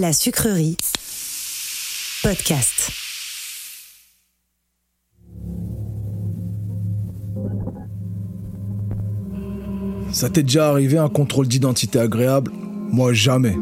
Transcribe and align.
La 0.00 0.14
sucrerie. 0.14 0.78
Podcast. 2.22 2.90
Ça 10.10 10.30
t'est 10.30 10.42
déjà 10.42 10.70
arrivé 10.70 10.96
un 10.96 11.10
contrôle 11.10 11.48
d'identité 11.48 11.98
agréable? 11.98 12.50
Moi 12.54 13.12
jamais. 13.12 13.58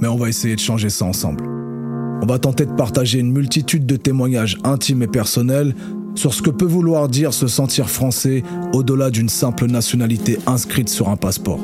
Mais 0.00 0.08
on 0.08 0.16
va 0.16 0.28
essayer 0.28 0.56
de 0.56 0.60
changer 0.60 0.90
ça 0.90 1.04
ensemble. 1.04 1.44
On 1.46 2.26
va 2.26 2.40
tenter 2.40 2.66
de 2.66 2.74
partager 2.74 3.20
une 3.20 3.30
multitude 3.30 3.86
de 3.86 3.94
témoignages 3.94 4.58
intimes 4.64 5.04
et 5.04 5.06
personnels 5.06 5.76
sur 6.16 6.34
ce 6.34 6.42
que 6.42 6.50
peut 6.50 6.66
vouloir 6.66 7.08
dire 7.08 7.32
se 7.32 7.46
sentir 7.46 7.88
français 7.88 8.42
au-delà 8.72 9.10
d'une 9.10 9.28
simple 9.28 9.66
nationalité 9.66 10.40
inscrite 10.48 10.88
sur 10.88 11.08
un 11.08 11.16
passeport. 11.16 11.60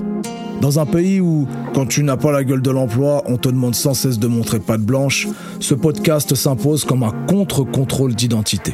Dans 0.65 0.79
un 0.79 0.87
pays 0.87 1.21
où, 1.21 1.47
quand 1.75 1.85
tu 1.85 2.03
n'as 2.03 2.17
pas 2.17 2.33
la 2.33 2.43
gueule 2.43 2.63
de 2.63 2.71
l'emploi, 2.71 3.23
on 3.27 3.37
te 3.37 3.51
demande 3.51 3.75
sans 3.75 3.93
cesse 3.93 4.19
de 4.19 4.27
montrer 4.27 4.61
patte 4.61 4.81
blanche, 4.81 5.29
ce 5.61 5.75
podcast 5.75 6.35
s'impose 6.35 6.87
comme 6.87 7.03
un 7.03 7.13
contre-contrôle 7.27 8.15
d'identité. 8.15 8.73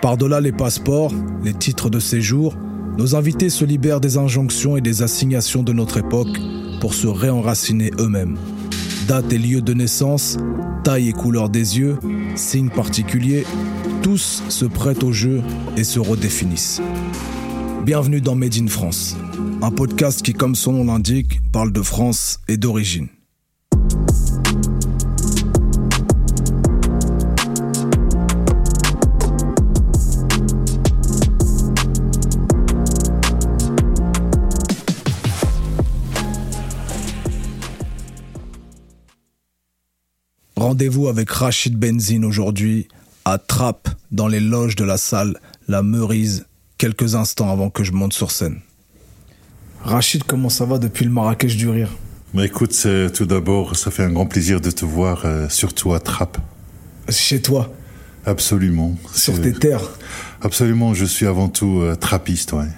Par-delà 0.00 0.40
les 0.40 0.50
passeports, 0.50 1.12
les 1.44 1.52
titres 1.52 1.90
de 1.90 2.00
séjour, 2.00 2.56
nos 2.96 3.16
invités 3.16 3.50
se 3.50 3.66
libèrent 3.66 4.00
des 4.00 4.16
injonctions 4.16 4.78
et 4.78 4.80
des 4.80 5.02
assignations 5.02 5.62
de 5.62 5.74
notre 5.74 5.98
époque 5.98 6.40
pour 6.80 6.94
se 6.94 7.06
réenraciner 7.06 7.90
eux-mêmes. 7.98 8.38
Date 9.06 9.30
et 9.30 9.38
lieu 9.38 9.60
de 9.60 9.74
naissance, 9.74 10.38
taille 10.84 11.10
et 11.10 11.12
couleur 11.12 11.50
des 11.50 11.78
yeux, 11.78 11.98
signes 12.34 12.70
particuliers, 12.70 13.44
tous 14.00 14.42
se 14.48 14.64
prêtent 14.64 15.04
au 15.04 15.12
jeu 15.12 15.42
et 15.76 15.84
se 15.84 15.98
redéfinissent. 15.98 16.80
Bienvenue 17.84 18.20
dans 18.20 18.34
Made 18.34 18.56
in 18.56 18.66
France, 18.66 19.16
un 19.62 19.70
podcast 19.70 20.20
qui, 20.22 20.34
comme 20.34 20.54
son 20.54 20.72
nom 20.72 20.84
l'indique, 20.84 21.40
parle 21.50 21.72
de 21.72 21.80
France 21.80 22.38
et 22.46 22.58
d'origine. 22.58 23.08
Rendez-vous 40.54 41.08
avec 41.08 41.30
Rachid 41.30 41.76
Benzine 41.76 42.26
aujourd'hui 42.26 42.88
à 43.24 43.38
Trappes, 43.38 43.88
dans 44.12 44.28
les 44.28 44.40
loges 44.40 44.76
de 44.76 44.84
la 44.84 44.98
salle 44.98 45.40
La 45.68 45.82
Meurise, 45.82 46.46
quelques 46.80 47.14
instants 47.14 47.50
avant 47.52 47.68
que 47.68 47.84
je 47.84 47.92
monte 47.92 48.14
sur 48.14 48.30
scène. 48.30 48.60
Rachid, 49.84 50.24
comment 50.24 50.48
ça 50.48 50.64
va 50.64 50.78
depuis 50.78 51.04
le 51.04 51.10
Marrakech 51.10 51.54
du 51.56 51.68
Rire? 51.68 51.90
Bah 52.32 52.46
écoute, 52.46 52.74
tout 53.14 53.26
d'abord, 53.26 53.76
ça 53.76 53.90
fait 53.90 54.02
un 54.02 54.10
grand 54.10 54.24
plaisir 54.24 54.62
de 54.62 54.70
te 54.70 54.86
voir, 54.86 55.26
euh, 55.26 55.46
surtout 55.50 55.92
à 55.92 56.00
Trappes. 56.00 56.38
Chez 57.10 57.42
toi, 57.42 57.70
Absolument. 58.24 58.96
sur 59.14 59.38
tes 59.42 59.52
terres? 59.52 59.90
Absolument, 60.40 60.94
je 60.94 61.04
suis 61.04 61.26
avant 61.26 61.48
tout 61.48 61.80
euh, 61.82 61.96
trappiste, 61.96 62.54
ouais. 62.54 62.68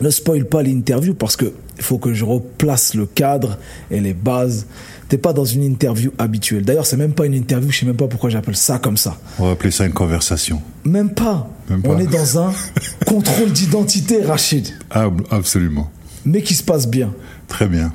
Ne 0.00 0.10
spoil 0.10 0.44
pas 0.44 0.62
l'interview 0.62 1.14
parce 1.14 1.36
que 1.36 1.52
il 1.76 1.82
faut 1.82 1.98
que 1.98 2.14
je 2.14 2.24
replace 2.24 2.94
le 2.94 3.06
cadre 3.06 3.58
et 3.90 4.00
les 4.00 4.14
bases. 4.14 4.66
T'es 5.08 5.18
pas 5.18 5.32
dans 5.32 5.44
une 5.44 5.62
interview 5.62 6.12
habituelle. 6.18 6.64
D'ailleurs, 6.64 6.86
c'est 6.86 6.96
même 6.96 7.12
pas 7.12 7.26
une 7.26 7.34
interview, 7.34 7.70
je 7.70 7.80
sais 7.80 7.86
même 7.86 7.96
pas 7.96 8.06
pourquoi 8.08 8.30
j'appelle 8.30 8.56
ça 8.56 8.78
comme 8.78 8.96
ça. 8.96 9.18
On 9.38 9.44
va 9.46 9.50
appeler 9.52 9.70
ça 9.70 9.84
une 9.84 9.92
conversation. 9.92 10.62
Même 10.84 11.10
pas. 11.10 11.48
Même 11.68 11.82
pas. 11.82 11.90
On 11.90 11.98
est 11.98 12.06
dans 12.06 12.38
un 12.40 12.52
contrôle 13.06 13.50
d'identité, 13.52 14.22
Rachid. 14.22 14.68
Ah, 14.90 15.10
absolument. 15.30 15.90
Mais 16.24 16.42
qui 16.42 16.54
se 16.54 16.62
passe 16.62 16.88
bien. 16.88 17.12
Très 17.48 17.66
bien. 17.68 17.92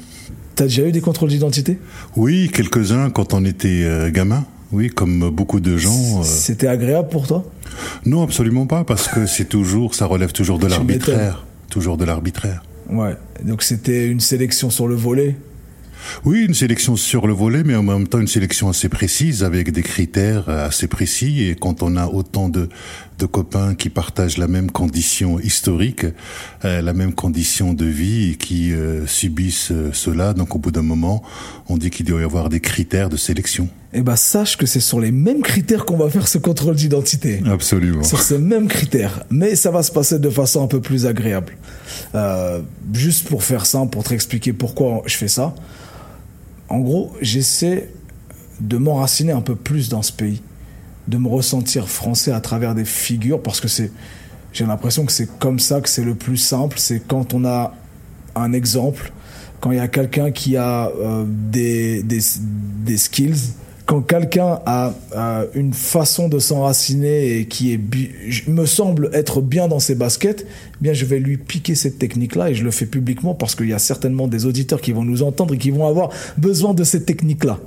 T'as 0.56 0.66
déjà 0.66 0.86
eu 0.86 0.92
des 0.92 1.02
contrôles 1.02 1.30
d'identité? 1.30 1.80
Oui, 2.16 2.50
quelques-uns 2.54 3.10
quand 3.10 3.34
on 3.34 3.44
était 3.46 3.84
euh, 3.86 4.12
gamin. 4.12 4.46
Oui, 4.72 4.90
comme 4.90 5.30
beaucoup 5.32 5.60
de 5.60 5.78
gens. 5.78 6.20
euh, 6.20 6.24
C'était 6.24 6.68
agréable 6.68 7.10
pour 7.10 7.26
toi? 7.28 7.44
Non, 8.06 8.22
absolument 8.24 8.68
pas, 8.68 8.84
parce 8.84 9.08
que 9.08 9.26
c'est 9.26 9.46
toujours, 9.46 9.96
ça 9.96 10.06
relève 10.06 10.32
toujours 10.32 10.60
de 10.60 10.68
l'arbitraire. 10.68 11.44
Toujours 11.70 11.98
de 11.98 12.06
l'arbitraire. 12.06 12.64
Ouais. 12.90 13.16
Donc 13.44 13.62
c'était 13.64 14.08
une 14.08 14.20
sélection 14.20 14.70
sur 14.70 14.88
le 14.88 14.96
volet? 14.96 15.36
Oui, 16.26 16.46
une 16.46 16.54
sélection 16.54 16.96
sur 16.96 17.28
le 17.28 17.34
volet, 17.34 17.64
mais 17.64 17.76
en 17.76 17.84
même 17.84 18.08
temps 18.08 18.20
une 18.20 18.28
sélection 18.28 18.70
assez 18.70 18.90
précise, 18.90 19.44
avec 19.44 19.72
des 19.72 19.84
critères 19.84 20.50
euh, 20.50 20.68
assez 20.68 20.88
précis. 20.88 21.44
Et 21.44 21.56
quand 21.56 21.84
on 21.84 21.98
a 21.98 22.08
autant 22.08 22.50
de, 22.50 22.70
de 23.20 23.26
copains 23.26 23.76
qui 23.76 23.90
partagent 23.90 24.38
la 24.38 24.48
même 24.48 24.72
condition 24.72 25.40
historique, 25.40 26.06
euh, 26.66 26.82
la 26.82 26.94
même 26.94 27.14
condition 27.14 27.74
de 27.74 27.86
vie, 27.86 28.32
et 28.32 28.36
qui 28.36 28.74
euh, 28.74 29.06
subissent 29.06 29.72
euh, 29.72 29.92
cela, 29.94 30.34
donc 30.34 30.56
au 30.56 30.60
bout 30.60 30.72
d'un 30.72 30.82
moment, 30.82 31.22
on 31.68 31.78
dit 31.78 31.90
qu'il 31.90 32.06
doit 32.06 32.22
y 32.22 32.24
avoir 32.24 32.50
des 32.50 32.60
critères 32.60 33.10
de 33.10 33.18
sélection. 33.18 33.70
Eh 33.92 34.02
ben 34.02 34.16
sache 34.16 34.56
que 34.56 34.68
c'est 34.68 34.80
sur 34.80 35.00
les 35.00 35.12
mêmes 35.12 35.42
critères 35.42 35.84
qu'on 35.86 35.98
va 35.98 36.10
faire 36.10 36.28
ce 36.28 36.38
contrôle 36.38 36.76
d'identité. 36.76 37.42
Absolument. 37.46 38.04
sur 38.04 38.22
ces 38.22 38.38
mêmes 38.38 38.68
critères, 38.68 39.24
mais 39.30 39.56
ça 39.56 39.72
va 39.72 39.82
se 39.82 39.92
passer 39.92 40.20
de 40.20 40.30
façon 40.30 40.64
un 40.64 40.68
peu 40.68 40.80
plus 40.80 41.06
agréable. 41.08 41.58
Euh, 42.14 42.62
juste 42.94 43.28
pour 43.28 43.44
faire 43.44 43.66
simple, 43.66 43.92
pour 43.92 44.04
te 44.04 44.14
expliquer 44.14 44.54
pourquoi 44.54 45.02
je 45.06 45.18
fais 45.18 45.28
ça. 45.28 45.56
En 46.70 46.80
gros, 46.80 47.12
j'essaie 47.20 47.90
de 48.62 48.78
m'enraciner 48.78 49.32
un 49.32 49.42
peu 49.42 49.56
plus 49.56 49.90
dans 49.90 50.04
ce 50.04 50.12
pays, 50.12 50.42
de 51.10 51.18
me 51.18 51.28
ressentir 51.28 51.90
français 51.90 52.32
à 52.32 52.40
travers 52.40 52.76
des 52.76 52.86
figures, 52.86 53.42
parce 53.42 53.60
que 53.60 53.68
c'est, 53.68 53.92
j'ai 54.54 54.66
l'impression 54.66 55.06
que 55.06 55.12
c'est 55.12 55.30
comme 55.40 55.60
ça 55.60 55.82
que 55.82 55.90
c'est 55.90 56.04
le 56.04 56.16
plus 56.16 56.38
simple. 56.38 56.78
C'est 56.80 57.02
quand 57.06 57.34
on 57.34 57.46
a 57.46 57.74
un 58.36 58.54
exemple, 58.54 59.12
quand 59.60 59.72
il 59.72 59.78
y 59.78 59.82
a 59.82 59.88
quelqu'un 59.88 60.32
qui 60.32 60.56
a 60.56 60.88
euh, 60.88 61.26
des, 61.28 62.04
des, 62.04 62.20
des 62.86 62.98
skills, 62.98 63.54
quand 63.90 64.02
quelqu'un 64.02 64.60
a, 64.68 64.94
une 65.56 65.74
façon 65.74 66.30
de 66.30 66.38
s'enraciner 66.38 67.40
et 67.40 67.48
qui 67.48 67.74
est 67.74 67.80
me 68.48 68.68
semble 68.68 69.10
être 69.14 69.42
bien 69.42 69.68
dans 69.68 69.80
ses 69.80 69.96
baskets, 69.96 70.46
eh 70.46 70.78
bien 70.80 70.94
je 70.94 71.06
vais 71.06 71.18
lui 71.18 71.38
piquer 71.38 71.74
cette 71.74 71.98
technique-là 71.98 72.52
et 72.52 72.54
je 72.54 72.64
le 72.64 72.70
fais 72.70 72.86
publiquement 72.86 73.34
parce 73.34 73.56
qu'il 73.56 73.68
y 73.68 73.74
a 73.74 73.80
certainement 73.80 74.28
des 74.28 74.46
auditeurs 74.46 74.80
qui 74.80 74.92
vont 74.92 75.04
nous 75.04 75.24
entendre 75.24 75.56
et 75.56 75.58
qui 75.58 75.72
vont 75.72 75.88
avoir 75.88 76.12
besoin 76.38 76.76
de 76.76 76.84
cette 76.84 77.08
technique-là. 77.08 77.58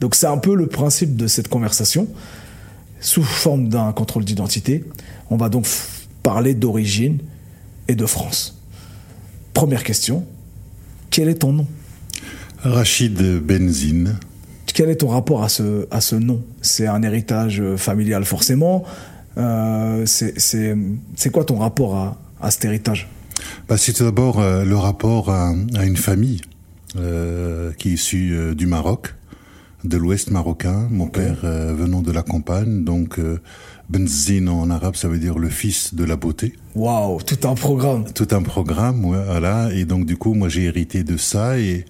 Donc 0.00 0.14
c'est 0.14 0.26
un 0.26 0.38
peu 0.38 0.54
le 0.54 0.68
principe 0.68 1.16
de 1.16 1.26
cette 1.26 1.48
conversation 1.48 2.08
sous 3.00 3.22
forme 3.22 3.68
d'un 3.68 3.92
contrôle 3.92 4.24
d'identité. 4.24 4.84
On 5.30 5.36
va 5.36 5.48
donc 5.48 5.66
parler 6.22 6.54
d'origine 6.54 7.18
et 7.88 7.94
de 7.94 8.06
France. 8.06 8.58
Première 9.54 9.82
question, 9.84 10.24
quel 11.10 11.28
est 11.28 11.36
ton 11.36 11.52
nom? 11.52 11.66
Rachid 12.62 13.20
Benzine. 13.40 14.16
Quel 14.66 14.90
est 14.90 14.96
ton 14.96 15.08
rapport 15.08 15.42
à 15.42 15.48
ce, 15.48 15.86
à 15.90 16.00
ce 16.00 16.14
nom? 16.16 16.42
C'est 16.62 16.86
un 16.86 17.02
héritage 17.02 17.60
euh, 17.60 17.76
familial 17.76 18.24
forcément 18.24 18.84
Euh, 19.36 20.04
c'est- 20.06 21.30
quoi 21.30 21.44
ton 21.44 21.58
rapport 21.58 21.94
à, 21.94 22.18
à 22.40 22.50
cet 22.50 22.64
héritage? 22.64 23.08
Bah, 23.68 23.76
c'est 23.76 23.92
tout 23.92 24.02
d'abord 24.02 24.40
euh, 24.40 24.64
le 24.64 24.76
rapport 24.76 25.30
à, 25.30 25.52
à 25.76 25.84
une 25.84 25.96
famille 25.96 26.40
euh, 26.96 27.72
qui 27.78 27.90
est 27.90 27.92
issue 27.92 28.54
du 28.56 28.66
Maroc, 28.66 29.14
de 29.84 29.96
l'Ouest 29.96 30.30
marocain. 30.30 30.88
Mon 30.90 31.06
père 31.06 31.40
euh, 31.44 31.74
venant 31.74 32.02
de 32.02 32.10
la 32.12 32.22
campagne, 32.22 32.84
donc 32.84 33.18
euh, 33.18 33.38
Benzine 33.88 34.48
en 34.48 34.70
arabe, 34.70 34.96
ça 34.96 35.08
veut 35.08 35.18
dire 35.18 35.38
le 35.38 35.48
fils 35.48 35.94
de 35.94 36.04
la 36.04 36.16
beauté. 36.16 36.54
Waouh, 36.74 37.20
tout 37.22 37.48
un 37.48 37.54
programme 37.54 38.04
Tout 38.12 38.28
un 38.32 38.42
programme, 38.42 39.04
ouais, 39.04 39.22
voilà. 39.24 39.70
Et 39.72 39.84
donc 39.84 40.04
du 40.04 40.16
coup, 40.16 40.34
moi 40.34 40.48
j'ai 40.48 40.64
hérité 40.64 41.04
de 41.04 41.16
ça 41.16 41.58
et 41.58 41.84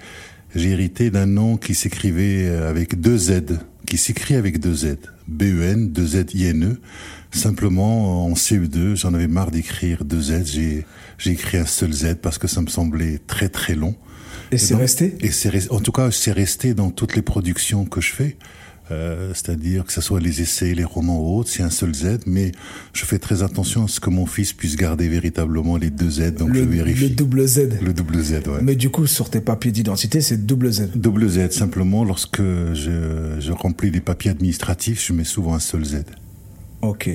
j'ai 0.54 0.70
hérité 0.70 1.10
d'un 1.10 1.26
nom 1.26 1.56
qui 1.56 1.74
s'écrivait 1.74 2.46
euh, 2.46 2.68
avec 2.68 3.00
deux 3.00 3.16
Z, 3.16 3.58
qui 3.86 3.96
s'écrit 3.96 4.34
avec 4.34 4.60
deux 4.60 4.74
Z, 4.74 4.96
B-E-N, 5.26 5.90
deux 5.90 6.06
Z-I-N-E. 6.06 6.80
Simplement, 7.30 8.24
en 8.24 8.32
CE2, 8.32 8.96
j'en 8.96 9.12
avais 9.12 9.28
marre 9.28 9.50
d'écrire 9.50 10.04
deux 10.04 10.20
Z, 10.20 10.46
j'ai, 10.46 10.86
j'ai 11.18 11.32
écrit 11.32 11.58
un 11.58 11.66
seul 11.66 11.92
Z 11.92 12.16
parce 12.22 12.38
que 12.38 12.48
ça 12.48 12.62
me 12.62 12.68
semblait 12.68 13.18
très 13.26 13.48
très 13.48 13.74
long. 13.74 13.94
Et 14.52 14.58
c'est 14.58 14.74
resté 14.74 15.16
Et 15.20 15.30
c'est 15.30 15.70
en 15.70 15.80
tout 15.80 15.92
cas, 15.92 16.10
c'est 16.10 16.32
resté 16.32 16.74
dans 16.74 16.90
toutes 16.90 17.16
les 17.16 17.22
productions 17.22 17.84
que 17.84 18.00
je 18.00 18.12
fais. 18.12 18.36
Euh, 18.90 19.32
c'est-à-dire 19.34 19.84
que 19.84 19.92
ce 19.92 20.00
soit 20.00 20.18
les 20.18 20.40
essais, 20.40 20.72
les 20.72 20.84
romans 20.84 21.20
ou 21.20 21.38
autres, 21.38 21.50
c'est 21.50 21.62
un 21.62 21.68
seul 21.70 21.94
Z, 21.94 22.20
mais 22.26 22.52
je 22.94 23.04
fais 23.04 23.18
très 23.18 23.42
attention 23.42 23.84
à 23.84 23.88
ce 23.88 24.00
que 24.00 24.08
mon 24.08 24.24
fils 24.24 24.54
puisse 24.54 24.76
garder 24.76 25.08
véritablement 25.08 25.76
les 25.76 25.90
deux 25.90 26.08
Z, 26.08 26.36
donc 26.36 26.54
le, 26.54 26.60
je 26.60 26.64
vérifie. 26.64 27.08
le 27.08 27.14
double 27.14 27.46
Z. 27.46 27.80
Le 27.82 27.92
double 27.92 28.22
Z, 28.22 28.32
ouais. 28.46 28.60
Mais 28.62 28.76
du 28.76 28.88
coup, 28.88 29.06
sur 29.06 29.28
tes 29.28 29.42
papiers 29.42 29.72
d'identité, 29.72 30.22
c'est 30.22 30.46
double 30.46 30.72
Z. 30.72 30.92
Double 30.94 31.28
Z, 31.28 31.50
simplement, 31.50 32.02
lorsque 32.02 32.40
je, 32.40 33.36
je 33.38 33.52
remplis 33.52 33.90
les 33.90 34.00
papiers 34.00 34.30
administratifs, 34.30 35.06
je 35.06 35.12
mets 35.12 35.24
souvent 35.24 35.52
un 35.52 35.60
seul 35.60 35.84
Z. 35.84 36.04
Ok. 36.80 37.10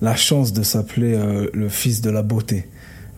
La 0.00 0.16
chance 0.16 0.54
de 0.54 0.62
s'appeler 0.62 1.12
euh, 1.12 1.48
le 1.52 1.68
fils 1.68 2.00
de 2.00 2.08
la 2.08 2.22
beauté. 2.22 2.68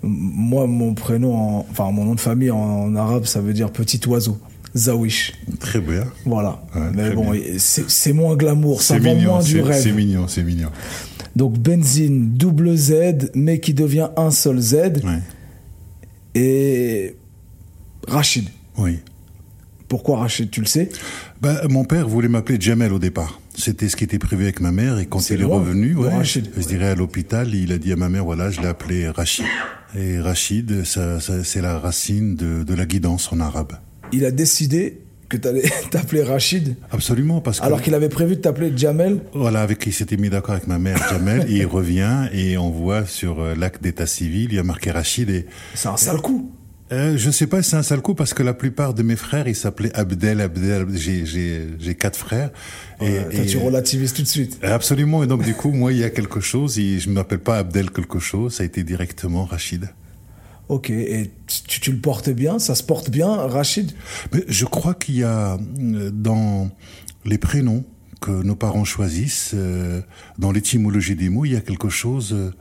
Moi, 0.06 0.66
mon 0.66 0.94
prénom, 0.94 1.34
en- 1.36 1.66
enfin 1.70 1.90
mon 1.90 2.04
nom 2.04 2.14
de 2.14 2.20
famille 2.20 2.50
en, 2.50 2.58
en 2.58 2.94
arabe, 2.96 3.24
ça 3.24 3.40
veut 3.40 3.52
dire 3.52 3.70
petit 3.70 4.00
oiseau. 4.06 4.38
Zawish. 4.76 5.32
Très 5.60 5.80
bien. 5.80 6.04
Voilà. 6.26 6.62
Ouais, 6.74 6.80
Mais 6.94 7.10
bon, 7.12 7.32
c'est 7.58 8.12
moins 8.12 8.34
glamour, 8.36 8.82
ça 8.82 8.94
C'est 8.94 9.00
vend 9.00 9.14
mignon, 9.14 9.30
moins 9.34 9.42
du 9.42 9.52
c'est 9.52 9.60
rêve. 9.62 9.82
c'est 9.82 9.92
mignon, 9.92 10.26
c'est 10.28 10.42
mignon. 10.42 10.68
Donc 11.36 11.58
benzine, 11.58 12.30
double 12.34 12.76
Z, 12.76 13.30
mais 13.34 13.60
qui 13.60 13.72
devient 13.72 14.08
un 14.16 14.30
seul 14.30 14.58
Z. 14.60 14.74
Ouais. 15.04 15.20
Et 16.34 17.16
Rachid. 18.08 18.48
Oui. 18.76 18.98
Pourquoi 19.88 20.18
Rachid, 20.18 20.50
tu 20.50 20.60
le 20.60 20.66
sais? 20.66 20.88
Ben, 21.40 21.58
Mon 21.68 21.84
père 21.84 22.08
voulait 22.08 22.28
m'appeler 22.28 22.58
Jamel 22.60 22.92
au 22.92 22.98
départ. 22.98 23.40
C'était 23.56 23.88
ce 23.88 23.94
qui 23.96 24.02
était 24.04 24.18
prévu 24.18 24.42
avec 24.44 24.60
ma 24.60 24.72
mère 24.72 24.98
et 24.98 25.06
quand 25.06 25.30
il 25.30 25.40
est 25.40 25.44
revenu, 25.44 25.94
ouais, 25.94 26.24
je 26.24 26.40
dirais 26.66 26.88
à 26.88 26.94
l'hôpital, 26.96 27.54
il 27.54 27.70
a 27.70 27.78
dit 27.78 27.92
à 27.92 27.96
ma 27.96 28.08
mère, 28.08 28.24
voilà, 28.24 28.50
je 28.50 28.60
l'ai 28.60 28.66
appelé 28.66 29.08
Rachid. 29.08 29.44
Et 29.96 30.18
Rachid, 30.18 30.84
ça, 30.84 31.20
ça, 31.20 31.44
c'est 31.44 31.60
la 31.60 31.78
racine 31.78 32.34
de, 32.34 32.64
de 32.64 32.74
la 32.74 32.84
guidance 32.84 33.32
en 33.32 33.40
arabe. 33.40 33.74
Il 34.12 34.24
a 34.24 34.30
décidé 34.30 35.00
que 35.28 35.36
tu 35.36 35.48
allais 35.48 35.62
t'appeler 35.90 36.22
Rachid. 36.22 36.76
Absolument, 36.90 37.40
parce 37.40 37.60
que... 37.60 37.64
Alors 37.64 37.80
qu'il 37.80 37.94
avait 37.94 38.08
prévu 38.08 38.36
de 38.36 38.40
t'appeler 38.40 38.72
Jamel 38.76 39.20
Voilà, 39.32 39.62
avec 39.62 39.78
qui 39.78 39.90
il 39.90 39.92
s'était 39.92 40.16
mis 40.16 40.30
d'accord 40.30 40.54
avec 40.54 40.66
ma 40.66 40.78
mère, 40.78 40.98
Jamel, 41.10 41.46
et 41.48 41.56
il 41.58 41.66
revient 41.66 42.28
et 42.32 42.58
on 42.58 42.70
voit 42.70 43.06
sur 43.06 43.40
euh, 43.40 43.54
l'acte 43.54 43.82
d'état 43.82 44.06
civil, 44.06 44.48
il 44.50 44.56
y 44.56 44.58
a 44.58 44.64
marqué 44.64 44.90
Rachid 44.90 45.30
et... 45.30 45.46
C'est 45.74 45.88
un 45.88 45.96
sale 45.96 46.20
coup 46.20 46.52
euh, 46.92 47.16
je 47.16 47.30
sais 47.30 47.46
pas 47.46 47.62
si 47.62 47.70
c'est 47.70 47.76
un 47.76 47.82
sale 47.82 48.02
coup 48.02 48.14
parce 48.14 48.34
que 48.34 48.42
la 48.42 48.54
plupart 48.54 48.94
de 48.94 49.02
mes 49.02 49.16
frères, 49.16 49.48
ils 49.48 49.56
s'appelaient 49.56 49.94
Abdel, 49.94 50.40
Abdel. 50.40 50.86
J'ai, 50.94 51.24
j'ai, 51.26 51.68
j'ai 51.78 51.94
quatre 51.94 52.18
frères. 52.18 52.50
Et, 53.00 53.16
et, 53.30 53.46
tu 53.46 53.58
relativises 53.58 54.12
tout 54.12 54.22
de 54.22 54.28
suite. 54.28 54.58
Absolument. 54.62 55.22
Et 55.24 55.26
donc, 55.26 55.42
du 55.42 55.54
coup, 55.54 55.70
moi, 55.72 55.92
il 55.92 55.98
y 55.98 56.04
a 56.04 56.10
quelque 56.10 56.40
chose. 56.40 56.78
Et 56.78 56.98
je 56.98 57.08
ne 57.08 57.14
m'appelle 57.14 57.40
pas 57.40 57.58
Abdel 57.58 57.90
quelque 57.90 58.18
chose. 58.18 58.54
Ça 58.54 58.62
a 58.62 58.66
été 58.66 58.82
directement 58.84 59.44
Rachid. 59.44 59.88
Ok. 60.68 60.90
Et 60.90 61.30
tu, 61.46 61.80
tu 61.80 61.92
le 61.92 61.98
portes 61.98 62.30
bien 62.30 62.58
Ça 62.58 62.74
se 62.74 62.82
porte 62.82 63.10
bien, 63.10 63.28
Rachid? 63.28 63.92
Mais 64.32 64.44
Je 64.48 64.64
crois 64.64 64.94
qu'il 64.94 65.16
y 65.16 65.24
a 65.24 65.58
euh, 65.78 66.10
dans 66.10 66.70
les 67.24 67.38
prénoms 67.38 67.84
que 68.20 68.30
nos 68.30 68.56
parents 68.56 68.84
choisissent, 68.84 69.52
euh, 69.54 70.00
dans 70.38 70.50
l'étymologie 70.50 71.14
des 71.14 71.28
mots, 71.28 71.44
il 71.44 71.52
y 71.52 71.56
a 71.56 71.60
quelque 71.60 71.90
chose, 71.90 72.32
euh, 72.32 72.54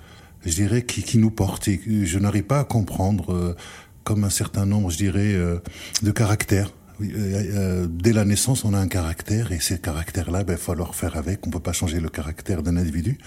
je 0.45 0.53
dirais, 0.53 0.81
qui, 0.81 1.03
qui 1.03 1.17
nous 1.17 1.31
porte. 1.31 1.69
Et 1.69 1.79
je 2.05 2.19
n'arrive 2.19 2.43
pas 2.43 2.59
à 2.59 2.63
comprendre 2.65 3.55
comme 4.03 4.23
un 4.23 4.29
certain 4.29 4.65
nombre, 4.65 4.89
je 4.89 4.97
dirais, 4.97 5.33
euh, 5.33 5.59
de 6.01 6.11
caractères. 6.11 6.71
Euh, 7.01 7.05
euh, 7.05 7.87
dès 7.89 8.13
la 8.13 8.25
naissance, 8.25 8.65
on 8.65 8.73
a 8.73 8.77
un 8.77 8.87
caractère 8.87 9.51
et 9.51 9.59
ces 9.59 9.79
caractères-là, 9.79 10.43
ben, 10.43 10.53
il 10.53 10.57
faut 10.57 10.71
falloir 10.71 10.95
faire 10.95 11.17
avec. 11.17 11.45
On 11.47 11.49
peut 11.49 11.59
pas 11.59 11.73
changer 11.73 11.99
le 11.99 12.09
caractère 12.09 12.63
d'un 12.63 12.77
individu. 12.77 13.17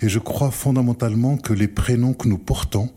Et 0.00 0.08
je 0.08 0.18
crois 0.18 0.50
fondamentalement 0.50 1.36
que 1.36 1.52
les 1.52 1.68
prénoms 1.68 2.14
que 2.14 2.28
nous 2.28 2.38
portons 2.38 2.90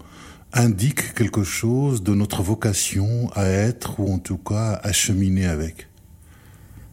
indiquent 0.54 1.14
quelque 1.14 1.44
chose 1.44 2.02
de 2.02 2.14
notre 2.14 2.42
vocation 2.42 3.30
à 3.36 3.46
être 3.46 4.00
ou 4.00 4.12
en 4.12 4.20
tout 4.20 4.38
cas 4.38 4.80
à 4.84 4.92
cheminer 4.94 5.46
avec. 5.46 5.88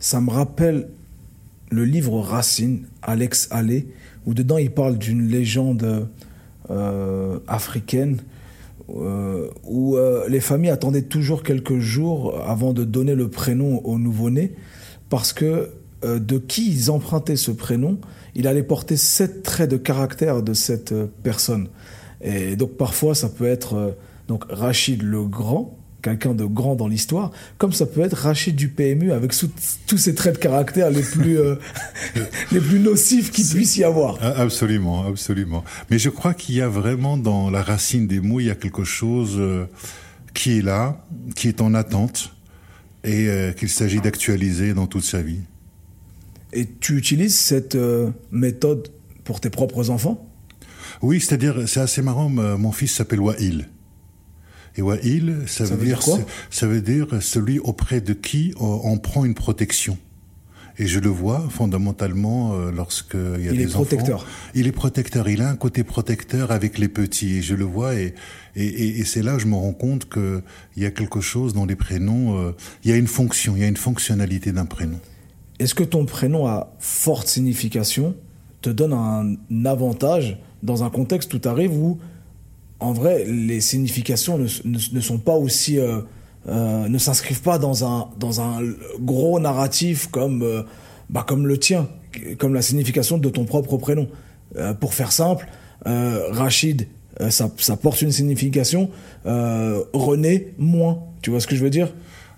Ça 0.01 0.21
me 0.21 0.31
rappelle 0.31 0.89
le 1.71 1.85
livre 1.85 2.21
Racine, 2.21 2.87
Alex 3.03 3.49
Allais, 3.51 3.87
où 4.27 4.35
dedans 4.35 4.59
il 4.59 4.73
parle 4.73 4.99
d'une 4.99 5.29
légende 5.29 6.09
africaine 7.47 8.19
euh, 8.91 9.49
où 9.65 9.97
euh, 9.97 10.29
les 10.29 10.41
familles 10.41 10.71
attendaient 10.71 11.03
toujours 11.03 11.43
quelques 11.43 11.79
jours 11.79 12.41
avant 12.47 12.73
de 12.73 12.85
donner 12.85 13.15
le 13.15 13.29
prénom 13.29 13.81
au 13.85 13.99
nouveau-né, 13.99 14.55
parce 15.09 15.33
que 15.33 15.71
euh, 16.05 16.19
de 16.19 16.39
qui 16.39 16.71
ils 16.71 16.91
empruntaient 16.91 17.37
ce 17.37 17.51
prénom, 17.51 17.99
il 18.35 18.47
allait 18.47 18.63
porter 18.63 18.97
sept 18.97 19.43
traits 19.43 19.71
de 19.71 19.77
caractère 19.77 20.43
de 20.43 20.55
cette 20.55 20.95
personne. 21.23 21.69
Et 22.23 22.57
donc 22.57 22.77
parfois 22.77 23.15
ça 23.15 23.29
peut 23.29 23.47
être 23.47 23.97
donc 24.29 24.45
Rachid 24.49 25.03
le 25.03 25.25
Grand, 25.25 25.77
quelqu'un 26.03 26.35
de 26.35 26.45
grand 26.45 26.75
dans 26.75 26.89
l'histoire, 26.89 27.31
comme 27.57 27.73
ça 27.73 27.87
peut 27.87 28.03
être 28.03 28.15
Rachid 28.17 28.57
du 28.57 28.69
PMU 28.69 29.13
avec 29.13 29.33
tous 29.87 29.97
ces 29.97 30.15
traits 30.15 30.35
de 30.35 30.39
caractère 30.39 30.91
les 30.91 31.03
plus, 31.03 31.39
euh, 31.39 31.55
les 32.53 32.61
plus 32.61 32.81
nocifs 32.81 33.31
qu'il 33.31 33.47
puisse 33.47 33.77
y 33.77 33.85
avoir. 33.85 34.19
Ah, 34.21 34.35
absolument, 34.37 35.07
absolument. 35.07 35.65
Mais 35.91 35.99
je 35.99 36.11
crois 36.11 36.35
qu'il 36.35 36.57
y 36.57 36.61
a 36.61 36.69
vraiment 36.69 37.17
dans 37.17 37.51
la 37.51 37.63
racine 37.63 38.07
des 38.07 38.21
mots, 38.21 38.41
il 38.41 38.47
y 38.47 38.51
a 38.51 38.55
quelque 38.55 38.85
chose 38.85 39.37
euh, 39.39 39.65
qui 40.35 40.59
est 40.59 40.63
là, 40.63 41.07
qui 41.37 41.49
est 41.49 41.61
en 41.61 41.73
attente 41.73 42.35
et 43.05 43.29
euh, 43.29 43.53
qu'il 43.53 43.69
s'agit 43.69 44.01
d'actualiser 44.01 44.75
dans 44.75 44.87
toute 44.87 45.05
sa 45.05 45.23
vie. 45.23 45.41
Et 46.53 46.67
tu 46.67 46.99
utilises 46.99 47.37
cette 47.37 47.79
méthode 48.31 48.89
pour 49.25 49.41
tes 49.41 49.49
propres 49.49 49.89
enfants? 49.89 50.29
Oui, 51.01 51.19
c'est-à-dire, 51.19 51.67
c'est 51.67 51.81
assez 51.81 52.03
marrant, 52.03 52.29
mon 52.29 52.73
fils 52.73 52.95
s'appelle 52.95 53.21
Wail. 53.21 53.67
Et 54.77 54.83
Wa'il, 54.83 55.43
ça, 55.47 55.67
ça, 55.67 55.77
veut 55.77 55.85
dire, 55.85 56.01
quoi 56.01 56.19
ça 56.51 56.67
veut 56.67 56.81
dire 56.81 57.07
celui 57.21 57.59
auprès 57.59 58.01
de 58.01 58.15
qui 58.15 58.55
on, 58.59 58.97
prend 58.99 59.25
une 59.25 59.35
protection. 59.35 59.99
Et 60.79 60.87
je 60.87 60.99
le 60.99 61.11
vois 61.11 61.47
fondamentalement 61.51 62.55
euh, 62.55 62.71
lorsque 62.73 63.15
il 63.15 63.45
y 63.45 63.49
a 63.49 63.53
il 63.53 63.59
des 63.59 63.65
est 63.65 63.73
protecteur. 63.73 64.27
Il 64.55 64.67
est 64.67 64.73
protecteur. 64.73 65.29
Il 65.29 65.43
a 65.43 65.51
un 65.51 65.57
côté 65.57 65.85
protecteur 65.85 66.51
avec 66.51 66.79
les 66.79 66.89
petits. 66.89 67.37
Et 67.37 67.43
je 67.43 67.55
le 67.55 67.65
vois. 67.65 67.95
Et, 67.95 68.15
et, 68.57 69.01
et, 69.01 69.05
c'est 69.05 69.23
là 69.23 69.35
que 69.35 69.43
je 69.43 69.47
me 69.47 69.55
rends 69.55 69.75
compte 69.75 70.09
que 70.09 70.43
il 70.77 70.83
y 70.83 70.87
a 70.87 70.91
quelque 70.91 71.21
chose 71.21 71.53
dans 71.53 71.67
les 71.67 71.77
prénoms. 71.77 72.39
Euh, 72.39 72.53
il 72.85 72.91
y 72.91 72.95
a 72.95 72.97
une 72.97 73.07
fonction. 73.07 73.55
Il 73.55 73.61
y 73.61 73.65
a 73.65 73.69
une 73.69 73.77
fonctionnalité 73.77 74.51
d'un 74.51 74.65
prénom. 74.65 74.99
Est-ce 75.59 75.75
que 75.75 75.85
ton 75.85 76.07
prénom 76.07 76.47
a 76.47 76.75
forte 76.79 77.29
signification, 77.29 78.17
te 78.63 78.71
donne 78.71 78.95
un 78.95 79.37
avantage 79.67 80.39
dans 80.63 80.85
un 80.85 80.91
contexte 80.91 81.35
où 81.35 81.39
tu 81.39 81.49
arrives 81.49 81.77
où 81.77 81.99
en 82.83 82.93
vrai, 82.93 83.25
les 83.25 83.61
significations 83.61 84.39
ne, 84.39 85.01
sont 85.01 85.19
pas 85.19 85.37
aussi, 85.37 85.79
euh, 85.79 86.01
euh, 86.49 86.89
ne 86.89 86.99
s'inscrivent 86.99 87.43
pas 87.43 87.59
dans 87.59 87.85
un, 87.85 88.09
dans 88.19 88.41
un 88.41 88.61
gros 89.01 89.39
narratif 89.39 90.09
comme, 90.09 90.43
euh, 90.43 90.63
bah, 91.09 91.25
comme 91.27 91.47
le 91.47 91.59
tien, 91.59 91.89
comme 92.39 92.55
la 92.55 92.63
signification 92.63 93.19
de 93.19 93.29
ton 93.29 93.45
propre 93.45 93.77
prénom. 93.77 94.09
pour 94.81 94.93
faire 94.93 95.13
simple, 95.13 95.49
Rachid, 95.85 96.89
ça, 97.31 97.51
ça, 97.57 97.77
porte 97.77 98.03
une 98.03 98.13
signification, 98.13 98.91
René, 99.25 100.53
moins. 100.59 101.05
Tu 101.23 101.31
vois 101.31 101.41
ce 101.41 101.47
que 101.47 101.57
je 101.57 101.63
veux 101.65 101.71
dire? 101.71 101.89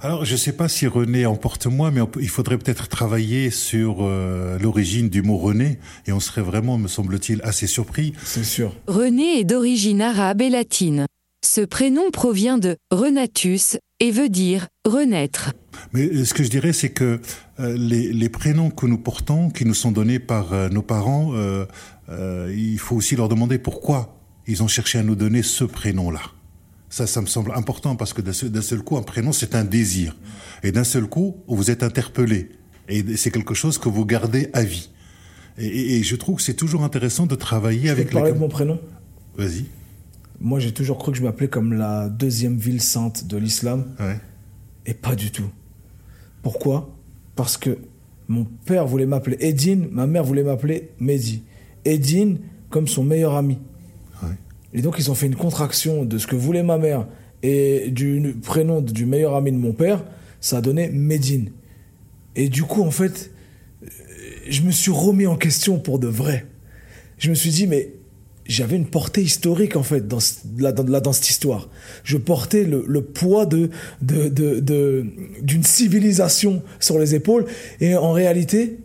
Alors, 0.01 0.25
je 0.25 0.33
ne 0.33 0.37
sais 0.37 0.53
pas 0.53 0.69
si 0.69 0.87
René 0.87 1.27
emporte 1.27 1.67
moins, 1.67 1.91
mais 1.91 2.01
il 2.21 2.29
faudrait 2.29 2.59
peut-être 2.59 2.89
travailler 2.89 3.51
sur 3.51 3.99
euh, 4.01 4.59
l'origine 4.59 5.09
du 5.09 5.23
mot 5.23 5.37
René, 5.39 5.79
et 6.07 6.13
on 6.13 6.21
serait 6.21 6.43
vraiment, 6.43 6.79
me 6.79 6.89
semble-t-il, 6.89 7.41
assez 7.43 7.67
surpris. 7.67 8.13
C'est 8.25 8.45
sûr. 8.45 8.75
René 8.87 9.41
est 9.41 9.45
d'origine 9.45 10.03
arabe 10.03 10.43
et 10.43 10.51
latine. 10.51 11.07
Ce 11.45 11.61
prénom 11.61 12.11
provient 12.11 12.59
de 12.59 12.77
renatus 12.91 13.79
et 14.01 14.11
veut 14.11 14.29
dire 14.29 14.67
renaître. 14.85 15.53
Mais 15.93 16.07
euh, 16.07 16.25
ce 16.25 16.35
que 16.35 16.43
je 16.43 16.51
dirais, 16.51 16.73
c'est 16.73 16.91
que 16.91 17.21
euh, 17.61 17.77
les, 17.77 18.29
prénoms 18.29 18.71
que 18.71 18.87
nous 18.87 18.99
portons, 18.99 19.51
qui 19.51 19.65
nous 19.65 19.75
sont 19.75 19.93
donnés 19.93 20.19
par 20.19 20.71
nos 20.71 20.83
parents, 20.83 21.33
il 22.09 22.79
faut 22.79 22.97
aussi 22.97 23.17
leur 23.17 23.29
demander 23.29 23.59
pourquoi 23.59 24.19
ils 24.47 24.63
ont 24.63 24.69
cherché 24.69 24.99
à 24.99 25.03
nous 25.03 25.15
donner 25.15 25.43
ce 25.43 25.65
prénom-là. 25.65 26.21
Ça, 26.95 27.09
ça 27.09 27.21
me 27.21 27.27
semble 27.27 27.51
important 27.57 27.97
parce 27.97 28.13
que 28.13 28.23
d'un 28.23 28.63
seul 28.63 28.81
coup, 28.81 28.97
un 28.97 29.03
prénom, 29.03 29.33
c'est 29.33 29.57
un 29.57 29.65
désir. 29.65 30.17
Et 30.63 30.71
d'un 30.71 30.85
seul 30.85 31.09
coup, 31.09 31.43
vous 31.49 31.73
êtes 31.73 31.83
interpellé. 31.83 32.51
Et 32.89 33.17
c'est 33.17 33.33
quelque 33.33 33.53
chose 33.53 33.79
que 33.79 33.89
vous 33.89 34.07
gardez 34.07 34.49
à 34.53 34.63
vie. 34.63 34.91
Et, 35.59 36.05
je 36.05 36.15
trouve 36.15 36.37
que 36.37 36.43
c'est 36.43 36.55
toujours 36.55 36.85
intéressant 36.85 37.27
de 37.27 37.35
travailler 37.35 37.91
avec... 37.91 38.11
Tu 38.11 38.15
parler 38.15 38.31
de 38.31 38.39
mon 38.39 38.49
prénom? 38.49 38.79
Vas-y. 39.37 39.65
Moi, 40.39 40.61
j'ai 40.61 40.71
toujours 40.71 40.99
cru 40.99 41.11
que 41.11 41.19
je 41.19 41.25
m'appelais 41.25 41.49
comme 41.49 41.73
la 41.73 42.09
deuxième 42.09 42.59
ville 42.59 42.81
sainte 42.81 43.27
de 43.27 43.39
l'islam. 43.39 43.87
Ouais. 43.99 44.21
Et 44.87 44.95
pas 44.95 45.17
du 45.17 45.33
tout. 45.33 45.51
Pourquoi? 46.45 46.97
Parce 47.35 47.57
que 47.57 47.77
mon 48.29 48.45
père 48.45 48.87
voulait 48.87 49.07
m'appeler 49.07 49.37
Edine, 49.41 49.89
ma 49.91 50.07
mère 50.07 50.23
voulait 50.23 50.45
m'appeler 50.45 50.93
Mehdi. 51.01 51.43
Edine 51.85 52.39
comme 52.71 52.87
son 52.87 53.03
meilleur 53.03 53.35
ami. 53.35 53.59
Et 54.75 54.83
donc, 54.83 54.97
ils 54.99 55.11
ont 55.11 55.15
fait 55.15 55.27
une 55.27 55.37
contraction 55.37 56.05
de 56.05 56.19
ce 56.19 56.27
que 56.27 56.37
voulait 56.37 56.65
ma 56.65 56.79
mère 56.79 57.07
et 57.43 57.91
du 57.91 58.37
prénom 58.43 58.81
du 58.81 59.07
meilleur 59.07 59.35
ami 59.37 59.53
de 59.53 59.57
mon 59.57 59.73
père. 59.73 60.05
Ça 60.41 60.59
a 60.59 60.61
donné 60.61 60.89
Medine. 60.89 61.51
Et 62.37 62.49
du 62.49 62.65
coup, 62.65 62.83
en 62.83 62.91
fait, 62.91 63.31
je 64.49 64.63
me 64.63 64.73
suis 64.73 64.91
remis 64.91 65.27
en 65.27 65.37
question 65.37 65.79
pour 65.79 65.99
de 65.99 66.09
vrai. 66.09 66.47
Je 67.19 67.31
me 67.31 67.35
suis 67.35 67.51
dit, 67.51 67.67
mais 67.67 67.93
j'avais 68.47 68.77
une 68.77 68.87
portée 68.87 69.23
historique, 69.23 69.77
en 69.77 69.83
fait, 69.83 70.07
dans, 70.07 70.19
là, 70.59 70.73
dans, 70.73 71.13
cette 71.13 71.31
histoire. 71.31 71.69
Je 72.03 72.17
portais 72.17 72.65
le, 72.65 73.03
poids 73.03 73.47
de, 73.47 73.71
d'une 74.03 75.63
civilisation 75.63 76.63
sur 76.81 76.99
les 76.99 77.15
épaules. 77.15 77.47
Et 77.81 77.97
en 77.97 78.13
réalité, 78.13 78.79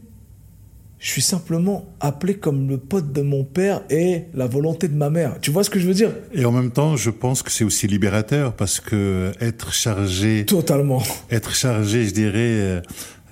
je 1.00 1.10
suis 1.10 1.22
simplement 1.22 1.96
appelé 2.02 2.36
comme 2.36 2.68
le 2.68 2.78
pote 2.78 3.14
de 3.14 3.22
mon 3.22 3.46
père 3.46 3.82
et 3.90 4.26
la 4.34 4.48
volonté 4.48 4.90
de 4.90 4.96
ma 4.96 5.10
mère. 5.10 5.38
Tu 5.42 5.50
vois 5.50 5.64
ce 5.64 5.70
que 5.70 5.80
je 5.80 5.88
veux 5.88 5.94
dire? 5.94 6.12
Et 6.34 6.44
en 6.44 6.52
même 6.52 6.72
temps, 6.72 6.98
je 6.98 7.10
pense 7.10 7.42
que 7.42 7.52
c'est 7.52 7.64
aussi 7.64 7.88
libérateur 7.88 8.54
parce 8.54 8.82
que 8.82 9.32
être 9.40 9.74
chargé, 9.74 10.46
totalement, 10.46 11.02
être 11.32 11.56
chargé, 11.56 12.06
je 12.06 12.14
dirais. 12.14 12.82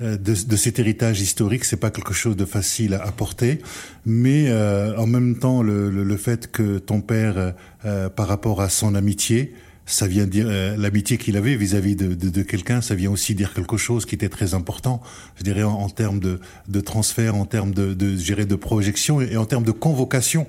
Euh, 0.02 0.16
de, 0.16 0.18
de, 0.18 0.56
cet 0.56 0.78
héritage 0.78 1.22
historique, 1.22 1.66
c'est 1.66 1.78
pas 1.78 1.90
quelque 1.90 2.14
chose 2.14 2.36
de 2.36 2.46
facile 2.46 2.94
à 2.94 3.02
apporter, 3.04 3.60
mais 4.06 4.46
euh, 4.48 4.96
en 4.96 5.08
même 5.08 5.40
temps, 5.40 5.64
le, 5.64 5.90
le, 5.90 6.04
le, 6.04 6.18
fait 6.18 6.52
que 6.52 6.78
ton 6.78 7.02
père, 7.02 7.56
euh, 7.84 8.08
par 8.08 8.28
rapport 8.28 8.62
à 8.62 8.70
son 8.70 8.94
amitié, 8.94 9.56
ça 9.88 10.06
vient 10.06 10.26
dire 10.26 10.46
euh, 10.50 10.76
l'amitié 10.78 11.18
qu'il 11.18 11.38
avait 11.38 11.56
vis-à-vis 11.56 11.96
de, 11.96 12.14
de, 12.14 12.30
de 12.30 12.42
quelqu'un, 12.44 12.82
ça 12.82 12.94
vient 12.94 13.10
aussi 13.10 13.34
dire 13.34 13.54
quelque 13.54 13.78
chose 13.78 14.06
qui 14.06 14.16
était 14.16 14.30
très 14.30 14.54
important, 14.54 15.02
je 15.38 15.44
dirais 15.44 15.64
en, 15.64 15.72
en 15.72 15.90
termes 15.90 16.20
de, 16.20 16.40
de, 16.68 16.82
transfert, 16.82 17.36
en 17.36 17.46
termes 17.46 17.74
de, 17.74 17.94
de, 17.94 18.18
je 18.18 18.34
de 18.34 18.56
projection 18.56 19.22
et 19.22 19.38
en 19.38 19.46
termes 19.46 19.64
de 19.64 19.72
convocation. 19.72 20.46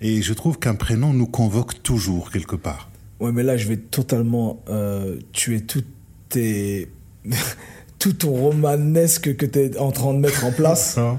Et 0.00 0.22
je 0.22 0.32
trouve 0.34 0.58
qu'un 0.58 0.74
prénom 0.74 1.12
nous 1.12 1.26
convoque 1.26 1.82
toujours 1.82 2.30
quelque 2.30 2.54
part. 2.54 2.90
Ouais, 3.20 3.32
mais 3.32 3.42
là, 3.42 3.56
je 3.56 3.66
vais 3.66 3.78
totalement 3.78 4.62
euh, 4.68 5.16
tuer 5.32 5.62
toutes 5.62 5.88
tes 6.28 6.88
tout 7.98 8.12
ton 8.12 8.30
romanesque 8.30 9.34
que 9.34 9.46
tu 9.46 9.58
es 9.58 9.78
en 9.78 9.90
train 9.90 10.12
de 10.12 10.18
mettre 10.18 10.44
en 10.44 10.52
place. 10.52 10.96
Ah. 10.98 11.18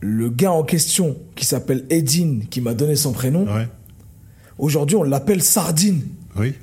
le 0.00 0.28
gars 0.28 0.52
en 0.52 0.64
question, 0.64 1.16
qui 1.36 1.46
s'appelle 1.46 1.86
Edine, 1.88 2.46
qui 2.50 2.60
m'a 2.60 2.74
donné 2.74 2.96
son 2.96 3.12
prénom, 3.12 3.46
Ouais. 3.46 3.68
Aujourd'hui 4.58 4.96
on 4.96 5.02
l'appelle 5.02 5.42
Sardine. 5.42 6.02
Oui. 6.36 6.54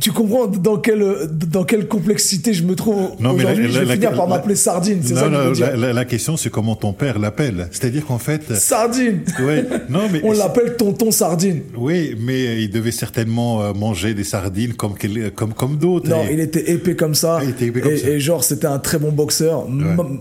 Tu 0.00 0.12
comprends 0.12 0.46
dans 0.46 0.76
quelle, 0.78 1.04
dans 1.50 1.64
quelle 1.64 1.88
complexité 1.88 2.52
je 2.54 2.62
me 2.62 2.74
trouve 2.76 3.10
Non, 3.20 3.32
mais 3.32 3.42
la- 3.44 3.50
aujourd'hui? 3.52 3.72
Je 3.72 3.78
vais 3.80 3.84
la- 3.86 3.94
finir 3.94 4.12
par 4.14 4.28
m'appeler 4.28 4.54
Sardine, 4.54 5.00
c'est 5.02 5.14
Non, 5.14 5.54
ça 5.54 5.76
la, 5.76 6.04
question, 6.04 6.36
c'est 6.36 6.50
comment 6.50 6.76
ton 6.76 6.92
père 6.92 7.18
l'appelle. 7.18 7.68
C'est-à-dire 7.72 8.06
qu'en 8.06 8.18
fait, 8.18 8.54
Sardine 8.54 9.22
ouais, 9.40 9.64
non, 9.88 10.02
mais 10.12 10.20
On 10.24 10.32
l'appelle 10.32 10.76
tonton 10.76 11.10
Sardine. 11.10 11.62
oui, 11.76 12.14
mais 12.20 12.62
il 12.62 12.70
devait 12.70 12.92
certainement 12.92 13.62
euh, 13.62 13.72
manger 13.72 14.14
des 14.14 14.24
sardines 14.24 14.74
comme 14.74 14.94
quel- 14.98 15.32
comme 15.32 15.52
comme 15.52 15.76
d'autres. 15.78 16.08
Non, 16.08 16.24
Et- 16.28 16.34
il 16.34 16.40
était 16.40 16.70
épais 16.70 16.94
comme 16.96 17.14
ça. 17.14 17.40
Il 17.42 17.50
était 17.50 17.66
épais 17.66 17.80
comme 17.80 17.92
et, 17.92 17.96
ça. 17.98 18.08
et 18.08 18.20
genre, 18.20 18.44
c'était 18.44 18.66
un 18.66 18.78
très 18.78 18.98
bon 18.98 19.10
boxeur, 19.12 19.66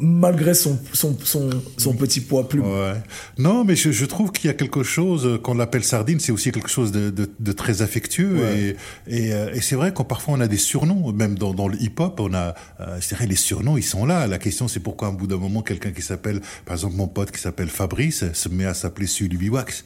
malgré 0.01 0.53
son, 0.53 0.77
son, 0.93 1.15
son, 1.23 1.49
son 1.77 1.93
petit 1.93 2.21
poids 2.21 2.47
plume. 2.49 2.65
Ouais. 2.65 2.93
Non, 3.37 3.63
mais 3.63 3.75
je, 3.75 3.91
je 3.91 4.05
trouve 4.05 4.31
qu'il 4.31 4.47
y 4.47 4.51
a 4.51 4.53
quelque 4.53 4.83
chose, 4.83 5.25
euh, 5.25 5.37
qu'on 5.37 5.53
l'appelle 5.53 5.83
sardine, 5.83 6.19
c'est 6.19 6.31
aussi 6.31 6.51
quelque 6.51 6.69
chose 6.69 6.91
de, 6.91 7.09
de, 7.09 7.29
de 7.39 7.51
très 7.51 7.81
affectueux. 7.81 8.37
Et, 8.55 8.69
et, 9.07 9.33
euh, 9.33 9.49
et 9.53 9.61
c'est 9.67 9.75
vrai 9.75 9.93
qu'on 9.93 10.05
parfois 10.05 10.35
on 10.35 10.39
a 10.39 10.47
des 10.47 10.57
surnoms, 10.57 11.11
même 11.11 11.37
dans, 11.37 11.53
dans 11.53 11.67
le 11.67 11.81
hip-hop, 11.81 12.19
on 12.19 12.33
a, 12.33 12.55
euh, 12.79 12.99
je 13.01 13.07
dirais, 13.09 13.27
les 13.27 13.35
surnoms, 13.35 13.77
ils 13.77 13.83
sont 13.83 14.05
là. 14.05 14.25
La 14.25 14.37
question, 14.37 14.67
c'est 14.67 14.79
pourquoi, 14.79 15.09
un 15.09 15.13
bout 15.13 15.27
d'un 15.27 15.37
moment, 15.37 15.61
quelqu'un 15.61 15.91
qui 15.91 16.01
s'appelle, 16.01 16.39
par 16.65 16.75
exemple, 16.75 16.95
mon 16.95 17.07
pote 17.07 17.31
qui 17.31 17.41
s'appelle 17.41 17.67
Fabrice, 17.67 18.31
se 18.31 18.49
met 18.49 18.65
à 18.65 18.73
s'appeler 18.73 19.07
Sully 19.07 19.49
Wax. 19.49 19.83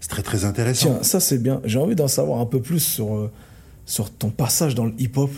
C'est 0.00 0.08
très, 0.08 0.22
très 0.22 0.44
intéressant. 0.44 0.94
Tiens, 0.94 1.02
ça 1.02 1.20
c'est 1.20 1.42
bien. 1.42 1.60
J'ai 1.64 1.78
envie 1.78 1.94
d'en 1.94 2.08
savoir 2.08 2.40
un 2.40 2.46
peu 2.46 2.62
plus 2.62 2.80
sur, 2.80 3.16
euh, 3.16 3.30
sur 3.84 4.10
ton 4.10 4.30
passage 4.30 4.74
dans 4.74 4.86
le 4.86 4.94
hip-hop. 4.98 5.30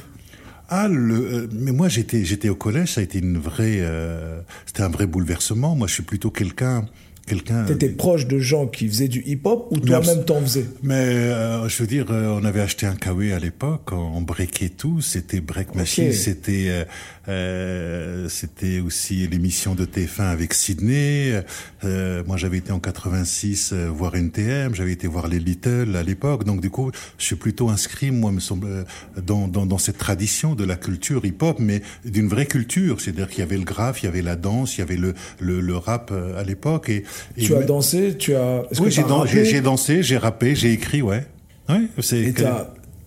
Ah, 0.68 0.87
le, 0.87 1.14
euh, 1.14 1.49
mais 1.50 1.73
moi 1.73 1.88
j'étais 1.88 2.25
j'étais 2.25 2.49
au 2.49 2.54
collège, 2.54 2.92
ça 2.92 3.00
a 3.00 3.04
été 3.04 3.18
une 3.18 3.38
vraie, 3.38 3.78
euh, 3.80 4.40
c'était 4.66 4.82
un 4.82 4.88
vrai 4.88 5.06
bouleversement. 5.06 5.75
Moi, 5.75 5.88
je 5.88 5.94
suis 5.94 6.04
plutôt 6.04 6.30
quelqu'un, 6.30 6.87
quelqu'un. 7.30 7.64
T'étais 7.64 7.88
proche 7.88 8.26
de 8.26 8.38
gens 8.38 8.66
qui 8.66 8.88
faisaient 8.88 9.08
du 9.08 9.22
hip-hop 9.25 9.68
ou 9.70 9.78
toi-même 9.78 10.25
t'en 10.25 10.40
faisais? 10.40 10.66
Mais 10.82 10.94
euh, 10.94 11.68
je 11.68 11.82
veux 11.82 11.87
dire, 11.87 12.06
euh, 12.10 12.38
on 12.40 12.44
avait 12.44 12.60
acheté 12.60 12.87
un 12.87 12.94
KW 12.94 13.32
à 13.34 13.38
l'époque, 13.38 13.92
on 13.92 14.20
breakait 14.20 14.68
tout, 14.68 15.00
c'était 15.00 15.40
Break 15.40 15.75
Machine, 15.75 16.12
c'était 16.12 16.87
euh, 17.30 18.28
c'était 18.28 18.80
aussi 18.80 19.26
l'émission 19.28 19.75
de 19.75 19.84
TF1 19.87 20.22
avec 20.25 20.52
Sydney. 20.52 21.42
Euh, 21.84 22.22
moi, 22.26 22.37
j'avais 22.37 22.58
été 22.58 22.72
en 22.72 22.80
86 22.80 23.70
euh, 23.72 23.88
voir 23.88 24.14
NTM, 24.16 24.75
j'avais 24.75 24.92
été 24.92 25.06
voir 25.06 25.28
les 25.28 25.38
Little 25.38 25.94
à 25.96 26.02
l'époque, 26.02 26.44
donc 26.44 26.60
du 26.60 26.70
coup, 26.70 26.90
je 27.18 27.25
suis 27.25 27.37
plutôt 27.37 27.68
inscrit, 27.70 28.10
moi, 28.10 28.32
me 28.32 28.40
semble, 28.40 28.84
dans, 29.25 29.46
dans, 29.49 29.64
dans 29.64 29.78
cette 29.78 29.99
tradition 29.99 30.54
de 30.54 30.64
la 30.64 30.76
culture 30.76 31.25
hip-hop, 31.25 31.58
mais 31.60 31.82
d'une 32.04 32.28
vraie 32.28 32.46
culture, 32.46 33.00
c'est-à-dire 33.00 33.28
qu'il 33.28 33.38
y 33.40 33.42
avait 33.42 33.56
le 33.58 33.64
graphe, 33.64 34.02
il 34.02 34.06
y 34.06 34.08
avait 34.08 34.22
la 34.22 34.37
danse, 34.37 34.76
il 34.76 34.80
y 34.80 34.82
avait 34.82 34.96
le 34.96 35.14
le, 35.38 35.60
le 35.60 35.76
rap 35.76 36.12
à 36.37 36.42
l'époque. 36.42 36.88
Et, 36.88 37.04
et 37.37 37.42
Tu 37.44 37.54
as 37.54 37.62
dansé 37.62 38.16
Tu 38.18 38.34
as. 38.34 38.62
oui, 38.80 38.90
j'ai 38.90 39.60
dansé, 39.60 40.02
j'ai 40.02 40.16
rappé, 40.18 40.54
j'ai 40.54 40.72
écrit, 40.72 41.00
ouais. 41.02 41.25
Ouais, 41.68 41.82
c'est 42.00 42.18
Et 42.20 42.32
que- 42.32 42.42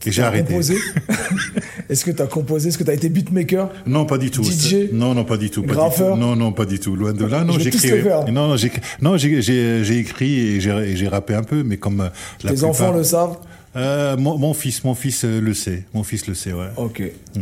et 0.06 0.12
j'ai 0.12 0.22
arrêté. 0.22 0.54
Est-ce 1.90 2.06
que 2.06 2.12
tu 2.12 2.22
as 2.22 2.28
composé 2.28 2.70
Est-ce 2.70 2.78
que 2.78 2.84
tu 2.84 2.90
as 2.92 2.94
été 2.94 3.10
beatmaker 3.10 3.70
Non, 3.86 4.06
pas 4.06 4.18
du 4.18 4.32
tout. 4.32 4.44
DJ? 4.44 4.92
Non, 4.92 5.14
non, 5.14 5.26
pas 5.26 5.38
du 5.38 5.50
tout. 5.50 5.62
pas 5.62 5.68
du 5.68 5.74
Graffeur 5.74 6.16
tout. 6.16 6.20
Non, 6.20 6.36
non, 6.36 6.52
pas 6.52 6.66
du 6.66 6.80
tout. 6.80 6.96
Loin 6.96 7.14
de 7.14 7.26
là. 7.26 7.44
Non, 7.44 7.58
les 7.58 7.72
faire. 7.72 8.26
Non, 8.32 8.50
non, 8.50 8.58
j'ai, 8.58 8.72
non, 9.02 9.18
j'ai, 9.18 9.98
écrit 9.98 10.40
et 10.40 10.62
j'ai, 10.62 11.08
rappé 11.08 11.34
un 11.34 11.44
peu, 11.44 11.64
mais 11.64 11.78
comme 11.78 12.02
euh, 12.02 12.10
la 12.44 12.52
Tes 12.52 12.64
enfants 12.64 12.92
le 12.92 13.04
savent 13.04 13.38
Euh, 13.76 14.18
mon, 14.18 14.38
mon 14.38 14.54
fils, 14.54 14.84
mon 14.84 14.96
fils 14.96 15.26
euh, 15.26 15.40
le 15.40 15.54
sait. 15.54 15.84
Mon 15.94 16.04
fils 16.04 16.28
le 16.28 16.34
sait, 16.34 16.54
ouais. 16.54 16.68
Ok. 16.78 17.00
Ouais. 17.00 17.42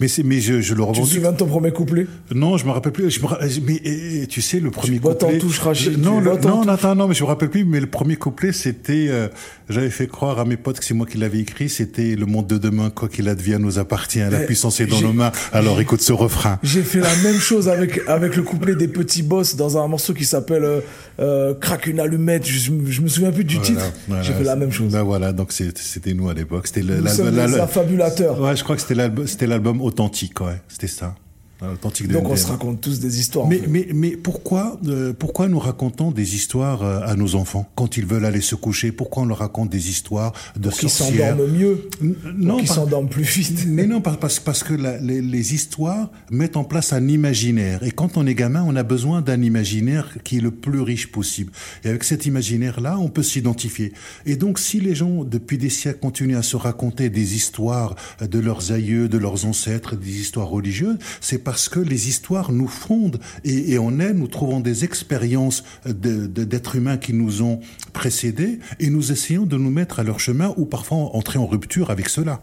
Mais 0.00 0.08
c'est, 0.08 0.22
mais 0.22 0.40
je, 0.40 0.60
je 0.60 0.74
le 0.74 0.80
Tu 0.80 0.84
te 0.84 0.88
revendique. 0.88 1.14
souviens 1.14 1.32
de 1.32 1.36
ton 1.36 1.46
premier 1.46 1.70
couplet 1.72 2.06
Non, 2.34 2.56
je 2.56 2.64
me 2.66 2.70
rappelle 2.70 2.92
plus. 2.92 3.10
Je 3.10 3.20
me 3.20 3.26
mais 3.66 3.80
eh, 3.84 4.26
tu 4.26 4.40
sais, 4.42 4.60
le 4.60 4.70
premier 4.70 4.98
en 4.98 5.00
couplet. 5.14 5.38
touche, 5.38 5.58
Rachid, 5.58 5.92
Je- 5.92 5.98
Non, 5.98 6.18
tu 6.18 6.24
le- 6.24 6.30
non, 6.48 6.62
touche. 6.62 6.68
attends, 6.72 6.94
non, 6.94 7.08
mais 7.08 7.14
je 7.14 7.22
me 7.22 7.28
rappelle 7.28 7.50
plus. 7.50 7.64
Mais 7.64 7.80
le 7.80 7.86
premier 7.86 8.16
couplet, 8.16 8.52
c'était. 8.52 9.06
euh, 9.08 9.28
J'avais 9.68 9.90
fait 9.90 10.06
croire 10.06 10.38
à 10.38 10.44
mes 10.46 10.56
potes 10.56 10.78
que 10.78 10.84
c'est 10.84 10.94
moi 10.94 11.06
qui 11.06 11.18
l'avais 11.18 11.40
écrit. 11.40 11.68
C'était 11.68 12.16
le 12.16 12.24
monde 12.24 12.46
de 12.46 12.56
demain, 12.56 12.88
quoi 12.90 13.08
qu'il 13.08 13.28
advienne, 13.28 13.60
nous 13.62 13.78
appartient. 13.78 14.18
La 14.18 14.30
Mais 14.30 14.46
puissance 14.46 14.80
est 14.80 14.86
dans 14.86 15.00
nos 15.02 15.12
mains. 15.12 15.30
Alors 15.52 15.78
écoute 15.80 16.00
ce 16.00 16.12
refrain. 16.14 16.58
J'ai 16.62 16.82
fait 16.82 17.00
la 17.00 17.14
même 17.22 17.36
chose 17.38 17.68
avec, 17.68 18.00
avec 18.06 18.34
le 18.36 18.42
couplet 18.42 18.74
des 18.76 18.88
petits 18.88 19.22
boss 19.22 19.56
dans 19.56 19.76
un 19.76 19.86
morceau 19.86 20.14
qui 20.14 20.24
s'appelle 20.24 20.64
euh, 20.64 20.80
euh, 21.20 21.54
Craque 21.54 21.86
une 21.86 22.00
allumette. 22.00 22.46
Je, 22.46 22.70
je 22.86 23.00
me 23.02 23.08
souviens 23.08 23.30
plus 23.30 23.44
du 23.44 23.56
Voilà, 23.56 23.66
titre. 23.68 23.92
voilà. 24.08 24.22
J'ai 24.22 24.32
fait 24.32 24.44
la 24.44 24.56
même 24.56 24.72
chose. 24.72 24.90
Ben 24.92 25.02
voilà, 25.02 25.32
donc 25.34 25.52
c'était 25.52 26.14
nous 26.14 26.30
à 26.30 26.34
l'époque. 26.34 26.66
C'était 26.66 26.80
l'album. 26.82 27.60
affabulateurs. 27.60 28.40
Ouais, 28.40 28.56
je 28.56 28.64
crois 28.64 28.76
que 28.76 28.82
c'était 28.82 29.46
l'album, 29.46 29.77
authentique, 29.84 30.40
ouais. 30.40 30.60
C'était 30.68 30.86
ça. 30.88 31.14
Authentique 31.60 32.06
de 32.08 32.12
Donc 32.12 32.28
on 32.28 32.36
se 32.36 32.46
raconte 32.46 32.80
tous 32.80 33.00
des 33.00 33.18
histoires. 33.18 33.46
en 33.46 33.48
Mais, 33.48 33.58
fait. 33.58 33.66
mais, 33.66 33.88
mais 33.92 34.10
pourquoi, 34.16 34.78
euh, 34.86 35.12
pourquoi 35.12 35.48
nous 35.48 35.58
racontons 35.58 36.12
des 36.12 36.36
histoires 36.36 36.82
euh, 36.84 37.00
à 37.04 37.16
nos 37.16 37.34
enfants 37.34 37.68
quand 37.74 37.96
ils 37.96 38.06
veulent 38.06 38.24
aller 38.24 38.40
se 38.40 38.54
coucher? 38.54 38.92
Pourquoi 38.92 39.24
on 39.24 39.26
leur 39.26 39.38
raconte 39.38 39.68
des 39.70 39.88
histoires 39.90 40.32
de 40.56 40.70
Qui 40.70 40.88
sorcières? 40.88 41.30
s'endorment 41.36 41.52
mieux. 41.52 41.88
N- 42.00 42.14
Non, 42.36 42.58
qui 42.58 42.66
par- 42.66 42.76
s'endorment 42.76 43.08
plus 43.08 43.24
vite. 43.24 43.64
mais 43.66 43.86
non, 43.88 44.00
par- 44.00 44.18
parce, 44.18 44.38
parce 44.38 44.62
que 44.62 44.72
la- 44.74 44.98
les, 44.98 45.20
les 45.20 45.54
histoires 45.54 46.10
mettent 46.30 46.56
en 46.56 46.64
place 46.64 46.92
un 46.92 47.08
imaginaire. 47.08 47.82
Et 47.82 47.90
quand 47.90 48.16
on 48.16 48.26
est 48.26 48.34
gamin, 48.36 48.62
on 48.64 48.76
a 48.76 48.84
besoin 48.84 49.20
d'un 49.20 49.42
imaginaire 49.42 50.16
qui 50.22 50.38
est 50.38 50.40
le 50.40 50.52
plus 50.52 50.80
riche 50.80 51.10
possible. 51.10 51.50
Et 51.84 51.88
avec 51.88 52.04
cet 52.04 52.24
imaginaire-là, 52.26 52.98
on 53.00 53.08
peut 53.08 53.24
s'identifier. 53.24 53.92
Et 54.26 54.36
donc, 54.36 54.58
si 54.60 54.78
les 54.80 54.94
gens, 54.94 55.24
depuis 55.24 55.58
des 55.58 55.70
siècles, 55.70 55.98
continuent 55.98 56.36
à 56.36 56.42
se 56.42 56.56
raconter 56.56 57.10
des 57.10 57.34
histoires 57.34 57.96
de 58.20 58.38
leurs 58.38 58.70
aïeux, 58.70 59.08
de 59.08 59.18
leurs 59.18 59.44
ancêtres, 59.44 59.96
des 59.96 60.20
histoires 60.20 60.48
religieuses, 60.48 60.98
c'est 61.20 61.47
parce 61.48 61.70
que 61.70 61.80
les 61.80 62.08
histoires 62.10 62.52
nous 62.52 62.68
fondent. 62.68 63.18
Et, 63.42 63.72
et 63.72 63.78
en 63.78 64.00
elles, 64.00 64.16
nous 64.18 64.26
trouvons 64.28 64.60
des 64.60 64.84
expériences 64.84 65.64
d'êtres 65.86 66.76
humains 66.76 66.98
qui 66.98 67.14
nous 67.14 67.40
ont 67.40 67.60
précédés. 67.94 68.58
Et 68.80 68.90
nous 68.90 69.12
essayons 69.12 69.46
de 69.46 69.56
nous 69.56 69.70
mettre 69.70 69.98
à 69.98 70.02
leur 70.02 70.20
chemin 70.20 70.52
ou 70.58 70.66
parfois 70.66 70.98
entrer 71.16 71.38
en 71.38 71.46
rupture 71.46 71.90
avec 71.90 72.10
cela. 72.10 72.42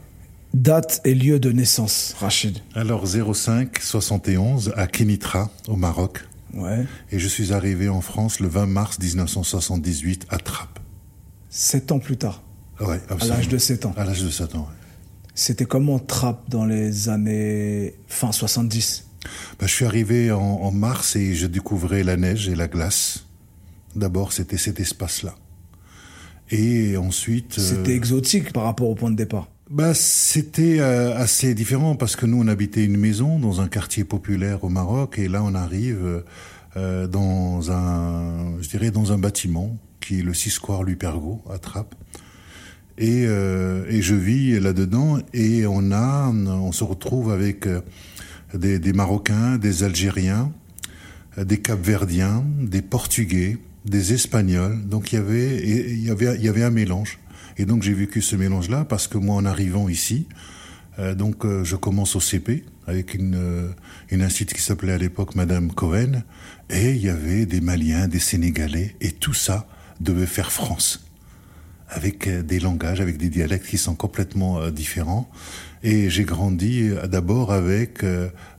Date 0.56 1.02
et 1.06 1.14
lieu 1.14 1.38
de 1.38 1.52
naissance, 1.52 2.16
Rachid. 2.20 2.58
Alors 2.74 3.06
05 3.06 3.78
71 3.80 4.74
à 4.76 4.88
Kenitra 4.88 5.52
au 5.68 5.76
Maroc 5.76 6.22
Ouais. 6.56 6.86
et 7.12 7.20
je 7.20 7.28
suis 7.28 7.54
arrivé 7.54 7.88
en 7.90 8.02
France 8.02 8.40
le 8.40 8.48
20 8.48 8.66
mars 8.66 8.98
1978 8.98 10.26
à 10.30 10.38
Trappes. 10.40 10.80
Sept 11.52 11.92
ans 11.92 12.00
plus 12.00 12.18
tard, 12.18 12.42
Ouais, 12.82 13.00
à 13.10 13.14
absolument. 13.14 13.38
l'âge 13.38 13.50
de 13.50 13.58
7 13.60 13.86
ans. 13.86 13.94
À 13.98 14.04
l'âge 14.06 14.24
de 14.24 14.30
7 14.32 14.56
ans. 14.56 14.68
ouais. 14.70 14.75
C'était 15.36 15.65
comment 15.65 16.00
Trappe 16.00 16.50
dans 16.50 16.65
les 16.65 17.10
années 17.10 17.96
fin 18.08 18.32
70 18.32 19.06
Ben, 19.60 19.68
je 19.68 19.72
suis 19.74 19.86
arrivé 19.86 20.32
en, 20.32 20.39
en 20.39 20.72
mars 20.72 21.15
et 21.15 21.36
je 21.36 21.46
découvrais 21.48 22.04
la 22.04 22.15
neige 22.18 22.48
et 22.50 22.56
la 22.56 22.68
glace. 22.68 23.25
D'abord, 23.96 24.34
c'était 24.34 24.58
cet 24.58 24.80
espace-là. 24.80 25.36
Et 26.51 26.96
ensuite, 26.98 27.58
euh, 27.58 27.62
C'était 27.62 27.96
exotique 27.96 28.54
par 28.54 28.63
rapport 28.63 28.89
au 28.89 28.96
point 28.96 29.12
de 29.12 29.15
départ. 29.15 29.50
bah, 29.70 29.94
c'était 29.94 30.80
euh, 30.80 31.18
assez 31.18 31.54
différent 31.56 31.96
parce 31.96 32.15
que 32.15 32.25
nous, 32.25 32.42
on 32.42 32.48
habitait 32.48 32.86
une 32.86 32.98
maison 32.98 33.39
dans 33.39 33.62
un 33.62 33.68
quartier 33.68 34.04
populaire 34.04 34.63
au 34.63 34.70
Maroc 34.70 35.18
et 35.18 35.27
là, 35.27 35.42
on 35.44 35.56
arrive 35.56 36.24
euh, 36.77 37.08
dans 37.08 37.72
un, 37.72 38.62
je 38.62 38.70
dirais, 38.70 38.92
dans 38.92 39.12
un 39.12 39.18
bâtiment 39.18 39.75
qui 40.01 40.20
est 40.20 40.24
le 40.24 40.34
6 40.34 40.51
Square 40.51 40.84
Lupergo 40.84 41.42
à 41.50 41.58
Trappes. 41.58 41.96
Et, 42.98 43.25
euh, 43.28 43.86
et 43.90 44.02
je 44.02 44.16
vis 44.16 44.60
là-dedans 44.60 45.20
et 45.34 45.66
on 45.66 45.92
a, 45.92 46.30
on 46.30 46.72
se 46.72 46.84
retrouve 46.84 47.32
avec 47.32 47.68
euh, 47.68 47.82
des, 48.54 48.80
des 48.80 48.94
Marocains, 48.94 49.58
des 49.58 49.84
Algériens, 49.84 50.52
euh, 51.38 51.44
des 51.44 51.58
Capverdiens, 51.58 52.44
des 52.60 52.82
Portugais, 52.82 53.58
des 53.86 54.14
Espagnols. 54.14 54.80
Donc 54.88 55.12
il 55.12 55.16
y 55.16 55.20
avait, 55.20 55.58
il 55.68 56.04
y 56.06 56.10
avait, 56.10 56.36
il 56.36 56.44
y 56.44 56.50
avait 56.50 56.64
un 56.64 56.72
mélange. 56.72 57.20
Et 57.58 57.66
donc 57.66 57.84
j'ai 57.84 57.94
vécu 57.94 58.22
ce 58.22 58.36
mélange-là 58.36 58.86
parce 58.86 59.08
que 59.08 59.18
moi, 59.18 59.36
en 59.36 59.46
arrivant 59.46 59.88
ici, 59.90 60.28
euh, 61.00 61.16
donc 61.16 61.46
euh, 61.46 61.64
je 61.64 61.75
commence 61.75 62.16
au 62.16 62.20
CP 62.20 62.64
avec 62.88 63.14
une 63.14 63.36
euh, 63.36 63.70
une 64.10 64.22
incite 64.22 64.54
qui 64.54 64.62
s'appelait 64.62 64.94
à 64.94 64.98
l'époque 64.98 65.36
Madame 65.36 65.72
Cohen, 65.72 66.24
et 66.70 66.92
il 66.92 67.02
y 67.02 67.10
avait 67.10 67.46
des 67.46 67.62
Maliens, 67.62 68.08
des 68.08 68.20
Sénégalais, 68.20 68.96
et 69.02 69.12
tout 69.12 69.34
ça 69.34 69.68
devait 70.00 70.25
faire 70.25 70.52
France 70.52 71.05
avec 71.89 72.27
euh, 72.27 72.42
des 72.42 72.60
langages, 72.60 73.01
avec 73.01 73.18
des 73.18 73.30
dialectes 73.30 73.68
qui 73.68 73.77
sont 73.77 73.96
complètement 73.96 74.60
euh, 74.60 74.72
différents. 74.72 75.30
Et 75.84 76.10
j'ai 76.10 76.24
grandi 76.24 76.89
euh, 76.89 77.08
d'abord 77.08 77.51
avec, 77.51 78.04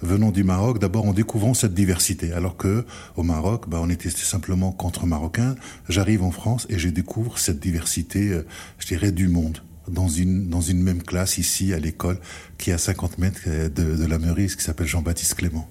venant 0.01 0.31
du 0.31 0.45
Maroc, 0.45 0.79
d'abord 0.79 1.07
en 1.07 1.13
découvrant 1.13 1.55
cette 1.55 1.75
diversité. 1.75 2.33
Alors 2.33 2.57
que 2.57 2.85
au 3.17 3.23
Maroc, 3.23 3.69
bah, 3.69 3.79
on 3.83 3.91
était 3.91 4.11
simplement 4.11 4.73
contre 4.73 5.07
Marocains. 5.07 5.57
J'arrive 5.89 6.23
en 6.23 6.31
France 6.31 6.67
et 6.71 6.79
je 6.79 6.89
découvre 6.89 7.39
cette 7.39 7.61
diversité, 7.61 8.41
je 8.79 8.87
dirais, 8.87 9.13
du 9.13 9.29
monde. 9.29 9.63
Dans 9.89 10.09
une, 10.09 10.49
dans 10.49 10.61
une 10.61 10.83
même 10.83 11.01
classe 11.01 11.39
ici 11.39 11.73
à 11.73 11.79
l'école 11.79 12.19
qui 12.59 12.71
est 12.71 12.73
à 12.73 12.79
50 12.79 13.19
mètres 13.19 13.49
de, 13.49 14.05
la 14.05 14.19
Meurice 14.19 14.57
qui 14.57 14.65
s'appelle 14.65 14.89
Jean-Baptiste 14.89 15.35
Clément. 15.35 15.69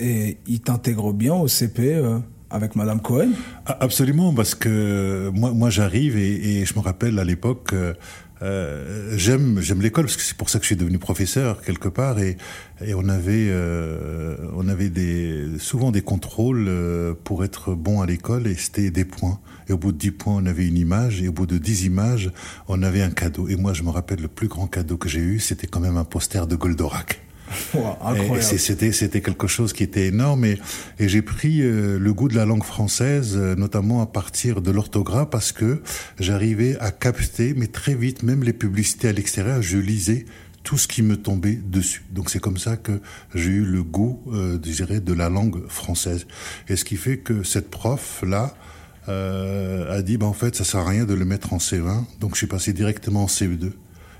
Et 0.00 0.38
il 0.46 0.60
t'intègre 0.60 1.12
bien 1.12 1.34
au 1.34 1.48
CP 1.48 1.94
euh, 1.94 2.18
avec 2.50 2.76
Madame 2.76 3.00
Cohen? 3.00 3.30
Ah, 3.66 3.76
Absolument, 3.80 4.32
parce 4.32 4.54
que 4.54 5.30
moi, 5.34 5.52
moi 5.52 5.70
j'arrive 5.70 6.16
et, 6.16 6.64
je 6.64 6.74
me 6.74 6.80
rappelle 6.80 7.18
à 7.18 7.24
l'époque, 7.24 7.72
euh, 7.72 7.94
euh, 8.40 9.14
j'aime 9.16 9.60
l'école 9.80 10.04
parce 10.04 10.16
que 10.16 10.22
c'est 10.22 10.36
pour 10.36 10.48
ça 10.48 10.58
que 10.58 10.64
je 10.64 10.68
suis 10.68 10.76
devenu 10.76 10.98
professeur 10.98 11.60
quelque 11.60 11.88
part 11.88 12.18
et, 12.20 12.36
on 12.94 13.08
avait 13.08 13.48
euh, 13.50 14.36
on 14.54 14.68
avait 14.68 14.90
des 14.90 15.58
souvent 15.58 15.90
des 15.90 16.02
contrôles 16.02 16.70
pour 17.24 17.42
être 17.42 17.74
bon 17.74 18.00
à 18.00 18.06
l'école 18.06 18.46
et 18.46 18.54
c'était 18.54 18.90
des 18.90 19.04
points. 19.04 19.40
Et 19.68 19.72
au 19.72 19.78
bout 19.78 19.92
de 19.92 19.98
10 19.98 20.10
points 20.12 20.36
on 20.36 20.46
avait 20.46 20.66
une 20.66 20.76
image 20.78 21.20
et 21.20 21.28
au 21.28 21.32
bout 21.32 21.46
de 21.46 21.58
10 21.58 21.86
images 21.86 22.30
on 22.68 22.82
avait 22.82 23.02
un 23.02 23.10
cadeau. 23.10 23.48
Et 23.48 23.56
moi 23.56 23.72
je 23.72 23.82
me 23.82 23.90
rappelle 23.90 24.20
le 24.20 24.28
plus 24.28 24.48
grand 24.48 24.68
cadeau 24.68 24.96
que 24.96 25.08
j'ai 25.08 25.20
eu 25.20 25.40
c'était 25.40 25.66
quand 25.66 25.80
même 25.80 25.96
un 25.96 26.04
poster 26.04 26.46
de 26.46 26.54
Goldorak 26.54 27.27
c'était 28.40 28.92
c'était 28.92 29.20
quelque 29.20 29.46
chose 29.46 29.72
qui 29.72 29.82
était 29.82 30.06
énorme 30.06 30.44
et, 30.44 30.58
et 30.98 31.08
j'ai 31.08 31.22
pris 31.22 31.62
euh, 31.62 31.98
le 31.98 32.12
goût 32.12 32.28
de 32.28 32.36
la 32.36 32.44
langue 32.44 32.64
française, 32.64 33.34
euh, 33.36 33.54
notamment 33.54 34.02
à 34.02 34.06
partir 34.06 34.60
de 34.62 34.70
l'orthographe, 34.70 35.30
parce 35.30 35.52
que 35.52 35.82
j'arrivais 36.18 36.76
à 36.78 36.90
capter, 36.90 37.54
mais 37.56 37.66
très 37.66 37.94
vite, 37.94 38.22
même 38.22 38.42
les 38.42 38.52
publicités 38.52 39.08
à 39.08 39.12
l'extérieur, 39.12 39.62
je 39.62 39.78
lisais 39.78 40.26
tout 40.62 40.78
ce 40.78 40.88
qui 40.88 41.02
me 41.02 41.16
tombait 41.16 41.58
dessus. 41.64 42.04
Donc 42.10 42.30
c'est 42.30 42.40
comme 42.40 42.58
ça 42.58 42.76
que 42.76 43.00
j'ai 43.34 43.50
eu 43.50 43.64
le 43.64 43.82
goût, 43.82 44.20
euh, 44.32 44.58
je 44.64 44.72
dirais, 44.72 45.00
de 45.00 45.12
la 45.12 45.28
langue 45.28 45.66
française. 45.68 46.26
Et 46.68 46.76
ce 46.76 46.84
qui 46.84 46.96
fait 46.96 47.18
que 47.18 47.42
cette 47.42 47.70
prof 47.70 48.22
là. 48.26 48.54
Euh, 49.08 49.96
a 49.96 50.02
dit, 50.02 50.18
bah, 50.18 50.26
en 50.26 50.34
fait, 50.34 50.54
ça 50.54 50.64
sert 50.64 50.80
à 50.80 50.88
rien 50.90 51.04
de 51.04 51.14
le 51.14 51.24
mettre 51.24 51.54
en 51.54 51.58
CE1. 51.58 52.04
Donc, 52.20 52.32
je 52.32 52.38
suis 52.38 52.46
passé 52.46 52.74
directement 52.74 53.24
en 53.24 53.26
CE2. 53.26 53.72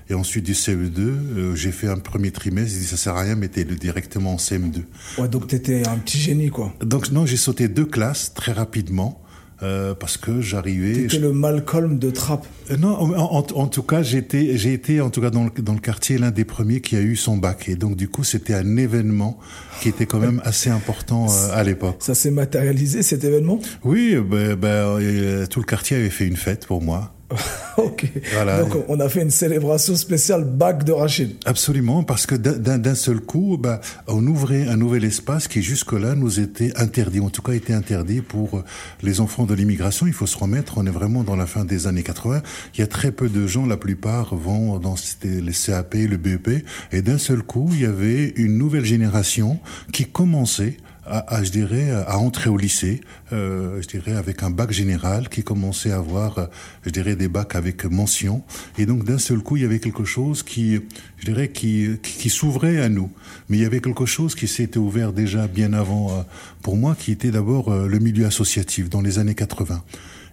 Et 0.09 0.15
ensuite 0.15 0.45
du 0.45 0.53
CE2, 0.53 0.99
euh, 0.99 1.55
j'ai 1.55 1.71
fait 1.71 1.87
un 1.87 1.97
premier 1.97 2.31
trimestre, 2.31 2.73
j'ai 2.73 2.79
dit 2.79 2.85
ça 2.85 2.97
sert 2.97 3.15
à 3.15 3.21
rien, 3.21 3.35
mettez-le 3.35 3.75
directement 3.75 4.33
en 4.33 4.37
CM2. 4.37 4.81
Ouais, 5.19 5.27
donc 5.27 5.47
t'étais 5.47 5.87
un 5.87 5.97
petit 5.97 6.17
génie, 6.17 6.49
quoi. 6.49 6.73
Donc 6.81 7.11
non, 7.11 7.27
j'ai 7.27 7.37
sauté 7.37 7.67
deux 7.67 7.85
classes 7.85 8.33
très 8.33 8.51
rapidement. 8.51 9.21
Euh, 9.61 9.93
parce 9.93 10.15
que 10.15 10.39
j'arrivais. 10.39 10.93
T'étais 10.93 11.19
le 11.19 11.33
Malcolm 11.33 11.99
de 11.99 12.11
Trappe. 12.11 12.45
Euh, 12.71 12.77
non, 12.77 12.95
en, 12.97 13.45
en, 13.45 13.67
tout 13.67 13.83
cas, 13.83 14.01
j'étais, 14.01 14.57
j'ai 14.57 14.71
été 14.71 15.01
en 15.01 15.09
tout 15.09 15.19
cas 15.19 15.31
dans 15.31 15.43
le, 15.43 15.61
dans 15.61 15.73
le 15.73 15.81
quartier 15.81 16.17
l'un 16.17 16.31
des 16.31 16.45
premiers 16.45 16.79
qui 16.79 16.95
a 16.95 17.01
eu 17.01 17.17
son 17.17 17.35
bac, 17.35 17.67
et 17.67 17.75
donc 17.75 17.97
du 17.97 18.07
coup, 18.07 18.23
c'était 18.23 18.53
un 18.53 18.77
événement 18.77 19.37
qui 19.81 19.89
était 19.89 20.05
quand 20.05 20.19
même 20.19 20.41
assez 20.45 20.69
important 20.69 21.27
euh, 21.29 21.49
à 21.51 21.63
l'époque. 21.65 21.97
Ça 21.99 22.15
s'est 22.15 22.31
matérialisé 22.31 23.03
cet 23.03 23.25
événement? 23.25 23.59
Oui, 23.83 24.15
ben, 24.15 24.55
ben, 24.55 25.45
tout 25.49 25.59
le 25.59 25.65
quartier 25.65 25.97
avait 25.97 26.09
fait 26.09 26.25
une 26.25 26.37
fête 26.37 26.65
pour 26.65 26.81
moi. 26.81 27.13
ok. 27.77 28.05
Voilà. 28.33 28.63
Donc 28.63 28.83
on 28.87 28.99
a 28.99 29.09
fait 29.09 29.21
une 29.21 29.29
célébration 29.29 29.95
spéciale 29.95 30.43
bac 30.43 30.83
de 30.83 30.91
Rachid. 30.91 31.35
Absolument, 31.45 32.03
parce 32.03 32.25
que 32.25 32.35
d'un 32.35 32.95
seul 32.95 33.19
coup, 33.19 33.57
bah, 33.59 33.81
on 34.07 34.25
ouvrait 34.25 34.67
un 34.67 34.77
nouvel 34.77 35.03
espace 35.03 35.47
qui 35.47 35.61
jusque-là 35.61 36.15
nous 36.15 36.39
était 36.39 36.71
interdit, 36.75 37.19
en 37.19 37.29
tout 37.29 37.41
cas 37.41 37.53
était 37.53 37.73
interdit 37.73 38.21
pour 38.21 38.63
les 39.03 39.21
enfants 39.21 39.45
de 39.45 39.53
l'immigration. 39.53 40.07
Il 40.07 40.13
faut 40.13 40.27
se 40.27 40.37
remettre, 40.37 40.77
on 40.77 40.85
est 40.85 40.91
vraiment 40.91 41.23
dans 41.23 41.35
la 41.35 41.45
fin 41.45 41.65
des 41.65 41.87
années 41.87 42.03
80. 42.03 42.41
Il 42.75 42.79
y 42.79 42.83
a 42.83 42.87
très 42.87 43.11
peu 43.11 43.29
de 43.29 43.47
gens, 43.47 43.65
la 43.65 43.77
plupart 43.77 44.35
vont 44.35 44.79
dans 44.79 44.95
les 45.23 45.53
CAP, 45.53 45.93
le 45.95 46.17
BEP, 46.17 46.65
et 46.91 47.01
d'un 47.01 47.17
seul 47.17 47.43
coup, 47.43 47.69
il 47.73 47.81
y 47.81 47.85
avait 47.85 48.33
une 48.35 48.57
nouvelle 48.57 48.85
génération 48.85 49.59
qui 49.93 50.05
commençait 50.05 50.77
à, 51.09 51.43
je 51.43 51.51
dirais, 51.51 51.91
à 51.91 52.17
entrer 52.17 52.49
au 52.49 52.57
lycée, 52.57 53.01
euh, 53.33 53.81
je 53.81 53.87
dirais, 53.87 54.13
avec 54.13 54.43
un 54.43 54.49
bac 54.49 54.71
général 54.71 55.29
qui 55.29 55.43
commençait 55.43 55.91
à 55.91 55.97
avoir, 55.97 56.49
je 56.85 56.89
dirais, 56.89 57.15
des 57.15 57.27
bacs 57.27 57.55
avec 57.55 57.85
mention. 57.85 58.43
Et 58.77 58.85
donc, 58.85 59.03
d'un 59.03 59.17
seul 59.17 59.39
coup, 59.39 59.57
il 59.57 59.63
y 59.63 59.65
avait 59.65 59.79
quelque 59.79 60.05
chose 60.05 60.43
qui, 60.43 60.79
je 61.17 61.25
dirais, 61.25 61.49
qui, 61.49 61.89
qui, 62.03 62.29
s'ouvrait 62.29 62.79
à 62.79 62.89
nous. 62.89 63.11
Mais 63.49 63.57
il 63.57 63.63
y 63.63 63.65
avait 63.65 63.81
quelque 63.81 64.05
chose 64.05 64.35
qui 64.35 64.47
s'était 64.47 64.77
ouvert 64.77 65.13
déjà 65.13 65.47
bien 65.47 65.73
avant 65.73 66.11
euh, 66.11 66.21
pour 66.61 66.77
moi, 66.77 66.95
qui 66.97 67.11
était 67.11 67.31
d'abord 67.31 67.69
euh, 67.69 67.87
le 67.87 67.99
milieu 67.99 68.25
associatif 68.25 68.89
dans 68.89 69.01
les 69.01 69.19
années 69.19 69.35
80. 69.35 69.83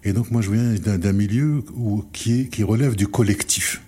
Et 0.03 0.13
donc, 0.13 0.31
moi, 0.31 0.41
je 0.41 0.51
viens 0.51 0.97
d'un 0.97 1.13
milieu 1.13 1.63
qui, 2.13 2.41
est, 2.41 2.45
qui 2.45 2.63
relève 2.63 2.95
du 2.95 3.07
collectif. 3.07 3.81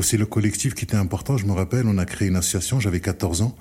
C'est 0.00 0.16
le 0.16 0.26
collectif 0.26 0.74
qui 0.74 0.84
était 0.84 0.96
important. 0.96 1.36
Je 1.36 1.44
me 1.44 1.52
rappelle, 1.52 1.86
on 1.86 1.98
a 1.98 2.06
créé 2.06 2.28
une 2.28 2.36
association, 2.36 2.80
j'avais 2.80 3.00
14 3.00 3.42
ans, 3.42 3.54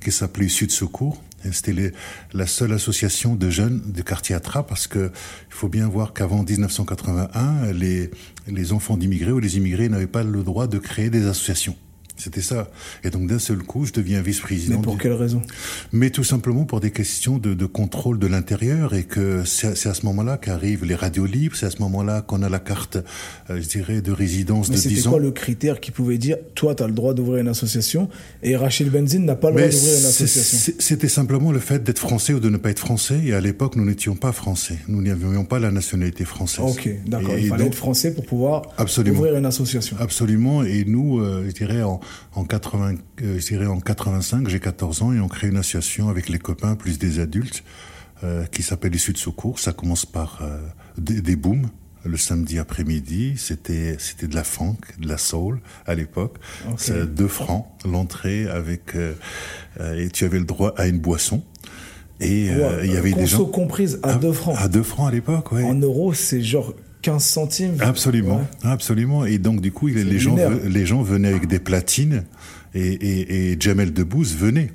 qui 0.00 0.12
s'appelait 0.12 0.48
Sud 0.48 0.70
Secours 0.70 1.22
c'était 1.52 1.92
la 2.32 2.46
seule 2.46 2.72
association 2.72 3.36
de 3.36 3.50
jeunes 3.50 3.80
du 3.92 4.02
quartier 4.02 4.34
Atra 4.34 4.66
parce 4.66 4.86
que 4.86 5.10
il 5.48 5.54
faut 5.54 5.68
bien 5.68 5.88
voir 5.88 6.12
qu'avant 6.12 6.42
1981, 6.42 7.72
les, 7.72 8.10
les 8.48 8.72
enfants 8.72 8.96
d'immigrés 8.96 9.32
ou 9.32 9.38
les 9.38 9.56
immigrés 9.56 9.88
n'avaient 9.88 10.06
pas 10.06 10.24
le 10.24 10.42
droit 10.42 10.66
de 10.66 10.78
créer 10.78 11.10
des 11.10 11.26
associations. 11.26 11.76
C'était 12.18 12.40
ça. 12.40 12.68
Et 13.04 13.10
donc 13.10 13.28
d'un 13.28 13.38
seul 13.38 13.58
coup, 13.58 13.86
je 13.86 13.92
deviens 13.92 14.20
vice-président. 14.20 14.76
Mais 14.76 14.82
pour 14.82 14.98
quelle 14.98 15.12
raison? 15.12 15.42
Mais 15.92 16.10
tout 16.10 16.24
simplement 16.24 16.64
pour 16.64 16.80
des 16.80 16.90
questions 16.90 17.38
de, 17.38 17.54
de 17.54 17.66
contrôle 17.66 18.18
de 18.18 18.26
l'intérieur 18.26 18.94
et 18.94 19.04
que 19.04 19.44
c'est 19.44 19.86
à 19.86 19.94
ce 19.94 20.04
moment-là 20.06 20.36
qu'arrivent 20.36 20.84
les 20.84 20.94
radios 20.94 21.26
libres, 21.26 21.56
c'est 21.56 21.66
à 21.66 21.70
ce 21.70 21.80
moment-là 21.80 22.22
qu'on 22.22 22.42
a 22.42 22.48
la 22.48 22.58
carte, 22.58 22.98
euh, 23.50 23.60
je 23.60 23.68
dirais, 23.68 24.00
de 24.00 24.12
résidence 24.12 24.68
Mais 24.68 24.76
de 24.76 24.80
10 24.80 24.86
ans. 24.86 24.94
C'était 24.96 25.08
quoi 25.08 25.20
le 25.20 25.30
critère 25.30 25.80
qui 25.80 25.90
pouvait 25.90 26.18
dire, 26.18 26.36
toi, 26.54 26.74
tu 26.74 26.82
as 26.82 26.86
le 26.86 26.92
droit 26.92 27.14
d'ouvrir 27.14 27.38
une 27.38 27.48
association 27.48 28.08
et 28.42 28.56
Rachid 28.56 28.90
Benzine 28.90 29.24
n'a 29.24 29.36
pas 29.36 29.50
le 29.50 29.56
droit 29.56 29.68
d'ouvrir 29.68 29.98
une 29.98 30.06
association? 30.06 30.74
C'était 30.78 31.08
simplement 31.08 31.52
le 31.52 31.60
fait 31.60 31.82
d'être 31.82 31.98
français 31.98 32.34
ou 32.34 32.40
de 32.40 32.48
ne 32.48 32.56
pas 32.56 32.70
être 32.70 32.78
français. 32.78 33.20
Et 33.24 33.34
à 33.34 33.40
l'époque, 33.40 33.76
nous 33.76 33.84
n'étions 33.84 34.16
pas 34.16 34.32
français. 34.32 34.78
Nous 34.88 35.02
n'avions 35.02 35.44
pas 35.44 35.58
la 35.58 35.70
nationalité 35.70 36.24
française. 36.24 36.64
Ok, 36.66 36.88
d'accord. 37.06 37.38
Il 37.38 37.48
fallait 37.48 37.66
être 37.66 37.74
français 37.74 38.12
pour 38.12 38.24
pouvoir 38.24 38.62
ouvrir 39.06 39.36
une 39.36 39.46
association. 39.46 39.96
Absolument. 40.00 40.62
Et 40.62 40.84
nous, 40.84 41.20
euh, 41.20 41.44
je 41.46 41.52
dirais, 41.52 41.82
en, 41.82 42.00
en, 42.34 42.44
80, 42.44 42.94
euh, 43.22 43.38
je 43.38 43.46
dirais 43.46 43.66
en 43.66 43.80
85, 43.80 44.48
j'ai 44.48 44.60
14 44.60 45.02
ans 45.02 45.12
et 45.12 45.20
on 45.20 45.28
crée 45.28 45.48
une 45.48 45.56
association 45.56 46.08
avec 46.08 46.28
les 46.28 46.38
copains 46.38 46.74
plus 46.76 46.98
des 46.98 47.20
adultes 47.20 47.62
euh, 48.24 48.46
qui 48.46 48.64
s'appelle 48.64 48.92
Issus 48.94 49.12
de 49.12 49.18
secours. 49.18 49.60
Ça 49.60 49.72
commence 49.72 50.04
par 50.04 50.40
euh, 50.42 50.58
des, 50.96 51.20
des 51.20 51.36
booms 51.36 51.68
le 52.04 52.16
samedi 52.16 52.58
après-midi. 52.58 53.34
C'était 53.36 53.96
c'était 53.98 54.26
de 54.26 54.34
la 54.34 54.42
funk, 54.42 54.78
de 54.98 55.06
la 55.06 55.18
soul 55.18 55.60
à 55.86 55.94
l'époque. 55.94 56.36
Okay. 56.72 57.06
Deux 57.06 57.28
francs 57.28 57.66
l'entrée 57.84 58.48
avec 58.48 58.96
euh, 58.96 59.14
et 59.96 60.08
tu 60.08 60.24
avais 60.24 60.40
le 60.40 60.46
droit 60.46 60.74
à 60.76 60.88
une 60.88 60.98
boisson. 60.98 61.44
Et 62.20 62.46
il 62.46 62.92
y 62.92 62.96
avait 62.96 63.12
des 63.12 63.26
gens 63.26 63.44
comprise 63.44 64.00
à 64.02 64.14
2 64.14 64.32
francs. 64.32 64.56
À 64.58 64.66
2 64.66 64.82
francs 64.82 65.06
à 65.06 65.12
l'époque, 65.12 65.52
ouais. 65.52 65.62
En 65.62 65.76
euros, 65.76 66.14
c'est 66.14 66.42
genre 66.42 66.74
15 67.02 67.24
centimes. 67.24 67.76
Absolument, 67.80 68.38
ouais. 68.38 68.70
absolument. 68.70 69.24
Et 69.24 69.38
donc 69.38 69.60
du 69.60 69.72
coup, 69.72 69.86
les 69.88 70.18
gens, 70.18 70.36
les 70.64 70.86
gens 70.86 71.02
venaient 71.02 71.28
avec 71.28 71.46
des 71.46 71.58
platines 71.58 72.24
et, 72.74 72.80
et, 72.80 73.52
et 73.52 73.56
Jamel 73.60 73.92
Debbouze 73.92 74.36
venait. 74.36 74.70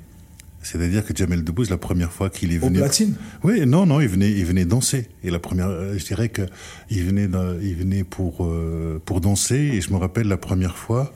C'est-à-dire 0.62 1.06
que 1.06 1.14
Jamel 1.14 1.44
Debbouze, 1.44 1.70
la 1.70 1.78
première 1.78 2.12
fois 2.12 2.30
qu'il 2.30 2.54
est 2.54 2.58
venu, 2.58 2.78
Au 2.78 2.82
platine 2.82 3.16
oui, 3.44 3.66
non, 3.66 3.86
non, 3.86 4.00
il 4.00 4.08
venait, 4.08 4.32
il 4.32 4.46
venait 4.46 4.64
danser. 4.64 5.10
Et 5.24 5.30
la 5.30 5.40
première, 5.40 5.70
je 5.98 6.06
dirais 6.06 6.30
que 6.30 6.44
il 6.90 7.04
venait, 7.04 7.28
il 7.62 7.76
venait 7.76 8.06
pour 8.06 8.46
euh, 8.46 9.02
pour 9.04 9.20
danser. 9.20 9.58
Et 9.58 9.82
je 9.82 9.92
me 9.92 9.98
rappelle 9.98 10.28
la 10.28 10.38
première 10.38 10.78
fois 10.78 11.14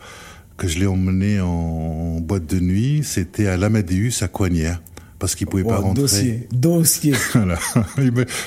que 0.58 0.68
je 0.68 0.80
l'ai 0.80 0.88
emmené 0.88 1.40
en 1.40 2.20
boîte 2.20 2.46
de 2.46 2.60
nuit, 2.60 3.02
c'était 3.04 3.48
à 3.48 3.58
l'Amadeus 3.58 4.22
à 4.22 4.28
Coignères 4.28 4.82
parce 5.20 5.36
qu'il 5.36 5.48
pouvait 5.48 5.64
pas 5.64 5.78
rentrer. 5.78 6.02
Dossier, 6.02 6.48
dossier. 6.52 7.14
voilà. 7.34 7.60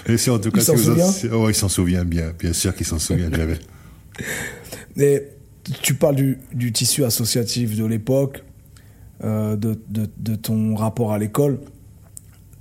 Et 0.06 0.16
c'est 0.16 0.30
en 0.30 0.38
tout 0.38 0.50
cas, 0.50 0.60
il 0.60 0.64
s'en 0.64 0.76
souvient. 0.76 1.10
Oh, 1.32 1.48
il 1.48 1.54
s'en 1.54 1.68
souvient 1.68 2.04
bien, 2.04 2.32
bien 2.38 2.52
sûr 2.52 2.74
qu'il 2.74 2.86
s'en 2.86 2.98
souvient, 2.98 3.30
Jamel. 3.30 3.58
Mais 4.96 5.28
tu 5.82 5.94
parles 5.94 6.16
du, 6.16 6.38
du 6.52 6.72
tissu 6.72 7.04
associatif 7.04 7.76
de 7.76 7.84
l'époque, 7.84 8.44
euh, 9.24 9.56
de, 9.56 9.78
de, 9.88 10.08
de, 10.16 10.34
ton 10.36 10.74
rapport 10.74 11.12
à 11.12 11.18
l'école. 11.18 11.60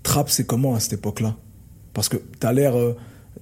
Trap, 0.04 0.30
c'est 0.30 0.46
comment 0.46 0.76
à 0.76 0.80
cette 0.80 0.94
époque-là? 0.94 1.36
Parce 1.94 2.10
que 2.10 2.18
tu 2.18 2.48
as 2.48 2.54
l'air 2.54 2.78
euh, 2.78 2.96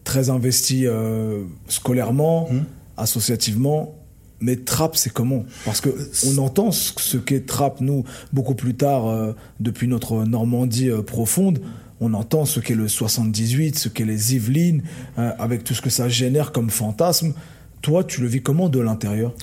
très 0.03 0.29
investi 0.29 0.85
euh, 0.85 1.43
scolairement, 1.67 2.49
mmh. 2.51 2.59
associativement. 2.97 3.95
Mais 4.39 4.55
Trap, 4.55 4.95
c'est 4.95 5.11
comment? 5.11 5.45
Parce 5.65 5.81
que 5.81 5.89
on 6.27 6.37
entend 6.37 6.71
ce 6.71 7.17
qu'est 7.17 7.45
Trap, 7.45 7.81
nous, 7.81 8.03
beaucoup 8.33 8.55
plus 8.55 8.75
tard, 8.75 9.07
euh, 9.07 9.33
depuis 9.59 9.87
notre 9.87 10.23
Normandie 10.25 10.89
euh, 10.89 11.01
profonde. 11.01 11.59
On 11.99 12.13
entend 12.13 12.45
ce 12.45 12.59
qu'est 12.59 12.75
le 12.75 12.87
78, 12.87 13.77
ce 13.77 13.89
qu'est 13.89 14.05
les 14.05 14.35
Yvelines, 14.35 14.83
euh, 15.17 15.31
avec 15.39 15.63
tout 15.63 15.73
ce 15.73 15.81
que 15.81 15.89
ça 15.89 16.07
génère 16.09 16.51
comme 16.51 16.69
fantasme. 16.69 17.33
Toi, 17.81 18.03
tu 18.03 18.21
le 18.21 18.27
vis 18.27 18.41
comment 18.41 18.69
de 18.69 18.79
l'intérieur? 18.79 19.33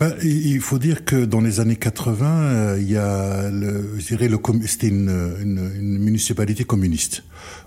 Ben, 0.00 0.14
Il 0.22 0.60
faut 0.60 0.78
dire 0.78 1.04
que 1.04 1.24
dans 1.24 1.40
les 1.40 1.60
années 1.60 1.76
80, 1.76 2.26
euh, 2.26 2.78
il 2.80 2.90
y 2.90 2.96
a, 2.96 3.50
le, 3.50 3.96
le, 3.96 4.66
c'était 4.66 4.88
une 4.88 5.98
municipalité 5.98 6.64
communiste 6.64 7.24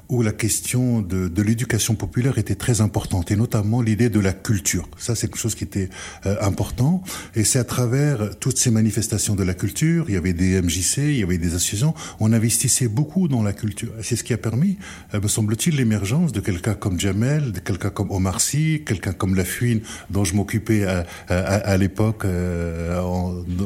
où 0.10 0.22
la 0.22 0.32
question 0.32 1.02
de, 1.02 1.28
de 1.28 1.41
l'éducation 1.41 1.96
populaire 1.96 2.38
était 2.38 2.56
très 2.56 2.82
importante, 2.82 3.32
et 3.32 3.36
notamment 3.36 3.82
l'idée 3.82 4.10
de 4.10 4.20
la 4.20 4.34
culture. 4.34 4.88
Ça, 4.98 5.15
c'est 5.15 5.28
quelque 5.28 5.39
chose 5.39 5.56
qui 5.56 5.63
était 5.63 5.89
euh, 6.26 6.36
important, 6.41 7.04
et 7.36 7.43
c'est 7.43 7.60
à 7.60 7.63
travers 7.63 8.38
toutes 8.39 8.58
ces 8.58 8.72
manifestations 8.72 9.36
de 9.36 9.43
la 9.43 9.54
culture, 9.54 10.06
il 10.08 10.13
y 10.13 10.17
avait 10.17 10.34
des 10.34 10.62
MJC, 10.62 10.98
il 10.98 11.20
y 11.20 11.24
avait 11.24 11.38
des 11.38 11.56
associations, 11.56 11.93
on 12.20 12.32
investissait 12.32 12.88
beaucoup 12.88 13.28
dans 13.28 13.43
la 13.43 13.54
culture. 13.54 13.91
C'est 14.02 14.15
ce 14.15 14.24
qui 14.24 14.34
a 14.34 14.38
permis, 14.38 14.78
euh, 15.13 15.22
me 15.22 15.28
semble-t-il, 15.28 15.76
l'émergence 15.76 16.32
de 16.32 16.39
quelqu'un 16.39 16.74
comme 16.74 17.00
Jamel, 17.00 17.52
de 17.52 17.60
quelqu'un 17.60 17.89
comme 17.89 18.12
Omar 18.12 18.41
Sy, 18.41 18.84
quelqu'un 18.86 19.13
comme 19.13 19.36
La 19.36 19.46
Fuine, 19.46 19.82
dont 20.10 20.24
je 20.24 20.36
m'occupais 20.36 20.86
à, 20.86 21.06
à, 21.28 21.78
l'époque 21.78 22.24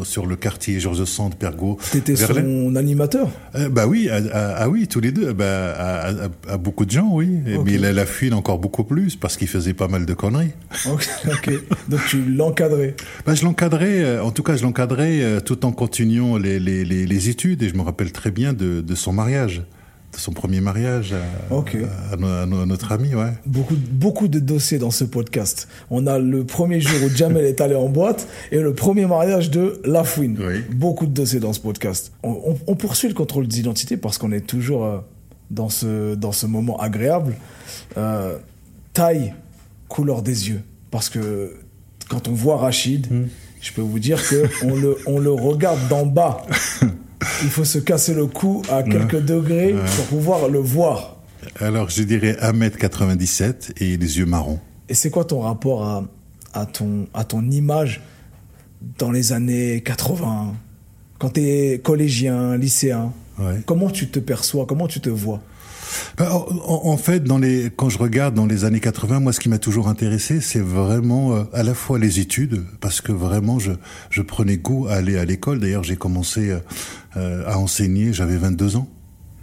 sur 0.03 0.25
le 0.25 0.35
quartier 0.35 0.79
Georges 0.79 1.05
Sand, 1.05 1.35
Pergo. 1.35 1.77
T'étais 1.91 2.15
son 2.15 2.75
animateur 2.75 3.29
Bah 3.71 3.87
oui, 3.87 4.09
ah 4.33 4.69
oui, 4.69 4.87
tous 4.87 4.99
les 4.99 5.11
deux. 5.11 5.33
Bah, 5.33 6.29
à, 6.47 6.57
beaucoup 6.57 6.85
de 6.85 6.91
gens, 6.91 7.09
oui. 7.11 7.29
Mais 7.65 7.73
il 7.73 7.85
a 7.85 7.91
la 7.91 8.05
fuite 8.05 8.33
encore 8.33 8.59
beaucoup 8.59 8.83
plus 8.83 9.15
parce 9.15 9.37
qu'il 9.37 9.47
faisait 9.47 9.73
pas 9.73 9.87
mal 9.87 10.05
de 10.05 10.13
conneries. 10.13 10.51
ok. 10.87 11.51
Donc 11.89 11.99
tu 12.09 12.23
l'encadrais 12.23 12.95
bah, 13.25 13.35
je 13.35 13.43
l'encadrais. 13.43 14.19
En 14.19 14.31
tout 14.31 14.43
cas, 14.43 14.55
je 14.55 14.63
l'encadrais 14.63 15.41
tout 15.45 15.65
en 15.65 15.71
continuant 15.71 16.37
les, 16.37 16.59
les, 16.59 16.83
les, 16.85 17.05
les, 17.05 17.29
études 17.29 17.63
et 17.63 17.69
je 17.69 17.75
me 17.75 17.81
rappelle 17.81 18.11
très 18.11 18.31
bien 18.31 18.53
de, 18.53 18.81
de 18.81 18.95
son 18.95 19.13
mariage 19.13 19.61
de 20.11 20.17
son 20.17 20.31
premier 20.31 20.61
mariage 20.61 21.13
à, 21.13 22.15
notre 22.15 22.91
ami, 22.91 23.15
ouais. 23.15 23.31
Beaucoup, 23.45 23.75
beaucoup 23.75 24.27
de 24.27 24.39
dossiers 24.39 24.77
dans 24.77 24.91
ce 24.91 25.03
podcast. 25.03 25.67
On 25.89 26.07
a 26.07 26.19
le 26.19 26.43
premier 26.43 26.81
jour 26.81 26.99
où 27.05 27.09
Jamel 27.15 27.45
est 27.45 27.61
allé 27.61 27.75
en 27.75 27.89
boîte 27.89 28.27
et 28.51 28.59
le 28.59 28.73
premier 28.73 29.05
mariage 29.05 29.49
de 29.49 29.81
Lafouine. 29.85 30.37
Beaucoup 30.71 31.05
de 31.05 31.11
dossiers 31.11 31.39
dans 31.39 31.53
ce 31.53 31.59
podcast. 31.59 32.11
On, 32.23 32.75
poursuit 32.75 33.07
le 33.07 33.13
contrôle 33.13 33.47
d'identité 33.47 33.95
parce 33.95 34.17
qu'on 34.17 34.31
est 34.31 34.41
toujours 34.41 34.85
euh, 34.85 34.97
dans, 35.49 35.69
ce, 35.69 36.15
dans 36.15 36.31
ce 36.31 36.45
moment 36.45 36.77
agréable. 36.79 37.35
Euh, 37.97 38.37
taille, 38.93 39.33
couleur 39.87 40.21
des 40.23 40.49
yeux. 40.49 40.61
Parce 40.89 41.09
que 41.09 41.55
quand 42.09 42.27
on 42.27 42.33
voit 42.33 42.57
Rachid, 42.57 43.11
hmm. 43.11 43.27
je 43.61 43.71
peux 43.71 43.81
vous 43.81 43.99
dire 43.99 44.21
qu'on 44.59 44.75
le, 44.75 44.97
on 45.05 45.19
le 45.19 45.31
regarde 45.31 45.87
d'en 45.89 46.05
bas. 46.05 46.45
Il 47.43 47.49
faut 47.49 47.65
se 47.65 47.79
casser 47.79 48.13
le 48.13 48.27
cou 48.27 48.61
à 48.69 48.83
quelques 48.83 49.23
degrés 49.23 49.75
pour 49.95 50.05
pouvoir 50.05 50.49
le 50.49 50.59
voir. 50.59 51.17
Alors, 51.59 51.89
je 51.89 52.03
dirais 52.03 52.37
1m97 52.41 53.73
et 53.77 53.97
les 53.97 54.17
yeux 54.17 54.25
marrons. 54.25 54.59
Et 54.89 54.93
c'est 54.93 55.09
quoi 55.09 55.25
ton 55.25 55.41
rapport 55.41 55.85
à, 55.85 56.03
à, 56.53 56.65
ton, 56.65 57.07
à 57.13 57.23
ton 57.23 57.49
image 57.49 58.01
dans 58.97 59.11
les 59.11 59.33
années 59.33 59.81
80 59.81 60.53
Quand 61.19 61.29
tu 61.33 61.41
es 61.41 61.79
collégien, 61.79 62.57
lycéen? 62.57 63.13
Comment 63.65 63.89
tu 63.89 64.07
te 64.09 64.19
perçois? 64.19 64.65
Comment 64.65 64.87
tu 64.87 64.99
te 64.99 65.09
vois? 65.09 65.41
Bah, 66.17 66.31
en, 66.31 66.97
fait, 66.97 67.23
dans 67.23 67.37
les, 67.37 67.69
quand 67.75 67.89
je 67.89 67.97
regarde 67.97 68.33
dans 68.33 68.45
les 68.45 68.65
années 68.65 68.79
80, 68.79 69.19
moi, 69.19 69.33
ce 69.33 69.39
qui 69.39 69.49
m'a 69.49 69.57
toujours 69.57 69.87
intéressé, 69.87 70.39
c'est 70.39 70.61
vraiment 70.61 71.35
euh, 71.35 71.43
à 71.53 71.63
la 71.63 71.73
fois 71.73 71.99
les 71.99 72.19
études, 72.19 72.63
parce 72.79 73.01
que 73.01 73.11
vraiment, 73.11 73.59
je, 73.59 73.71
je 74.09 74.21
prenais 74.21 74.57
goût 74.57 74.87
à 74.87 74.93
aller 74.93 75.17
à 75.17 75.25
l'école. 75.25 75.59
D'ailleurs, 75.59 75.83
j'ai 75.83 75.97
commencé 75.97 76.55
euh, 77.17 77.43
à 77.45 77.57
enseigner, 77.57 78.13
j'avais 78.13 78.37
22 78.37 78.75
ans 78.75 78.87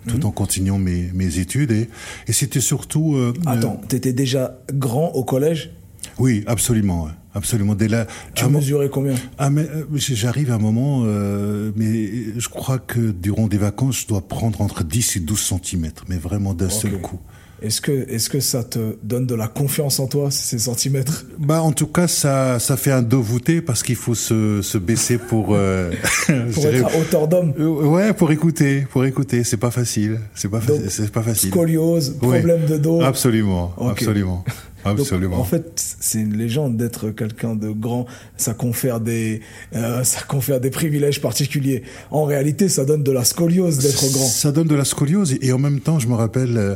tout 0.07 0.17
mhm. 0.17 0.27
en 0.27 0.31
continuant 0.31 0.79
mes, 0.79 1.11
mes 1.13 1.39
études 1.39 1.71
et, 1.71 1.89
et 2.27 2.33
c'était 2.33 2.61
surtout... 2.61 3.17
Euh, 3.17 3.35
Attends, 3.47 3.81
t'étais 3.89 4.13
déjà 4.13 4.59
grand 4.73 5.09
au 5.09 5.25
collège? 5.25 5.73
Oui, 6.19 6.45
absolument. 6.47 7.09
Absolument. 7.35 7.75
Dès 7.75 7.89
là, 7.89 8.07
tu 8.35 8.45
as 8.45 8.49
mesuré 8.49 8.89
combien? 8.89 9.15
Ah, 9.39 9.51
mais, 9.51 9.63
euh, 9.63 9.85
J'arrive 9.95 10.51
à 10.51 10.55
un 10.55 10.59
moment, 10.59 11.03
euh, 11.05 11.71
mais 11.77 12.39
je 12.39 12.49
crois 12.49 12.79
que 12.79 13.13
durant 13.13 13.47
des 13.47 13.59
vacances, 13.59 14.01
je 14.01 14.07
dois 14.09 14.27
prendre 14.27 14.61
entre 14.61 14.83
10 14.83 15.17
et 15.17 15.21
12 15.21 15.55
cm, 15.63 15.91
mais 16.09 16.17
vraiment 16.17 16.55
d'un 16.55 16.71
seul 16.71 17.01
coup. 17.01 17.21
Est-ce 17.61 17.81
que, 17.81 18.09
est-ce 18.09 18.31
que 18.31 18.39
ça 18.39 18.63
te 18.63 18.97
donne 19.03 19.27
de 19.27 19.35
la 19.35 19.49
confiance 19.49 19.99
en 19.99 20.07
toi, 20.07 20.31
ces 20.31 20.59
centimètres? 20.59 21.25
Bah, 21.39 21.61
en 21.61 21.73
tout 21.73 21.89
cas, 21.89 22.07
ça, 22.07 22.59
ça 22.61 22.77
fait 22.77 22.93
un 22.93 23.03
dos 23.03 23.21
voûté 23.21 23.61
parce 23.61 23.83
qu'il 23.83 23.97
faut 23.97 24.15
se, 24.15 24.63
se 24.63 24.79
baisser 24.79 25.19
pour. 25.19 25.49
Euh, 25.51 25.91
pour 26.55 26.67
être 26.67 26.87
à 26.87 26.99
hauteur 26.99 27.27
d'homme. 27.27 27.53
Euh, 27.59 27.67
ouais, 27.67 28.13
pour 28.13 28.31
écouter, 28.31 28.87
pour 28.91 29.05
écouter. 29.05 29.43
C'est 29.43 29.57
pas 29.57 29.73
facile. 29.73 30.21
C'est 30.35 30.49
pas, 30.49 30.61
c'est 30.89 31.11
pas 31.11 31.23
facile. 31.23 31.51
Scoliose, 31.51 32.17
problème 32.21 32.65
de 32.67 32.77
dos. 32.77 33.03
Absolument, 33.03 33.75
absolument. 33.81 34.45
Absolument. 34.91 35.39
en 35.39 35.45
fait, 35.45 35.97
c'est 36.01 36.21
une 36.21 36.37
légende 36.37 36.77
d'être 36.77 37.11
quelqu'un 37.11 37.55
de 37.55 37.71
grand. 37.71 38.07
Ça 38.37 38.55
confère 38.55 39.01
des, 39.01 39.41
euh, 39.75 40.05
ça 40.05 40.21
confère 40.23 40.61
des 40.61 40.71
privilèges 40.71 41.21
particuliers. 41.21 41.83
En 42.11 42.25
réalité, 42.25 42.69
ça 42.69 42.85
donne 42.85 43.03
de 43.03 43.13
la 43.13 43.25
scoliose 43.25 43.79
d'être 43.79 44.13
grand. 44.13 44.27
Ça 44.27 44.53
donne 44.53 44.69
de 44.69 44.75
la 44.75 44.85
scoliose 44.85 45.37
et 45.41 45.53
en 45.53 45.59
même 45.59 45.81
temps, 45.81 45.99
je 45.99 46.09
me 46.09 46.15
rappelle 46.15 46.57
euh, 46.57 46.75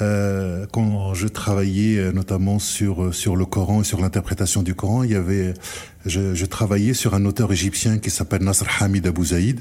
euh 0.00 0.66
quand 0.72 1.14
je 1.14 1.28
travaillais 1.28 2.12
notamment 2.12 2.58
sur 2.58 3.14
sur 3.14 3.36
le 3.36 3.44
Coran 3.44 3.82
et 3.82 3.84
sur 3.84 4.00
l'interprétation 4.00 4.62
du 4.62 4.74
Coran, 4.74 5.02
il 5.02 5.10
y 5.10 5.14
avait, 5.14 5.54
je, 6.06 6.34
je 6.34 6.46
travaillais 6.46 6.94
sur 6.94 7.14
un 7.14 7.24
auteur 7.24 7.52
égyptien 7.52 7.98
qui 7.98 8.10
s'appelle 8.10 8.42
Nasr 8.42 8.66
Hamid 8.80 9.06
Abou 9.06 9.24
Zaïd, 9.26 9.60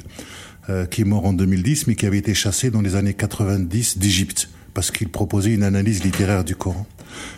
euh, 0.69 0.85
qui 0.85 1.01
est 1.01 1.05
mort 1.05 1.25
en 1.25 1.33
2010, 1.33 1.87
mais 1.87 1.95
qui 1.95 2.05
avait 2.05 2.19
été 2.19 2.33
chassé 2.33 2.69
dans 2.69 2.81
les 2.81 2.95
années 2.95 3.13
90 3.13 3.97
d'Égypte 3.97 4.49
parce 4.73 4.91
qu'il 4.91 5.09
proposait 5.09 5.53
une 5.53 5.63
analyse 5.63 6.03
littéraire 6.03 6.43
du 6.43 6.55
Coran. 6.55 6.85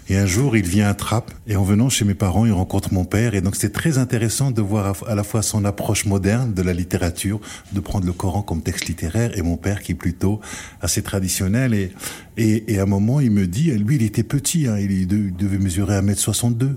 Et 0.10 0.18
un 0.18 0.26
jour, 0.26 0.58
il 0.58 0.68
vient 0.68 0.90
à 0.90 0.94
Trappes, 0.94 1.32
et 1.48 1.56
en 1.56 1.64
venant 1.64 1.90
chez 1.90 2.06
mes 2.06 2.14
parents, 2.14 2.46
il 2.46 2.52
rencontre 2.52 2.94
mon 2.94 3.06
père, 3.06 3.36
et 3.36 3.42
donc 3.42 3.56
c'est 3.56 3.72
très 3.72 3.98
intéressant 3.98 4.52
de 4.52 4.62
voir 4.62 4.96
à 5.08 5.16
la 5.16 5.24
fois 5.24 5.42
son 5.42 5.66
approche 5.66 6.06
moderne 6.06 6.54
de 6.54 6.62
la 6.62 6.74
littérature, 6.74 7.40
de 7.72 7.80
prendre 7.80 8.06
le 8.06 8.14
Coran 8.14 8.42
comme 8.42 8.62
texte 8.62 8.86
littéraire, 8.86 9.38
et 9.38 9.42
mon 9.42 9.58
père 9.58 9.82
qui 9.82 9.94
est 9.94 9.96
plutôt 9.96 10.42
assez 10.82 11.02
traditionnel, 11.02 11.74
et, 11.74 11.92
et, 12.38 12.80
à 12.80 12.84
un 12.84 12.86
moment, 12.86 13.20
il 13.20 13.32
me 13.32 13.48
dit, 13.48 13.72
lui, 13.72 13.96
il 13.96 14.04
était 14.04 14.24
petit, 14.24 14.68
hein, 14.68 14.78
il 14.78 15.08
devait 15.08 15.58
mesurer 15.58 16.00
1m62, 16.02 16.76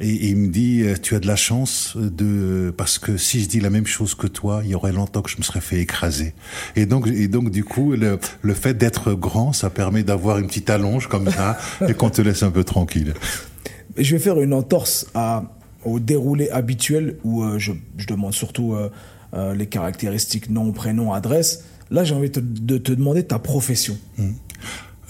et, 0.00 0.28
il 0.30 0.36
me 0.36 0.48
dit, 0.48 0.82
euh, 0.82 0.94
tu 1.00 1.14
as 1.14 1.20
de 1.20 1.26
la 1.26 1.36
chance 1.36 1.96
de, 1.96 2.72
parce 2.76 2.98
que 2.98 3.16
si 3.16 3.40
je 3.42 3.48
dis 3.48 3.60
la 3.60 3.70
même 3.70 3.86
chose 3.86 4.14
que 4.14 4.26
toi, 4.26 4.62
il 4.64 4.70
y 4.70 4.74
aurait 4.74 4.92
longtemps 4.92 5.22
que 5.22 5.30
je 5.30 5.38
me 5.38 5.42
serais 5.42 5.60
fait 5.60 5.80
écraser. 5.80 6.34
Et 6.76 6.86
donc, 6.86 7.06
et 7.06 7.28
donc 7.28 7.50
du 7.50 7.64
coup, 7.64 7.92
le, 7.92 8.18
le 8.40 8.54
fait 8.54 8.74
d'être 8.74 9.12
grand, 9.14 9.52
ça 9.52 9.70
permet 9.70 10.02
d'avoir 10.02 10.38
une 10.38 10.46
petite 10.46 10.70
allonge 10.70 11.08
comme 11.08 11.30
ça 11.30 11.58
et 11.88 11.94
qu'on 11.94 12.10
te 12.10 12.22
laisse 12.22 12.42
un 12.42 12.50
peu 12.50 12.64
tranquille. 12.64 13.14
Je 13.96 14.16
vais 14.16 14.22
faire 14.22 14.40
une 14.40 14.54
entorse 14.54 15.06
à, 15.14 15.44
au 15.84 16.00
déroulé 16.00 16.48
habituel 16.50 17.16
où 17.24 17.42
euh, 17.42 17.58
je, 17.58 17.72
je, 17.96 18.06
demande 18.06 18.34
surtout 18.34 18.74
euh, 19.34 19.54
les 19.54 19.66
caractéristiques 19.66 20.50
nom, 20.50 20.72
prénom, 20.72 21.12
adresse. 21.12 21.64
Là, 21.90 22.04
j'ai 22.04 22.14
envie 22.14 22.30
de 22.30 22.78
te, 22.78 22.92
demander 22.92 23.22
ta 23.22 23.38
profession. 23.38 23.98
Mmh. 24.16 24.30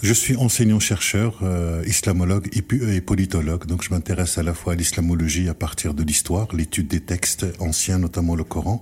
Je 0.03 0.11
suis 0.11 0.35
enseignant-chercheur, 0.35 1.39
euh, 1.43 1.81
islamologue 1.87 2.49
et, 2.51 2.99
politologue, 2.99 3.65
donc 3.67 3.83
je 3.83 3.89
m'intéresse 3.89 4.37
à 4.37 4.43
la 4.43 4.53
fois 4.53 4.73
à 4.73 4.75
l'islamologie 4.75 5.47
à 5.47 5.53
partir 5.53 5.93
de 5.93 6.03
l'histoire, 6.03 6.53
l'étude 6.53 6.89
des 6.89 6.99
textes 6.99 7.45
anciens, 7.59 7.99
notamment 7.99 8.35
le 8.35 8.43
Coran, 8.43 8.81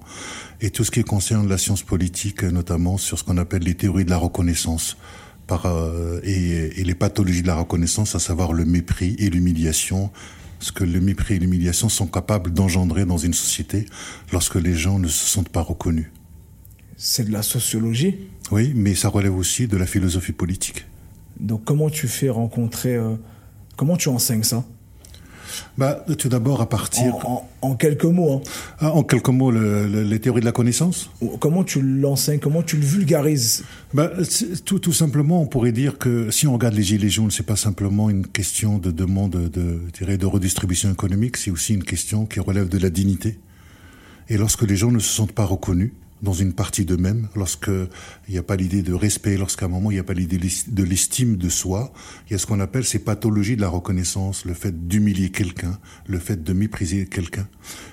et 0.61 0.71
tout 0.71 0.83
ce 0.83 0.89
qui 0.89 1.03
concerne 1.03 1.47
la 1.47 1.59
science 1.59 1.83
politique, 1.83 2.41
notamment 2.41 2.97
sur 2.97 3.19
ce 3.19 3.23
qu'on 3.23 3.37
appelle 3.37 3.61
les 3.61 3.75
théories 3.75 4.03
de 4.03 4.09
la 4.09 4.17
reconnaissance. 4.17 4.97
Par, 5.45 5.67
euh, 5.67 6.19
et, 6.23 6.81
et 6.81 6.83
les 6.83 6.95
pathologies 6.95 7.43
de 7.43 7.47
la 7.47 7.55
reconnaissance, 7.55 8.15
à 8.15 8.19
savoir 8.19 8.51
le 8.51 8.65
mépris 8.65 9.15
et 9.19 9.29
l'humiliation, 9.29 10.09
ce 10.59 10.71
que 10.71 10.83
le 10.83 10.99
mépris 10.99 11.35
et 11.35 11.39
l'humiliation 11.39 11.87
sont 11.87 12.07
capables 12.07 12.51
d'engendrer 12.51 13.05
dans 13.05 13.19
une 13.19 13.35
société 13.35 13.85
lorsque 14.31 14.55
les 14.55 14.73
gens 14.73 14.97
ne 14.97 15.07
se 15.07 15.27
sentent 15.27 15.49
pas 15.49 15.61
reconnus. 15.61 16.07
C'est 16.97 17.27
de 17.27 17.31
la 17.31 17.43
sociologie? 17.43 18.17
Oui, 18.49 18.73
mais 18.75 18.95
ça 18.95 19.09
relève 19.09 19.35
aussi 19.35 19.67
de 19.67 19.77
la 19.77 19.85
philosophie 19.85 20.31
politique. 20.31 20.85
Donc 21.41 21.63
comment 21.65 21.89
tu 21.89 22.07
fais 22.07 22.29
rencontrer, 22.29 22.95
euh, 22.95 23.15
comment 23.75 23.97
tu 23.97 24.09
enseignes 24.09 24.43
ça? 24.43 24.63
Bah, 25.77 26.05
tout 26.17 26.29
d'abord 26.29 26.61
à 26.61 26.69
partir. 26.69 27.15
En, 27.61 27.75
quelques 27.75 28.05
mots. 28.05 28.33
Hein. 28.33 28.41
Ah, 28.79 28.91
en 28.91 29.03
quelques 29.03 29.29
mots, 29.29 29.51
les 29.51 30.19
théories 30.19 30.39
de 30.39 30.45
la 30.45 30.53
connaissance. 30.53 31.09
Comment 31.39 31.63
tu 31.63 31.81
l'enseignes 31.81 32.39
Comment 32.39 32.61
tu 32.61 32.77
le 32.77 32.85
vulgarises? 32.85 33.65
Bah, 33.93 34.09
tout, 34.65 34.79
tout 34.79 34.93
simplement, 34.93 35.41
on 35.41 35.47
pourrait 35.47 35.71
dire 35.71 35.97
que 35.97 36.31
si 36.31 36.47
on 36.47 36.53
regarde 36.53 36.75
les 36.75 36.83
gilets 36.83 37.09
jaunes, 37.09 37.31
c'est 37.31 37.45
pas 37.45 37.55
simplement 37.55 38.09
une 38.09 38.25
question 38.25 38.77
de 38.77 38.91
demande 38.91 39.31
de, 39.31 39.81
de, 39.99 40.15
de 40.15 40.25
redistribution 40.25 40.91
économique, 40.91 41.37
c'est 41.37 41.51
aussi 41.51 41.73
une 41.73 41.83
question 41.83 42.25
qui 42.25 42.39
relève 42.39 42.69
de 42.69 42.77
la 42.77 42.89
dignité. 42.89 43.39
Et 44.29 44.37
lorsque 44.37 44.61
les 44.61 44.77
gens 44.77 44.91
ne 44.91 44.99
se 44.99 45.09
sentent 45.09 45.33
pas 45.33 45.45
reconnus, 45.45 45.91
dans 46.21 46.33
une 46.33 46.53
partie 46.53 46.85
d'eux-mêmes, 46.85 47.27
lorsqu'il 47.35 47.87
n'y 48.29 48.37
a 48.37 48.43
pas 48.43 48.55
l'idée 48.55 48.83
de 48.83 48.93
respect, 48.93 49.37
lorsqu'à 49.37 49.65
un 49.65 49.69
moment 49.69 49.91
il 49.91 49.95
n'y 49.95 49.99
a 49.99 50.03
pas 50.03 50.13
l'idée 50.13 50.37
de 50.37 50.83
l'estime 50.83 51.37
de 51.37 51.49
soi, 51.49 51.91
il 52.27 52.33
y 52.33 52.35
a 52.35 52.37
ce 52.37 52.45
qu'on 52.45 52.59
appelle 52.59 52.85
ces 52.85 52.99
pathologies 52.99 53.55
de 53.55 53.61
la 53.61 53.69
reconnaissance, 53.69 54.45
le 54.45 54.53
fait 54.53 54.87
d'humilier 54.87 55.29
quelqu'un, 55.29 55.79
le 56.07 56.19
fait 56.19 56.43
de 56.43 56.53
mépriser 56.53 57.07
quelqu'un. 57.07 57.47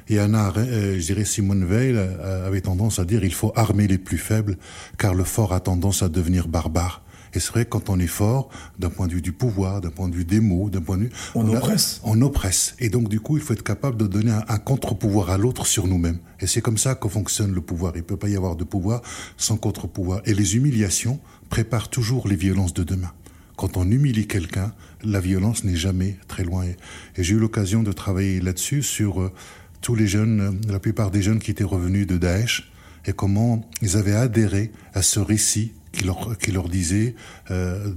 Et 0.09 0.19
Anna, 0.19 0.53
euh, 0.57 0.99
je 0.99 1.07
dirais 1.07 1.25
Simone 1.25 1.65
Veil 1.65 1.95
euh, 1.97 2.47
avait 2.47 2.61
tendance 2.61 2.99
à 2.99 3.05
dire 3.05 3.25
il 3.25 3.35
faut 3.35 3.53
armer 3.57 3.87
les 3.87 3.99
plus 3.99 4.19
faibles, 4.19 4.59
car 4.99 5.15
le 5.15 5.25
fort 5.25 5.53
a 5.53 5.61
tendance 5.61 6.03
à 6.03 6.09
devenir 6.09 6.49
barbare. 6.49 7.03
Et 7.35 7.41
c'est 7.41 7.51
vrai 7.51 7.65
quand 7.65 7.91
on 7.91 7.99
est 7.99 8.07
fort, 8.07 8.49
d'un 8.79 8.91
point 8.91 9.07
de 9.07 9.15
vue 9.15 9.23
du 9.23 9.33
pouvoir, 9.33 9.81
d'un 9.81 9.91
point 9.91 10.09
de 10.09 10.15
vue 10.15 10.25
des 10.25 10.41
mots, 10.41 10.71
d'un 10.71 10.81
point 10.81 10.97
de 10.97 11.05
vue... 11.05 11.11
On, 11.35 11.49
oppresse. 11.49 12.01
on 12.05 12.21
oppresse. 12.23 12.75
Et 12.79 12.89
donc 12.89 13.09
du 13.09 13.21
coup, 13.21 13.37
il 13.37 13.43
faut 13.43 13.53
être 13.53 13.63
capable 13.63 13.97
de 13.97 14.07
donner 14.07 14.33
un, 14.49 14.59
contre-pouvoir 14.59 15.31
à 15.31 15.39
l'autre 15.39 15.67
sur 15.67 15.87
nous-mêmes. 15.87 16.19
Et 16.41 16.47
c'est 16.47 16.61
comme 16.61 16.79
ça 16.79 16.95
que 16.95 17.09
fonctionne 17.09 17.53
le 17.53 17.61
pouvoir. 17.61 17.93
Il 17.95 17.99
ne 17.99 18.03
peut 18.05 18.17
pas 18.17 18.29
y 18.29 18.37
avoir 18.37 18.57
de 18.57 18.65
pouvoir 18.65 19.03
sans 19.37 19.57
contre-pouvoir. 19.57 20.21
Et 20.25 20.35
les 20.35 20.57
humiliations 20.57 21.21
préparent 21.49 21.89
toujours 21.89 22.29
les 22.29 22.37
violences 22.37 22.75
de 22.75 22.85
demain. 22.85 23.13
Quand 23.57 23.77
on 23.77 23.91
humilie 23.91 24.29
quelqu'un, 24.29 24.73
la 25.03 25.19
violence 25.19 25.65
n'est 25.65 25.77
jamais 25.77 26.17
très 26.29 26.45
loin. 26.45 26.65
Et, 26.65 26.77
j'ai 27.19 27.35
eu 27.35 27.39
l'occasion 27.39 27.83
de 27.83 27.91
travailler 27.91 28.41
là-dessus 28.41 28.85
sur 28.85 29.21
euh, 29.21 29.33
tous 29.81 29.97
les 29.97 30.07
jeunes, 30.07 30.41
euh, 30.41 30.73
la 30.73 30.79
plupart 30.79 31.11
des 31.11 31.23
jeunes 31.23 31.41
qui 31.41 31.51
étaient 31.51 31.65
revenus 31.65 32.07
de 32.07 32.19
Daesh, 32.19 32.71
et 33.05 33.13
comment 33.13 33.69
ils 33.83 33.97
avaient 33.97 34.15
adhéré 34.15 34.71
à 34.95 35.03
ce 35.03 35.19
récit 35.19 35.73
qui 35.93 36.05
leur, 36.53 36.69
disait 36.69 37.15
euh, 37.51 37.93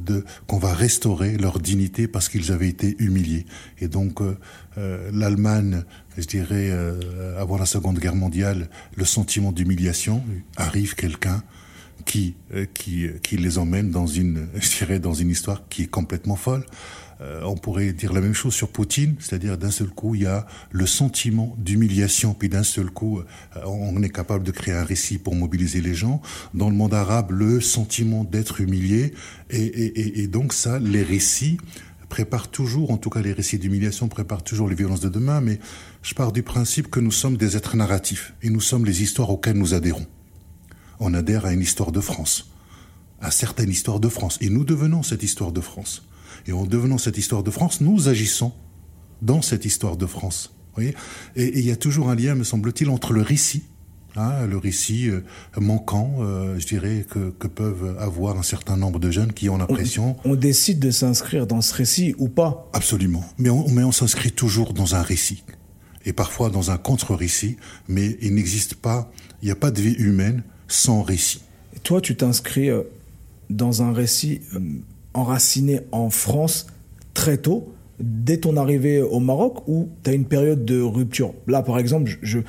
qu'on 0.47 0.58
va 0.58 0.73
restaurer 0.73 1.38
leur 1.38 1.60
dignité 1.60 2.08
parce 2.08 2.30
qu'ils 2.30 2.51
avaient 2.51 2.69
été 2.69 2.95
humiliés. 2.99 3.45
Et 3.80 3.88
donc 3.88 4.21
euh, 4.21 4.38
euh, 4.77 5.10
l'Allemagne, 5.13 5.84
je 6.17 6.25
dirais, 6.25 6.71
avant 7.38 7.58
la 7.58 7.65
Seconde 7.65 7.99
Guerre 7.99 8.15
mondiale, 8.15 8.69
le 8.95 9.06
sentiment 9.06 9.51
d'humiliation, 9.51 10.23
arrive 10.58 10.95
quelqu'un 10.95 11.43
qui, 12.06 12.36
qui, 12.73 13.08
qui 13.21 13.38
les 13.38 13.58
emmène 13.58 13.91
dans 13.91 14.08
une, 14.08 14.47
je 14.56 14.77
dirais, 14.77 14.99
dans 14.99 15.13
une 15.13 15.30
histoire 15.30 15.63
qui 15.69 15.84
est 15.84 15.88
complètement 15.88 16.36
folle. 16.36 16.65
Euh, 17.21 17.41
on 17.43 17.55
pourrait 17.55 17.93
dire 17.93 18.13
la 18.13 18.21
même 18.21 18.34
chose 18.34 18.53
sur 18.53 18.69
Poutine, 18.69 19.15
c'est-à-dire 19.19 19.57
d'un 19.57 19.69
seul 19.69 19.89
coup, 19.89 20.15
il 20.15 20.23
y 20.23 20.25
a 20.25 20.47
le 20.71 20.88
sentiment 20.88 21.55
d'humiliation, 21.60 22.34
puis 22.34 22.49
d'un 22.49 22.63
seul 22.63 22.89
coup, 22.89 23.19
euh, 23.19 23.23
on 23.65 24.01
est 24.01 24.10
capable 24.10 24.43
de 24.43 24.51
créer 24.51 24.73
un 24.73 24.84
récit 24.84 25.19
pour 25.19 25.36
mobiliser 25.36 25.81
les 25.81 25.93
gens. 25.93 26.21
Dans 26.55 26.69
le 26.69 26.75
monde 26.75 26.95
arabe, 26.95 27.31
le 27.31 27.62
sentiment 27.62 28.23
d'être 28.23 28.60
humilié, 28.60 29.13
et, 29.51 30.21
et, 30.21 30.27
donc 30.27 30.53
ça, 30.53 30.79
les 30.79 31.03
récits 31.03 31.57
préparent 32.10 32.49
toujours, 32.49 32.89
en 32.89 32.97
tout 32.97 33.10
cas 33.10 33.21
les 33.21 33.34
récits 33.34 33.60
d'humiliation 33.60 34.07
préparent 34.07 34.43
toujours 34.43 34.67
les 34.67 34.75
violences 34.75 35.01
de 35.01 35.10
demain, 35.10 35.41
mais 35.41 35.60
je 36.01 36.15
pars 36.15 36.31
du 36.31 36.41
principe 36.41 36.89
que 36.89 36.99
nous 36.99 37.12
sommes 37.12 37.38
des 37.38 37.55
êtres 37.55 37.75
narratifs, 37.75 38.34
et 38.41 38.49
nous 38.49 38.62
sommes 38.62 38.86
les 38.86 39.03
histoires 39.03 39.29
auxquelles 39.29 39.57
nous 39.57 39.75
adhérons. 39.75 40.07
On 40.99 41.13
adhère 41.13 41.45
à 41.45 41.53
une 41.53 41.62
histoire 41.62 41.91
de 41.91 42.01
France, 42.01 42.51
à 43.21 43.29
certaines 43.29 43.69
histoires 43.69 43.99
de 43.99 44.10
France, 44.10 44.39
et 44.41 44.49
nous 44.49 44.63
devenons 44.63 45.03
cette 45.03 45.21
histoire 45.21 45.51
de 45.51 45.62
France. 45.62 46.03
Et 46.47 46.51
en 46.51 46.65
devenant 46.65 46.97
cette 46.97 47.17
histoire 47.17 47.43
de 47.43 47.51
France, 47.51 47.81
nous 47.81 48.09
agissons 48.09 48.53
dans 49.21 49.41
cette 49.41 49.65
histoire 49.65 49.97
de 49.97 50.05
France. 50.05 50.53
Voyez 50.75 50.95
et 51.35 51.59
il 51.59 51.65
y 51.65 51.71
a 51.71 51.75
toujours 51.75 52.09
un 52.09 52.15
lien, 52.15 52.35
me 52.35 52.43
semble-t-il, 52.43 52.89
entre 52.89 53.13
le 53.13 53.21
récit, 53.21 53.63
hein, 54.15 54.45
le 54.47 54.57
récit 54.57 55.09
euh, 55.09 55.21
manquant, 55.59 56.15
euh, 56.19 56.57
je 56.59 56.65
dirais, 56.65 57.05
que, 57.09 57.31
que, 57.31 57.47
peuvent 57.47 57.97
avoir 57.99 58.37
un 58.37 58.43
certain 58.43 58.77
nombre 58.77 58.99
de 58.99 59.11
jeunes 59.11 59.33
qui 59.33 59.49
ont 59.49 59.57
l'impression... 59.57 60.15
On, 60.23 60.31
on, 60.31 60.35
décide 60.35 60.79
de 60.79 60.91
s'inscrire 60.91 61.45
dans 61.45 61.61
ce 61.61 61.73
récit 61.73 62.15
ou 62.17 62.29
pas? 62.29 62.69
Absolument. 62.73 63.23
Mais 63.37 63.49
on, 63.49 63.67
mais 63.69 63.83
on 63.83 63.91
s'inscrit 63.91 64.31
toujours 64.31 64.73
dans 64.73 64.95
un 64.95 65.01
récit. 65.01 65.43
Et 66.05 66.13
parfois 66.13 66.49
dans 66.49 66.71
un 66.71 66.77
contre-récit, 66.77 67.57
mais 67.87 68.17
il 68.21 68.33
n'existe 68.33 68.75
pas, 68.75 69.11
il 69.41 69.45
n'y 69.45 69.51
a 69.51 69.55
pas 69.55 69.71
de 69.71 69.81
vie 69.81 69.93
humaine 69.93 70.43
sans 70.67 71.03
récit. 71.03 71.41
Et 71.75 71.79
toi, 71.79 72.01
tu 72.01 72.15
t'inscris 72.15 72.69
euh, 72.69 72.83
dans 73.49 73.83
un 73.83 73.93
récit 73.93 74.41
enraciné 75.13 75.82
en 75.91 76.10
France 76.10 76.67
très 77.13 77.38
tôt, 77.38 77.74
dès 78.00 78.38
ton 78.38 78.58
arrivée 78.58 79.02
au 79.02 79.19
Maroc, 79.19 79.67
ou 79.67 79.89
tu 80.04 80.10
as 80.10 80.13
une 80.13 80.26
période 80.26 80.65
de 80.65 80.82
rupture 80.82 81.34
Là, 81.47 81.62
par 81.62 81.78
exemple, 81.80 82.17
je, 82.21 82.39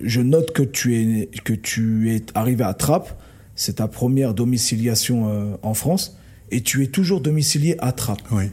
je 0.00 0.20
note 0.20 0.52
que 0.52 0.62
tu 0.62 0.96
es, 0.96 1.26
que 1.44 1.52
tu 1.52 2.14
es 2.14 2.22
arrivé 2.34 2.64
à 2.64 2.74
Trappes, 2.74 3.20
c'est 3.54 3.74
ta 3.74 3.88
première 3.88 4.34
domiciliation 4.34 5.28
euh, 5.28 5.56
en 5.62 5.74
France, 5.74 6.16
et 6.50 6.62
tu 6.62 6.82
es 6.82 6.86
toujours 6.86 7.20
domicilié 7.20 7.76
à 7.78 7.92
Trappes. 7.92 8.22
Oui. 8.32 8.44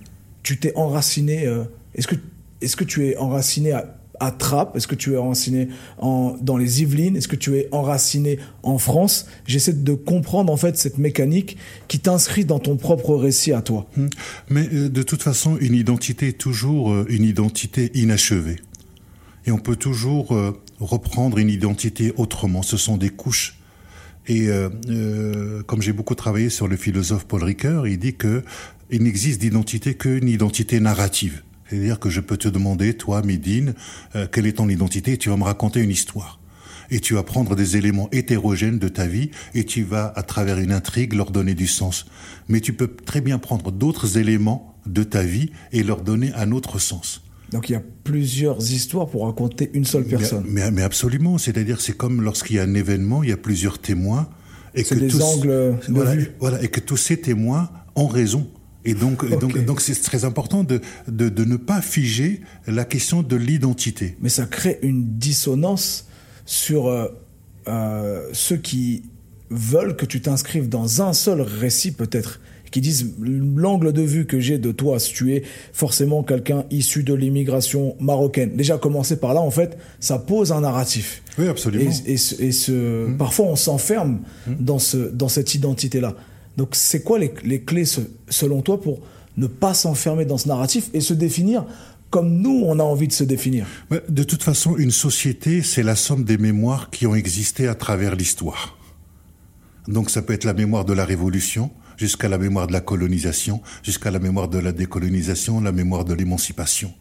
Tu 0.44 0.58
t'es 0.60 0.74
enraciné. 0.76 1.46
Euh, 1.48 1.64
est-ce 1.96 2.08
que, 2.08 2.16
est 2.62 2.76
que 2.76 2.84
tu 2.84 3.08
es 3.08 3.18
enraciné 3.18 3.72
à, 3.72 3.97
à 4.20 4.36
Est-ce 4.76 4.88
que 4.88 4.96
tu 4.96 5.14
es 5.14 5.18
enraciné 5.18 5.70
en, 5.98 6.36
dans 6.42 6.58
les 6.58 6.82
Yvelines? 6.82 7.16
Est-ce 7.16 7.28
que 7.28 7.36
tu 7.36 7.56
es 7.58 7.68
enraciné 7.72 8.40
en 8.64 8.78
France? 8.78 9.28
J'essaie 9.46 9.74
de 9.74 9.94
comprendre 9.94 10.52
en 10.52 10.58
fait 10.58 10.78
cette 10.78 10.98
mécanique 10.98 11.58
qui 11.88 12.00
t'inscrit 12.00 12.46
dans 12.46 12.60
ton 12.60 12.78
propre 12.78 13.16
récit 13.16 13.54
à 13.54 13.62
toi. 13.62 13.88
Mais 14.50 14.68
euh, 14.74 14.90
de 14.90 15.04
toute 15.04 15.24
façon, 15.24 15.58
une 15.60 15.76
identité 15.76 16.30
est 16.30 16.38
toujours 16.38 16.92
euh, 16.92 17.06
une 17.10 17.24
identité 17.24 17.92
inachevée. 17.94 18.58
Et 19.46 19.52
on 19.52 19.60
peut 19.60 19.76
toujours 19.76 20.34
euh, 20.34 20.60
reprendre 20.80 21.38
une 21.38 21.50
identité 21.50 22.14
autrement. 22.18 22.62
Ce 22.62 22.78
sont 22.78 22.98
des 22.98 23.10
couches. 23.10 23.56
Et 24.30 24.50
comme 25.68 25.82
j'ai 25.82 25.94
beaucoup 25.94 26.14
travaillé 26.14 26.50
sur 26.50 26.68
le 26.68 26.76
philosophe 26.76 27.24
Paul 27.26 27.46
Ricoeur, 27.46 27.88
il 27.88 27.98
dit 27.98 28.16
que 28.16 28.44
il 28.90 29.04
n'existe 29.04 29.40
d'identité 29.40 29.94
qu'une 29.96 30.28
identité 30.28 30.82
narrative. 30.82 31.44
C'est-à-dire 31.70 32.00
que 32.00 32.10
je 32.10 32.22
peux 32.22 32.38
te 32.38 32.48
demander, 32.48 32.94
toi, 32.94 33.22
Médine, 33.22 33.74
euh, 34.16 34.28
quelle 34.32 34.48
est 34.48 34.54
ton 34.54 34.70
identité, 34.70 35.14
et 35.14 35.18
tu 35.18 35.30
vas 35.30 35.38
me 35.38 35.44
raconter 35.44 35.82
une 35.82 35.92
histoire. 35.92 36.40
Et 36.90 37.00
tu 37.02 37.16
vas 37.16 37.24
prendre 37.24 37.56
des 37.56 37.76
éléments 37.76 38.08
hétérogènes 38.14 38.80
de 38.80 38.88
ta 38.88 39.08
vie 39.08 39.32
et 39.54 39.66
tu 39.66 39.84
vas, 39.84 40.14
à 40.16 40.24
travers 40.24 40.58
une 40.58 40.72
intrigue, 40.72 41.14
leur 41.14 41.32
donner 41.32 41.54
du 41.54 41.68
sens. 41.68 42.06
Mais 42.48 42.62
tu 42.62 42.72
peux 42.72 42.88
très 42.88 43.20
bien 43.20 43.40
prendre 43.40 43.74
d'autres 43.74 44.18
éléments 44.18 44.74
de 44.86 45.04
ta 45.04 45.24
vie 45.24 45.52
et 45.74 45.84
leur 45.84 46.02
donner 46.02 46.32
un 46.36 46.54
autre 46.54 46.80
sens. 46.80 47.24
Donc 47.52 47.70
il 47.70 47.74
y 47.74 47.76
a 47.76 47.84
plusieurs 48.04 48.72
histoires 48.72 49.08
pour 49.08 49.26
raconter 49.26 49.70
une 49.74 49.84
seule 49.84 50.06
personne. 50.06 50.46
Mais, 50.48 50.66
mais, 50.66 50.72
mais 50.72 50.82
absolument, 50.82 51.38
c'est-à-dire 51.38 51.82
c'est 51.82 51.96
comme 51.96 52.22
lorsqu'il 52.22 52.56
y 52.56 52.60
a 52.60 52.64
un 52.64 52.74
événement, 52.74 53.22
il 53.22 53.30
y 53.30 53.34
a 53.34 53.38
plusieurs 53.38 53.80
témoins 53.80 54.30
et 54.74 54.84
que 54.84 54.96
des 54.96 55.08
tous, 55.08 55.22
angles 55.22 55.48
de 55.50 55.76
voilà, 55.90 56.16
vue. 56.16 56.32
voilà, 56.40 56.62
et 56.62 56.68
que 56.68 56.80
tous 56.80 56.98
ces 56.98 57.18
témoins 57.18 57.70
ont 57.96 58.08
raison. 58.08 58.48
Et 58.88 58.94
donc, 58.94 59.24
okay. 59.24 59.36
donc, 59.36 59.66
donc 59.66 59.82
c'est 59.82 60.00
très 60.02 60.24
important 60.24 60.64
de, 60.64 60.80
de, 61.08 61.28
de, 61.28 61.44
ne 61.44 61.58
pas 61.58 61.82
figer 61.82 62.42
la 62.66 62.86
question 62.86 63.22
de 63.22 63.36
l'identité. 63.36 64.16
Mais 64.22 64.30
ça 64.30 64.46
crée 64.46 64.80
une 64.82 65.18
dissonance 65.18 66.08
sur 66.46 66.88
euh, 66.88 67.08
euh, 67.68 68.30
ceux 68.32 68.58
qui 68.58 69.04
veulent 69.50 69.96
que 69.96 70.06
tu 70.06 70.22
t'inscrives 70.22 70.70
dans 70.70 71.02
un 71.02 71.14
seul 71.14 71.42
récit 71.42 71.92
peut-être 71.92 72.40
qui 72.72 72.82
disent 72.82 73.14
l'angle 73.20 73.94
de 73.94 74.02
vue 74.02 74.26
que 74.26 74.40
j'ai 74.40 74.58
de 74.58 74.72
toi, 74.72 75.00
si 75.00 75.14
tu 75.14 75.34
es 75.34 75.44
forcément 75.74 76.24
quelqu'un 76.24 76.66
issu 76.70 77.04
de 77.04 77.14
l'immigration 77.14 77.96
marocaine. 78.00 78.56
Déjà 78.56 78.78
commencer 78.78 79.20
par 79.20 79.34
là, 79.34 79.42
en 79.42 79.52
fait, 79.52 79.78
ça 80.00 80.20
pose 80.20 80.52
un 80.52 80.62
narratif. 80.62 81.24
Oui, 81.38 81.48
absolument. 81.48 81.90
Et, 82.06 82.12
et, 82.12 82.14
et 82.14 82.52
ce, 82.52 83.08
mmh. 83.08 83.18
parfois 83.18 83.46
on 83.46 83.56
s'enferme 83.56 84.20
mmh. 84.48 84.52
dans 84.60 84.80
ce 84.80 84.98
dans 84.98 85.30
cette 85.30 85.56
identité-là. 85.56 86.16
Donc, 86.58 86.70
c'est 86.74 87.04
quoi 87.04 87.20
les, 87.20 87.34
les, 87.44 87.62
clés, 87.62 87.86
selon 88.30 88.62
toi, 88.62 88.82
pour 88.82 89.02
ne 89.38 89.48
pas 89.48 89.74
s'enfermer 89.74 90.26
dans 90.26 90.38
ce 90.38 90.48
narratif 90.48 90.90
et 90.94 91.02
se 91.02 91.14
définir 91.14 91.66
comme 92.10 92.38
nous, 92.38 92.64
on 92.66 92.80
a 92.80 92.84
envie 92.84 93.08
de 93.08 93.14
se 93.14 93.24
définir? 93.24 93.66
De 94.10 94.24
toute 94.24 94.44
façon, 94.44 94.78
une 94.78 94.92
société, 94.92 95.62
c'est 95.62 95.84
la 95.84 95.96
somme 95.96 96.24
des 96.24 96.38
mémoires 96.38 96.90
qui 96.90 97.06
ont 97.06 97.16
existé 97.16 97.68
à 97.68 97.76
travers 97.76 98.16
l'histoire. 98.16 98.78
Donc, 99.88 100.10
ça 100.10 100.22
peut 100.22 100.34
être 100.34 100.46
la 100.46 100.54
mémoire 100.54 100.86
de 100.86 100.94
la 100.94 101.06
Révolution, 101.06 101.72
jusqu'à 101.98 102.30
la 102.30 102.38
mémoire 102.38 102.68
de 102.68 102.74
la 102.74 102.82
colonisation, 102.82 103.62
jusqu'à 103.84 104.12
la 104.12 104.20
mémoire 104.20 104.48
de 104.48 104.60
la 104.60 104.72
décolonisation, 104.72 105.60
la 105.60 105.72
mémoire 105.72 106.06
de 106.06 106.14
l'émancipation. 106.14 106.94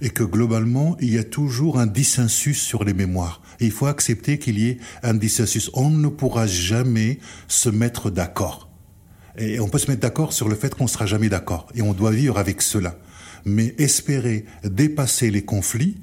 Et 0.00 0.10
que 0.10 0.24
globalement, 0.24 0.96
il 1.00 1.12
y 1.12 1.18
a 1.18 1.24
toujours 1.24 1.78
un 1.78 1.86
dissensus 1.86 2.60
sur 2.60 2.84
les 2.84 2.94
mémoires. 2.94 3.42
Et 3.60 3.66
il 3.66 3.72
faut 3.72 3.86
accepter 3.86 4.38
qu'il 4.38 4.58
y 4.58 4.68
ait 4.68 4.78
un 5.02 5.14
dissensus. 5.14 5.70
On 5.74 5.90
ne 5.90 6.08
pourra 6.08 6.46
jamais 6.46 7.18
se 7.48 7.68
mettre 7.68 8.10
d'accord. 8.10 8.67
Et 9.38 9.60
on 9.60 9.68
peut 9.68 9.78
se 9.78 9.90
mettre 9.90 10.02
d'accord 10.02 10.32
sur 10.32 10.48
le 10.48 10.54
fait 10.54 10.74
qu'on 10.74 10.84
ne 10.84 10.88
sera 10.88 11.06
jamais 11.06 11.28
d'accord. 11.28 11.66
Et 11.74 11.82
on 11.82 11.92
doit 11.92 12.10
vivre 12.10 12.38
avec 12.38 12.62
cela. 12.62 12.96
Mais 13.44 13.74
espérer 13.78 14.44
dépasser 14.64 15.30
les 15.30 15.42
conflits, 15.42 15.96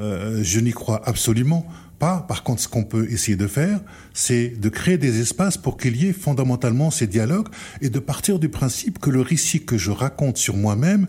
euh, 0.00 0.40
je 0.42 0.60
n'y 0.60 0.72
crois 0.72 1.02
absolument 1.06 1.66
pas. 1.98 2.24
Par 2.26 2.42
contre, 2.42 2.62
ce 2.62 2.68
qu'on 2.68 2.84
peut 2.84 3.06
essayer 3.10 3.36
de 3.36 3.46
faire, 3.46 3.80
c'est 4.14 4.48
de 4.48 4.68
créer 4.68 4.96
des 4.96 5.20
espaces 5.20 5.58
pour 5.58 5.76
qu'il 5.76 5.96
y 5.96 6.06
ait 6.06 6.12
fondamentalement 6.12 6.90
ces 6.90 7.06
dialogues 7.06 7.48
et 7.82 7.90
de 7.90 7.98
partir 7.98 8.38
du 8.38 8.48
principe 8.48 8.98
que 8.98 9.10
le 9.10 9.20
récit 9.20 9.64
que 9.64 9.76
je 9.76 9.90
raconte 9.90 10.38
sur 10.38 10.56
moi-même 10.56 11.06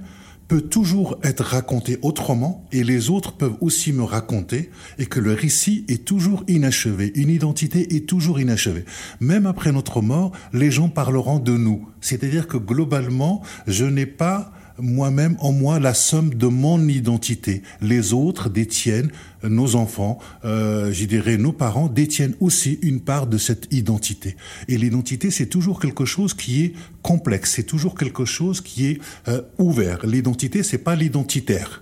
peut 0.51 0.59
toujours 0.59 1.17
être 1.23 1.45
raconté 1.45 1.97
autrement 2.01 2.67
et 2.73 2.83
les 2.83 3.09
autres 3.09 3.31
peuvent 3.31 3.55
aussi 3.61 3.93
me 3.93 4.03
raconter 4.03 4.69
et 4.99 5.05
que 5.05 5.21
le 5.21 5.31
récit 5.31 5.85
est 5.87 6.03
toujours 6.03 6.43
inachevé, 6.49 7.13
une 7.15 7.29
identité 7.29 7.95
est 7.95 8.05
toujours 8.05 8.37
inachevée. 8.37 8.83
Même 9.21 9.45
après 9.45 9.71
notre 9.71 10.01
mort, 10.01 10.33
les 10.51 10.69
gens 10.69 10.89
parleront 10.89 11.39
de 11.39 11.55
nous. 11.55 11.87
C'est-à-dire 12.01 12.49
que 12.49 12.57
globalement, 12.57 13.41
je 13.65 13.85
n'ai 13.85 14.05
pas 14.05 14.51
moi-même 14.81 15.35
en 15.39 15.51
moi 15.51 15.79
la 15.79 15.93
somme 15.93 16.33
de 16.33 16.47
mon 16.47 16.87
identité. 16.87 17.61
Les 17.81 18.13
autres 18.13 18.49
détiennent, 18.49 19.11
nos 19.43 19.75
enfants, 19.75 20.19
euh, 20.45 20.91
je 20.91 21.05
dirais 21.05 21.37
nos 21.37 21.51
parents, 21.51 21.87
détiennent 21.87 22.35
aussi 22.39 22.79
une 22.81 23.01
part 23.01 23.27
de 23.27 23.37
cette 23.37 23.67
identité. 23.71 24.35
Et 24.67 24.77
l'identité, 24.77 25.31
c'est 25.31 25.47
toujours 25.47 25.79
quelque 25.79 26.05
chose 26.05 26.33
qui 26.33 26.63
est 26.63 26.73
complexe, 27.01 27.53
c'est 27.55 27.63
toujours 27.63 27.95
quelque 27.95 28.25
chose 28.25 28.61
qui 28.61 28.87
est 28.87 28.99
euh, 29.27 29.41
ouvert. 29.57 30.05
L'identité, 30.05 30.63
c'est 30.63 30.77
pas 30.77 30.95
l'identitaire. 30.95 31.81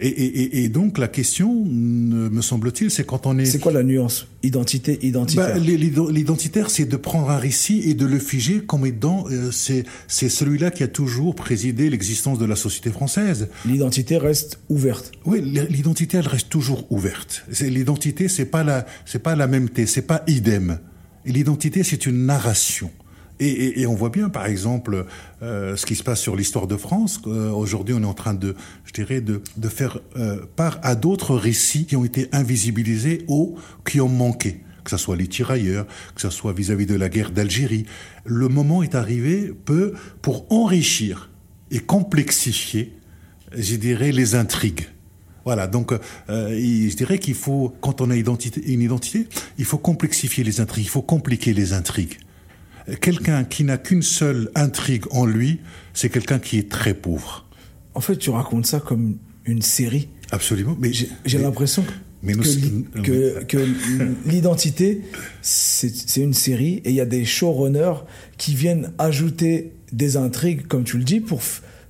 Et, 0.00 0.08
et, 0.08 0.64
et, 0.64 0.68
donc 0.68 0.96
la 0.98 1.06
question, 1.06 1.64
me 1.64 2.40
semble-t-il, 2.40 2.90
c'est 2.90 3.04
quand 3.04 3.26
on 3.26 3.38
est... 3.38 3.44
C'est 3.44 3.58
quoi 3.58 3.72
la 3.72 3.82
nuance 3.82 4.26
Identité, 4.42 4.98
identitaire 5.02 5.54
bah, 5.54 5.58
L'identitaire, 5.58 6.70
c'est 6.70 6.86
de 6.86 6.96
prendre 6.96 7.30
un 7.30 7.36
récit 7.36 7.82
et 7.84 7.94
de 7.94 8.06
le 8.06 8.18
figer 8.18 8.60
comme 8.60 8.86
étant... 8.86 9.26
Euh, 9.30 9.50
c'est 9.52 10.28
celui-là 10.28 10.70
qui 10.70 10.82
a 10.82 10.88
toujours 10.88 11.34
présidé 11.34 11.90
l'existence 11.90 12.38
de 12.38 12.46
la 12.46 12.56
société 12.56 12.90
française. 12.90 13.48
L'identité 13.66 14.16
reste 14.16 14.60
ouverte. 14.70 15.12
Oui, 15.26 15.40
l'identité, 15.42 16.16
elle 16.16 16.28
reste 16.28 16.48
toujours 16.48 16.90
ouverte. 16.90 17.44
L'identité, 17.60 18.28
c'est 18.28 18.46
pas 18.46 18.64
la, 18.64 18.86
c'est 19.04 19.22
pas 19.22 19.36
la 19.36 19.46
même 19.46 19.68
thé, 19.68 19.86
c'est 19.86 20.02
pas 20.02 20.22
idem. 20.26 20.78
L'identité, 21.26 21.82
c'est 21.82 22.06
une 22.06 22.26
narration. 22.26 22.90
Et, 23.44 23.86
on 23.88 23.94
voit 23.94 24.10
bien, 24.10 24.28
par 24.28 24.46
exemple, 24.46 25.06
euh, 25.42 25.74
ce 25.74 25.84
qui 25.84 25.96
se 25.96 26.04
passe 26.04 26.20
sur 26.20 26.36
l'histoire 26.36 26.68
de 26.68 26.76
France. 26.76 27.20
Euh, 27.26 27.50
Aujourd'hui, 27.50 27.92
on 27.92 28.02
est 28.02 28.06
en 28.06 28.14
train 28.14 28.34
de, 28.34 28.54
je 28.84 28.92
dirais, 28.92 29.20
de, 29.20 29.42
faire 29.68 29.98
euh, 30.16 30.46
part 30.54 30.78
à 30.82 30.94
d'autres 30.94 31.34
récits 31.34 31.86
qui 31.86 31.96
ont 31.96 32.04
été 32.04 32.28
invisibilisés 32.30 33.24
ou 33.26 33.58
qui 33.84 34.00
ont 34.00 34.08
manqué. 34.08 34.60
que 34.84 34.90
ce 34.90 34.96
soit 34.96 35.16
les 35.16 35.26
tirailleurs, 35.26 35.86
que 36.14 36.20
ce 36.20 36.30
soit 36.30 36.52
vis-à-vis 36.52 36.86
de 36.86 36.94
la 36.94 37.08
guerre 37.08 37.32
d'Algérie. 37.32 37.84
Le 38.24 38.48
moment 38.48 38.84
est 38.84 38.94
arrivé 38.94 39.52
peu 39.64 39.94
pour 40.22 40.46
enrichir 40.52 41.30
et 41.72 41.80
complexifier, 41.80 42.92
je 43.56 43.74
dirais, 43.74 44.12
les 44.12 44.36
intrigues. 44.36 44.86
Voilà, 45.44 45.66
donc 45.66 45.92
je 46.28 46.96
dirais 46.96 47.18
qu'il 47.18 47.34
faut, 47.34 47.74
quand 47.80 48.00
on 48.00 48.10
a 48.10 48.16
identité, 48.16 48.60
une 48.72 48.82
identité, 48.82 49.26
il 49.58 49.64
faut 49.64 49.78
complexifier 49.78 50.44
les 50.44 50.60
intrigues, 50.60 50.84
il 50.84 50.90
faut 50.90 51.02
compliquer 51.02 51.52
les 51.52 51.72
intrigues. 51.72 52.18
Quelqu'un 53.00 53.44
qui 53.44 53.64
n'a 53.64 53.78
qu'une 53.78 54.02
seule 54.02 54.50
intrigue 54.54 55.04
en 55.10 55.24
lui, 55.24 55.60
c'est 55.94 56.08
quelqu'un 56.08 56.38
qui 56.38 56.58
est 56.58 56.70
très 56.70 56.94
pauvre. 56.94 57.46
En 57.94 58.00
fait, 58.00 58.16
tu 58.16 58.30
racontes 58.30 58.66
ça 58.66 58.80
comme 58.80 59.18
une 59.44 59.62
série. 59.62 60.08
Absolument. 60.30 60.76
Mais 60.80 60.92
j'ai 60.92 61.38
l'impression 61.38 61.84
que, 62.24 63.44
que, 63.44 63.58
l'identité, 64.26 65.02
c'est 65.42 66.16
une 66.20 66.34
série 66.34 66.80
et 66.84 66.90
il 66.90 66.94
y 66.94 67.00
a 67.00 67.06
des 67.06 67.24
showrunners 67.24 68.04
qui 68.38 68.54
viennent 68.54 68.92
ajouter 68.98 69.72
des 69.92 70.16
intrigues, 70.16 70.66
comme 70.66 70.84
tu 70.84 70.96
le 70.96 71.04
dis, 71.04 71.20
pour, 71.20 71.40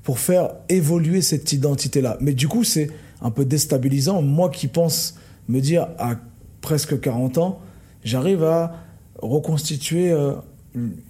pour 0.02 0.18
faire 0.18 0.50
évoluer 0.68 1.22
cette 1.22 1.52
identité-là. 1.52 2.18
Mais 2.20 2.33
du 2.33 2.48
coup, 2.48 2.64
c'est 2.64 2.90
un 3.20 3.31
peu 3.31 3.44
déstabilisant. 3.44 4.22
Moi 4.22 4.50
qui 4.50 4.66
pense 4.66 5.16
me 5.48 5.61
dire 5.61 5.88
à 5.98 6.16
presque 6.61 7.00
40 7.00 7.38
ans, 7.38 7.61
j'arrive 8.05 8.42
à 8.42 8.85
reconstituer 9.20 10.11
euh, 10.11 10.35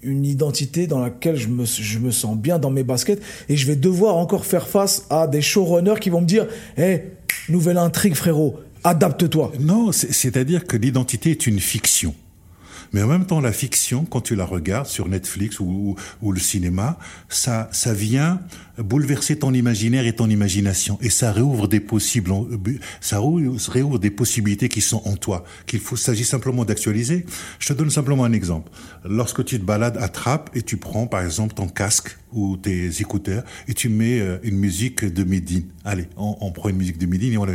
une 0.02 0.24
identité 0.24 0.86
dans 0.86 1.00
laquelle 1.00 1.36
je 1.36 1.48
me, 1.48 1.64
je 1.64 1.98
me 1.98 2.10
sens 2.10 2.36
bien 2.36 2.58
dans 2.58 2.70
mes 2.70 2.82
baskets 2.82 3.22
et 3.48 3.56
je 3.56 3.66
vais 3.66 3.76
devoir 3.76 4.16
encore 4.16 4.44
faire 4.44 4.66
face 4.66 5.06
à 5.10 5.26
des 5.26 5.42
showrunners 5.42 6.00
qui 6.00 6.10
vont 6.10 6.20
me 6.20 6.26
dire 6.26 6.46
Hé, 6.76 7.02
nouvelle 7.48 7.78
intrigue, 7.78 8.14
frérot, 8.14 8.58
adapte-toi. 8.84 9.52
Non, 9.60 9.92
c'est-à-dire 9.92 10.66
que 10.66 10.76
l'identité 10.76 11.30
est 11.30 11.46
une 11.46 11.60
fiction. 11.60 12.14
Mais 12.92 13.02
en 13.02 13.06
même 13.06 13.24
temps, 13.24 13.40
la 13.40 13.52
fiction, 13.52 14.04
quand 14.04 14.20
tu 14.20 14.34
la 14.34 14.44
regardes 14.44 14.86
sur 14.86 15.08
Netflix 15.08 15.60
ou, 15.60 15.96
le 16.22 16.40
cinéma, 16.40 16.98
ça, 17.28 17.68
ça 17.72 17.94
vient 17.94 18.40
bouleverser 18.78 19.38
ton 19.38 19.52
imaginaire 19.54 20.06
et 20.06 20.14
ton 20.14 20.28
imagination. 20.28 20.98
Et 21.00 21.10
ça 21.10 21.32
réouvre 21.32 21.68
des 21.68 21.80
possibles, 21.80 22.32
ça 23.00 23.18
réouvre 23.20 23.98
des 23.98 24.10
possibilités 24.10 24.68
qui 24.68 24.80
sont 24.80 25.02
en 25.04 25.16
toi, 25.16 25.44
qu'il 25.66 25.80
faut, 25.80 25.96
s'agit 25.96 26.24
simplement 26.24 26.64
d'actualiser. 26.64 27.24
Je 27.58 27.68
te 27.68 27.72
donne 27.72 27.90
simplement 27.90 28.24
un 28.24 28.32
exemple. 28.32 28.70
Lorsque 29.04 29.44
tu 29.44 29.58
te 29.58 29.64
balades 29.64 29.96
à 29.98 30.08
trappe 30.08 30.50
et 30.54 30.62
tu 30.62 30.76
prends, 30.76 31.06
par 31.06 31.24
exemple, 31.24 31.54
ton 31.54 31.68
casque 31.68 32.18
ou 32.32 32.56
tes 32.56 33.00
écouteurs 33.00 33.44
et 33.68 33.74
tu 33.74 33.88
mets 33.88 34.20
euh, 34.20 34.38
une 34.42 34.56
musique 34.56 35.04
de 35.04 35.24
Médine. 35.24 35.64
Allez, 35.84 36.08
on, 36.16 36.50
prend 36.52 36.68
une 36.68 36.76
musique 36.76 36.98
de 36.98 37.06
Médine 37.06 37.32
et 37.32 37.38
on, 37.38 37.46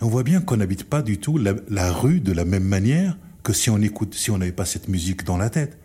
on 0.00 0.08
voit 0.08 0.22
bien 0.22 0.40
qu'on 0.40 0.56
n'habite 0.56 0.84
pas 0.84 1.02
du 1.02 1.18
tout 1.18 1.38
la, 1.38 1.54
la 1.68 1.92
rue 1.92 2.20
de 2.20 2.32
la 2.32 2.44
même 2.44 2.64
manière 2.64 3.16
que 3.44 3.52
si 3.52 3.70
on 3.70 3.80
écoute, 3.80 4.14
si 4.14 4.32
on 4.32 4.38
n'avait 4.38 4.50
pas 4.50 4.64
cette 4.64 4.88
musique 4.88 5.24
dans 5.24 5.36
la 5.36 5.50
tête. 5.50 5.78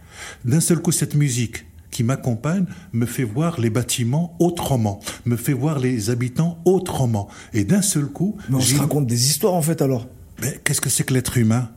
D'un 0.46 0.62
seul 0.62 0.80
coup, 0.80 0.92
cette 0.92 1.14
musique 1.14 1.66
qui 1.92 2.04
m'accompagne 2.04 2.66
me 2.94 3.06
fait 3.06 3.24
voir 3.24 3.60
les 3.60 3.70
bâtiments 3.70 4.36
autrement, 4.40 5.00
me 5.26 5.36
fait 5.36 5.54
voir 5.54 5.80
les 5.80 6.10
habitants 6.10 6.60
autrement. 6.66 7.30
Et 7.54 7.64
d'un 7.64 7.82
seul 7.82 8.06
coup... 8.06 8.38
Mais 8.50 8.56
on 8.56 8.62
se 8.62 8.76
raconte 8.76 9.08
des 9.08 9.28
histoires 9.28 9.54
en 9.54 9.62
fait 9.62 9.82
alors. 9.82 10.08
Mais 10.42 10.60
qu'est-ce 10.64 10.82
que 10.82 10.90
c'est 10.90 11.04
que 11.04 11.14
l'être 11.14 11.38
humain? 11.38 11.70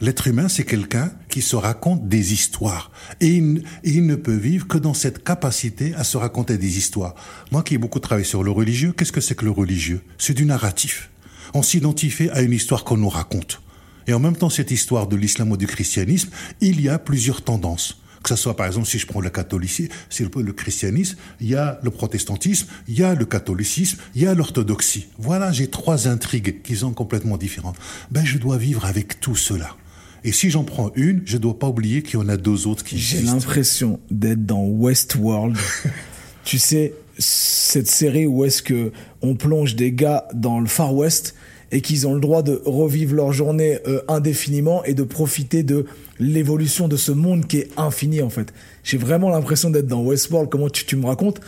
L'être 0.00 0.28
humain, 0.28 0.48
c'est 0.48 0.64
quelqu'un 0.64 1.10
qui 1.28 1.42
se 1.42 1.56
raconte 1.56 2.08
des 2.08 2.32
histoires. 2.32 2.92
Et 3.20 3.28
il, 3.28 3.64
il, 3.82 4.06
ne 4.06 4.14
peut 4.14 4.36
vivre 4.36 4.68
que 4.68 4.78
dans 4.78 4.94
cette 4.94 5.24
capacité 5.24 5.92
à 5.94 6.04
se 6.04 6.16
raconter 6.16 6.56
des 6.56 6.78
histoires. 6.78 7.16
Moi 7.50 7.64
qui 7.64 7.74
ai 7.74 7.78
beaucoup 7.78 7.98
travaillé 7.98 8.24
sur 8.24 8.44
le 8.44 8.52
religieux, 8.52 8.92
qu'est-ce 8.92 9.10
que 9.10 9.20
c'est 9.20 9.34
que 9.34 9.44
le 9.44 9.50
religieux? 9.50 10.02
C'est 10.18 10.34
du 10.34 10.44
narratif. 10.44 11.10
On 11.52 11.62
s'identifie 11.62 12.28
à 12.30 12.42
une 12.42 12.52
histoire 12.52 12.84
qu'on 12.84 12.98
nous 12.98 13.08
raconte. 13.08 13.60
Et 14.08 14.14
en 14.14 14.18
même 14.18 14.36
temps, 14.36 14.50
cette 14.50 14.70
histoire 14.70 15.06
de 15.06 15.16
l'islam 15.16 15.52
ou 15.52 15.56
du 15.56 15.66
christianisme, 15.66 16.30
il 16.60 16.80
y 16.80 16.88
a 16.88 16.98
plusieurs 16.98 17.42
tendances. 17.42 18.00
Que 18.22 18.30
ce 18.30 18.36
soit, 18.36 18.56
par 18.56 18.66
exemple, 18.66 18.88
si 18.88 18.98
je 18.98 19.06
prends 19.06 19.20
le 19.20 19.30
catholicisme, 19.30 19.92
si 20.10 20.24
le, 20.24 20.30
le 20.42 20.52
christianisme, 20.52 21.18
il 21.40 21.50
y 21.50 21.54
a 21.54 21.78
le 21.82 21.90
protestantisme, 21.90 22.66
il 22.88 22.98
y 22.98 23.04
a 23.04 23.14
le 23.14 23.24
catholicisme, 23.26 23.98
il 24.16 24.22
y 24.22 24.26
a 24.26 24.34
l'orthodoxie. 24.34 25.06
Voilà, 25.18 25.52
j'ai 25.52 25.68
trois 25.68 26.08
intrigues 26.08 26.62
qui 26.62 26.76
sont 26.76 26.92
complètement 26.92 27.36
différentes. 27.36 27.76
Ben, 28.10 28.24
je 28.24 28.38
dois 28.38 28.56
vivre 28.56 28.86
avec 28.86 29.20
tout 29.20 29.36
cela. 29.36 29.76
Et 30.24 30.32
si 30.32 30.50
j'en 30.50 30.64
prends 30.64 30.90
une, 30.96 31.22
je 31.26 31.36
ne 31.36 31.42
dois 31.42 31.58
pas 31.58 31.68
oublier 31.68 32.02
qu'il 32.02 32.18
y 32.18 32.22
en 32.22 32.28
a 32.28 32.36
deux 32.36 32.66
autres 32.66 32.82
qui 32.82 32.98
J'ai 32.98 33.20
l'impression 33.20 34.00
d'être 34.10 34.44
dans 34.44 34.64
Westworld. 34.64 35.56
tu 36.44 36.58
sais, 36.58 36.94
cette 37.18 37.88
série 37.88 38.26
où 38.26 38.44
est-ce 38.44 38.62
que 38.62 38.90
on 39.22 39.36
plonge 39.36 39.76
des 39.76 39.92
gars 39.92 40.26
dans 40.34 40.60
le 40.60 40.66
Far 40.66 40.94
West 40.94 41.34
et 41.70 41.80
qu'ils 41.80 42.06
ont 42.06 42.14
le 42.14 42.20
droit 42.20 42.42
de 42.42 42.62
revivre 42.64 43.14
leur 43.14 43.32
journée 43.32 43.78
euh, 43.86 44.00
indéfiniment 44.08 44.82
et 44.84 44.94
de 44.94 45.02
profiter 45.02 45.62
de 45.62 45.86
l'évolution 46.18 46.88
de 46.88 46.96
ce 46.96 47.12
monde 47.12 47.46
qui 47.46 47.58
est 47.58 47.70
infini 47.76 48.22
en 48.22 48.30
fait. 48.30 48.52
J'ai 48.84 48.98
vraiment 48.98 49.28
l'impression 49.28 49.70
d'être 49.70 49.86
dans 49.86 50.02
Westworld, 50.02 50.48
comment 50.48 50.70
tu, 50.70 50.86
tu, 50.86 50.96
me 50.96 51.06
racontes? 51.06 51.40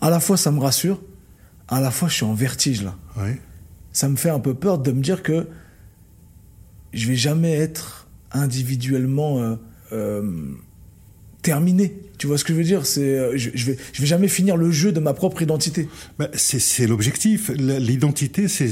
À 0.00 0.10
la 0.10 0.20
fois 0.20 0.36
ça 0.36 0.50
me 0.50 0.60
rassure, 0.60 1.00
à 1.68 1.80
la 1.80 1.90
fois 1.90 2.08
je 2.08 2.14
suis 2.14 2.24
en 2.24 2.34
vertige 2.34 2.82
là. 2.82 2.96
Oui. 3.16 3.30
Ça 3.92 4.08
me 4.08 4.16
fait 4.16 4.30
un 4.30 4.40
peu 4.40 4.54
peur 4.54 4.78
de 4.78 4.92
me 4.92 5.02
dire 5.02 5.22
que 5.22 5.46
je 6.92 7.08
vais 7.08 7.16
jamais 7.16 7.52
être 7.52 8.08
individuellement 8.32 9.38
euh, 9.38 9.56
euh, 9.92 10.52
terminé. 11.42 11.94
Tu 12.18 12.26
vois 12.26 12.36
ce 12.36 12.44
que 12.44 12.52
je 12.52 12.58
veux 12.58 12.64
dire? 12.64 12.84
C'est, 12.84 13.00
euh, 13.00 13.36
je, 13.36 13.50
vais, 13.64 13.76
je 13.92 14.00
vais 14.00 14.06
jamais 14.06 14.28
finir 14.28 14.56
le 14.56 14.70
jeu 14.70 14.90
de 14.90 14.98
ma 14.98 15.14
propre 15.14 15.40
identité. 15.42 15.88
Ben, 16.18 16.28
c'est 16.34 16.86
l'objectif. 16.86 17.50
L'identité, 17.50 18.48
c'est, 18.48 18.70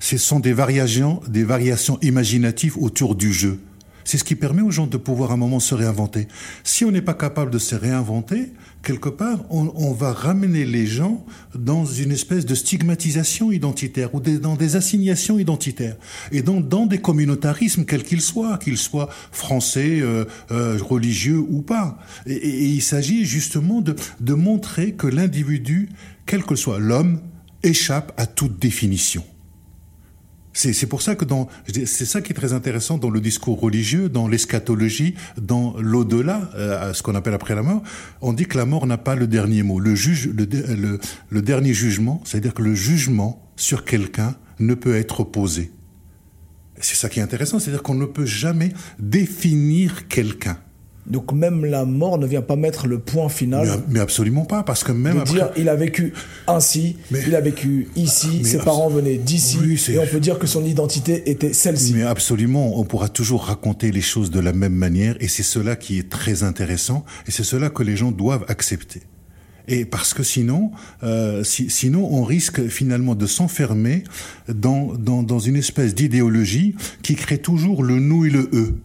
ce 0.00 0.16
sont 0.16 0.40
des 0.40 0.52
variations, 0.52 1.20
des 1.28 1.44
variations 1.44 1.98
imaginatives 2.02 2.76
autour 2.76 3.14
du 3.14 3.32
jeu. 3.32 3.58
C'est 4.04 4.18
ce 4.18 4.24
qui 4.24 4.34
permet 4.34 4.62
aux 4.62 4.70
gens 4.70 4.86
de 4.86 4.96
pouvoir 4.96 5.30
à 5.30 5.34
un 5.34 5.36
moment 5.38 5.60
se 5.60 5.74
réinventer. 5.74 6.28
Si 6.62 6.84
on 6.84 6.90
n'est 6.90 7.02
pas 7.02 7.14
capable 7.14 7.50
de 7.50 7.58
se 7.58 7.74
réinventer, 7.74 8.52
quelque 8.82 9.08
part, 9.08 9.44
on, 9.50 9.92
va 9.92 10.12
ramener 10.12 10.64
les 10.64 10.86
gens 10.86 11.24
dans 11.54 11.86
une 11.86 12.12
espèce 12.12 12.44
de 12.44 12.54
stigmatisation 12.54 13.50
identitaire 13.50 14.14
ou 14.14 14.20
dans 14.20 14.56
des 14.56 14.76
assignations 14.76 15.38
identitaires 15.38 15.96
et 16.32 16.42
dans, 16.42 16.60
dans 16.60 16.86
des 16.86 16.98
communautarismes 16.98 17.84
quels 17.84 18.02
qu'ils 18.02 18.20
soient, 18.20 18.58
qu'ils 18.58 18.78
soient 18.78 19.08
français, 19.32 20.00
euh, 20.00 20.24
euh, 20.50 20.78
religieux 20.82 21.38
ou 21.38 21.62
pas. 21.62 21.98
Et 22.26 22.66
il 22.66 22.82
s'agit 22.82 23.24
justement 23.24 23.80
de, 23.80 23.96
de 24.20 24.34
montrer 24.34 24.92
que 24.92 25.06
l'individu, 25.06 25.88
quel 26.26 26.44
que 26.44 26.56
soit 26.56 26.78
l'homme, 26.78 27.20
échappe 27.62 28.12
à 28.16 28.26
toute 28.26 28.58
définition. 28.58 29.24
C'est 30.56 30.86
pour 30.86 31.02
ça 31.02 31.16
que 31.16 31.24
dans 31.24 31.48
c'est 31.66 32.04
ça 32.04 32.22
qui 32.22 32.30
est 32.30 32.34
très 32.34 32.52
intéressant 32.52 32.96
dans 32.96 33.10
le 33.10 33.20
discours 33.20 33.60
religieux, 33.60 34.08
dans 34.08 34.28
l'eschatologie, 34.28 35.16
dans 35.36 35.74
l'au-delà, 35.78 36.48
euh, 36.54 36.92
ce 36.92 37.02
qu'on 37.02 37.16
appelle 37.16 37.34
après 37.34 37.56
la 37.56 37.62
mort. 37.62 37.82
On 38.20 38.32
dit 38.32 38.46
que 38.46 38.56
la 38.56 38.64
mort 38.64 38.86
n'a 38.86 38.96
pas 38.96 39.16
le 39.16 39.26
dernier 39.26 39.64
mot. 39.64 39.80
Le 39.80 39.96
juge, 39.96 40.30
le, 40.30 41.42
dernier 41.42 41.74
jugement, 41.74 42.22
c'est-à-dire 42.24 42.54
que 42.54 42.62
le 42.62 42.74
jugement 42.74 43.42
sur 43.56 43.84
quelqu'un 43.84 44.36
ne 44.60 44.74
peut 44.74 44.94
être 44.94 45.24
posé. 45.24 45.72
C'est 46.80 46.96
ça 46.96 47.08
qui 47.08 47.18
est 47.18 47.22
intéressant, 47.22 47.58
c'est-à-dire 47.58 47.82
qu'on 47.82 47.94
ne 47.94 48.06
peut 48.06 48.26
jamais 48.26 48.72
définir 49.00 50.06
quelqu'un. 50.06 50.58
Donc 51.06 51.32
même 51.32 51.64
la 51.64 51.84
mort 51.84 52.18
ne 52.18 52.26
vient 52.26 52.42
pas 52.42 52.56
mettre 52.56 52.86
le 52.86 52.98
point 52.98 53.28
final. 53.28 53.66
Mais, 53.66 53.94
mais 53.94 54.00
absolument 54.00 54.44
pas, 54.44 54.62
parce 54.62 54.84
que 54.84 54.92
même 54.92 55.16
de 55.16 55.20
après... 55.20 55.34
dire 55.34 55.50
il 55.56 55.68
a 55.68 55.76
vécu 55.76 56.14
ainsi, 56.46 56.96
mais, 57.10 57.20
il 57.26 57.34
a 57.34 57.40
vécu 57.40 57.88
ici, 57.94 58.44
ses 58.44 58.58
parents 58.58 58.88
venaient 58.88 59.18
d'ici, 59.18 59.58
oui, 59.60 59.80
et 59.90 59.98
on 59.98 60.06
peut 60.06 60.20
dire 60.20 60.38
que 60.38 60.46
son 60.46 60.64
identité 60.64 61.30
était 61.30 61.52
celle-ci. 61.52 61.92
Mais 61.94 62.04
absolument, 62.04 62.78
on 62.78 62.84
pourra 62.84 63.08
toujours 63.08 63.44
raconter 63.44 63.92
les 63.92 64.00
choses 64.00 64.30
de 64.30 64.40
la 64.40 64.52
même 64.52 64.74
manière, 64.74 65.16
et 65.20 65.28
c'est 65.28 65.42
cela 65.42 65.76
qui 65.76 65.98
est 65.98 66.08
très 66.08 66.42
intéressant, 66.42 67.04
et 67.26 67.30
c'est 67.30 67.44
cela 67.44 67.68
que 67.68 67.82
les 67.82 67.96
gens 67.96 68.10
doivent 68.10 68.44
accepter. 68.48 69.02
Et 69.66 69.84
parce 69.84 70.12
que 70.12 70.22
sinon, 70.22 70.72
euh, 71.02 71.42
si, 71.42 71.70
sinon 71.70 72.08
on 72.12 72.22
risque 72.22 72.68
finalement 72.68 73.14
de 73.14 73.26
s'enfermer 73.26 74.04
dans, 74.48 74.92
dans, 74.94 75.22
dans 75.22 75.38
une 75.38 75.56
espèce 75.56 75.94
d'idéologie 75.94 76.74
qui 77.02 77.14
crée 77.14 77.38
toujours 77.38 77.82
le 77.82 77.98
nous 77.98 78.26
et 78.26 78.30
le 78.30 78.50
eux. 78.52 78.76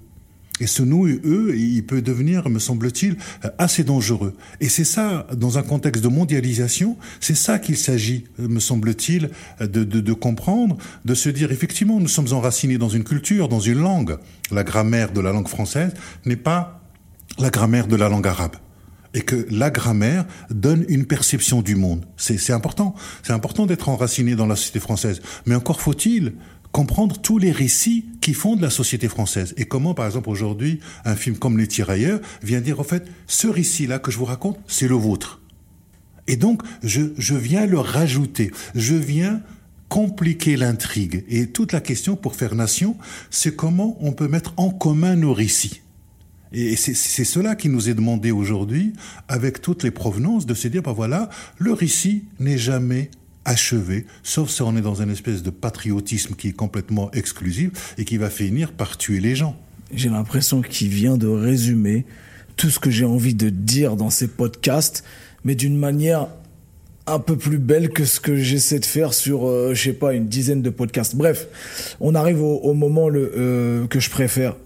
Et 0.59 0.67
ce 0.67 0.83
nous 0.83 1.07
eux, 1.07 1.55
il 1.55 1.85
peut 1.85 2.01
devenir, 2.01 2.49
me 2.49 2.59
semble-t-il, 2.59 3.17
assez 3.57 3.83
dangereux. 3.83 4.35
Et 4.59 4.69
c'est 4.69 4.83
ça, 4.83 5.27
dans 5.35 5.57
un 5.57 5.63
contexte 5.63 6.03
de 6.03 6.09
mondialisation, 6.09 6.97
c'est 7.19 7.35
ça 7.35 7.59
qu'il 7.59 7.77
s'agit, 7.77 8.25
me 8.37 8.59
semble-t-il, 8.59 9.29
de, 9.61 9.83
de, 9.83 9.99
de, 9.99 10.13
comprendre, 10.13 10.77
de 11.05 11.13
se 11.13 11.29
dire, 11.29 11.51
effectivement, 11.51 11.99
nous 11.99 12.07
sommes 12.07 12.33
enracinés 12.33 12.77
dans 12.77 12.89
une 12.89 13.03
culture, 13.03 13.47
dans 13.47 13.59
une 13.59 13.79
langue. 13.79 14.17
La 14.51 14.63
grammaire 14.63 15.11
de 15.11 15.21
la 15.21 15.31
langue 15.31 15.47
française 15.47 15.93
n'est 16.25 16.35
pas 16.35 16.81
la 17.37 17.49
grammaire 17.49 17.87
de 17.87 17.95
la 17.95 18.09
langue 18.09 18.27
arabe 18.27 18.55
et 19.13 19.21
que 19.21 19.47
la 19.49 19.69
grammaire 19.69 20.25
donne 20.49 20.85
une 20.87 21.05
perception 21.05 21.61
du 21.61 21.75
monde. 21.75 22.05
C'est 22.17 22.53
important. 22.53 22.93
C'est 23.23 23.33
important 23.33 23.65
d'être 23.65 23.89
enraciné 23.89 24.35
dans 24.35 24.45
la 24.45 24.55
société 24.55 24.79
française. 24.79 25.21
Mais 25.45 25.55
encore 25.55 25.81
faut-il 25.81 26.33
comprendre 26.71 27.19
tous 27.19 27.37
les 27.37 27.51
récits 27.51 28.05
qui 28.21 28.33
font 28.33 28.55
de 28.55 28.61
la 28.61 28.69
société 28.69 29.07
française 29.07 29.53
et 29.57 29.65
comment, 29.65 29.93
par 29.93 30.05
exemple, 30.05 30.29
aujourd'hui, 30.29 30.79
un 31.05 31.15
film 31.15 31.37
comme 31.37 31.57
Les 31.57 31.67
Tirailleurs 31.67 32.19
vient 32.43 32.61
dire, 32.61 32.79
en 32.79 32.83
fait, 32.83 33.05
ce 33.27 33.47
récit-là 33.47 33.99
que 33.99 34.11
je 34.11 34.17
vous 34.17 34.25
raconte, 34.25 34.59
c'est 34.67 34.87
le 34.87 34.95
vôtre. 34.95 35.41
Et 36.27 36.35
donc, 36.35 36.61
je, 36.83 37.01
je 37.17 37.35
viens 37.35 37.65
le 37.65 37.79
rajouter, 37.79 38.51
je 38.75 38.95
viens 38.95 39.41
compliquer 39.89 40.55
l'intrigue. 40.55 41.25
Et 41.27 41.47
toute 41.47 41.71
la 41.73 41.81
question 41.81 42.15
pour 42.15 42.35
faire 42.35 42.53
nation, 42.55 42.95
c'est 43.31 43.55
comment 43.55 43.97
on 43.99 44.11
peut 44.11 44.27
mettre 44.27 44.53
en 44.57 44.69
commun 44.69 45.15
nos 45.15 45.33
récits. 45.33 45.81
Et 46.51 46.75
c'est 46.75 47.25
cela 47.25 47.55
qui 47.55 47.69
nous 47.69 47.89
est 47.89 47.93
demandé 47.93 48.31
aujourd'hui, 48.31 48.93
avec 49.27 49.61
toutes 49.61 49.83
les 49.83 49.91
provenances, 49.91 50.47
de 50.47 50.55
se 50.55 50.67
dire, 50.67 50.81
ben 50.81 50.93
voilà, 50.93 51.29
le 51.59 51.73
récit 51.73 52.23
n'est 52.39 52.57
jamais 52.57 53.11
achevé, 53.49 54.05
sauf 54.21 54.51
si 54.51 54.61
on 54.61 54.77
est 54.77 54.81
dans 54.81 55.01
une 55.01 55.09
espèce 55.09 55.41
de 55.41 55.49
patriotisme 55.49 56.35
qui 56.35 56.49
est 56.49 56.53
complètement 56.53 57.09
exclusif 57.11 57.95
et 57.97 58.05
qui 58.05 58.17
va 58.17 58.29
finir 58.29 58.71
par 58.71 58.95
tuer 58.95 59.19
les 59.19 59.35
gens. 59.35 59.59
J'ai 59.91 60.09
l'impression 60.09 60.61
qu'il 60.61 60.89
vient 60.89 61.17
de 61.17 61.27
résumer 61.27 62.05
tout 62.57 62.69
ce 62.69 62.77
que 62.77 62.91
j'ai 62.91 63.05
envie 63.05 63.33
de 63.33 63.49
dire 63.49 63.95
dans 63.95 64.11
ces 64.11 64.27
podcasts, 64.27 65.03
mais 65.43 65.55
d'une 65.55 65.77
manière 65.77 66.27
un 67.07 67.17
peu 67.17 67.37
plus 67.37 67.57
belle 67.57 67.89
que 67.89 68.05
ce 68.05 68.19
que 68.19 68.35
j'essaie 68.35 68.79
de 68.79 68.85
faire 68.85 69.15
sur, 69.15 69.47
euh, 69.47 69.73
je 69.73 69.81
sais 69.81 69.93
pas, 69.93 70.13
une 70.13 70.27
dizaine 70.27 70.61
de 70.61 70.69
podcasts. 70.69 71.15
Bref, 71.15 71.47
on 71.99 72.13
arrive 72.13 72.43
au, 72.43 72.73
moment 72.75 73.09
euh, 73.11 73.87
que 73.87 73.99
je 73.99 74.11
préfère 74.11 74.57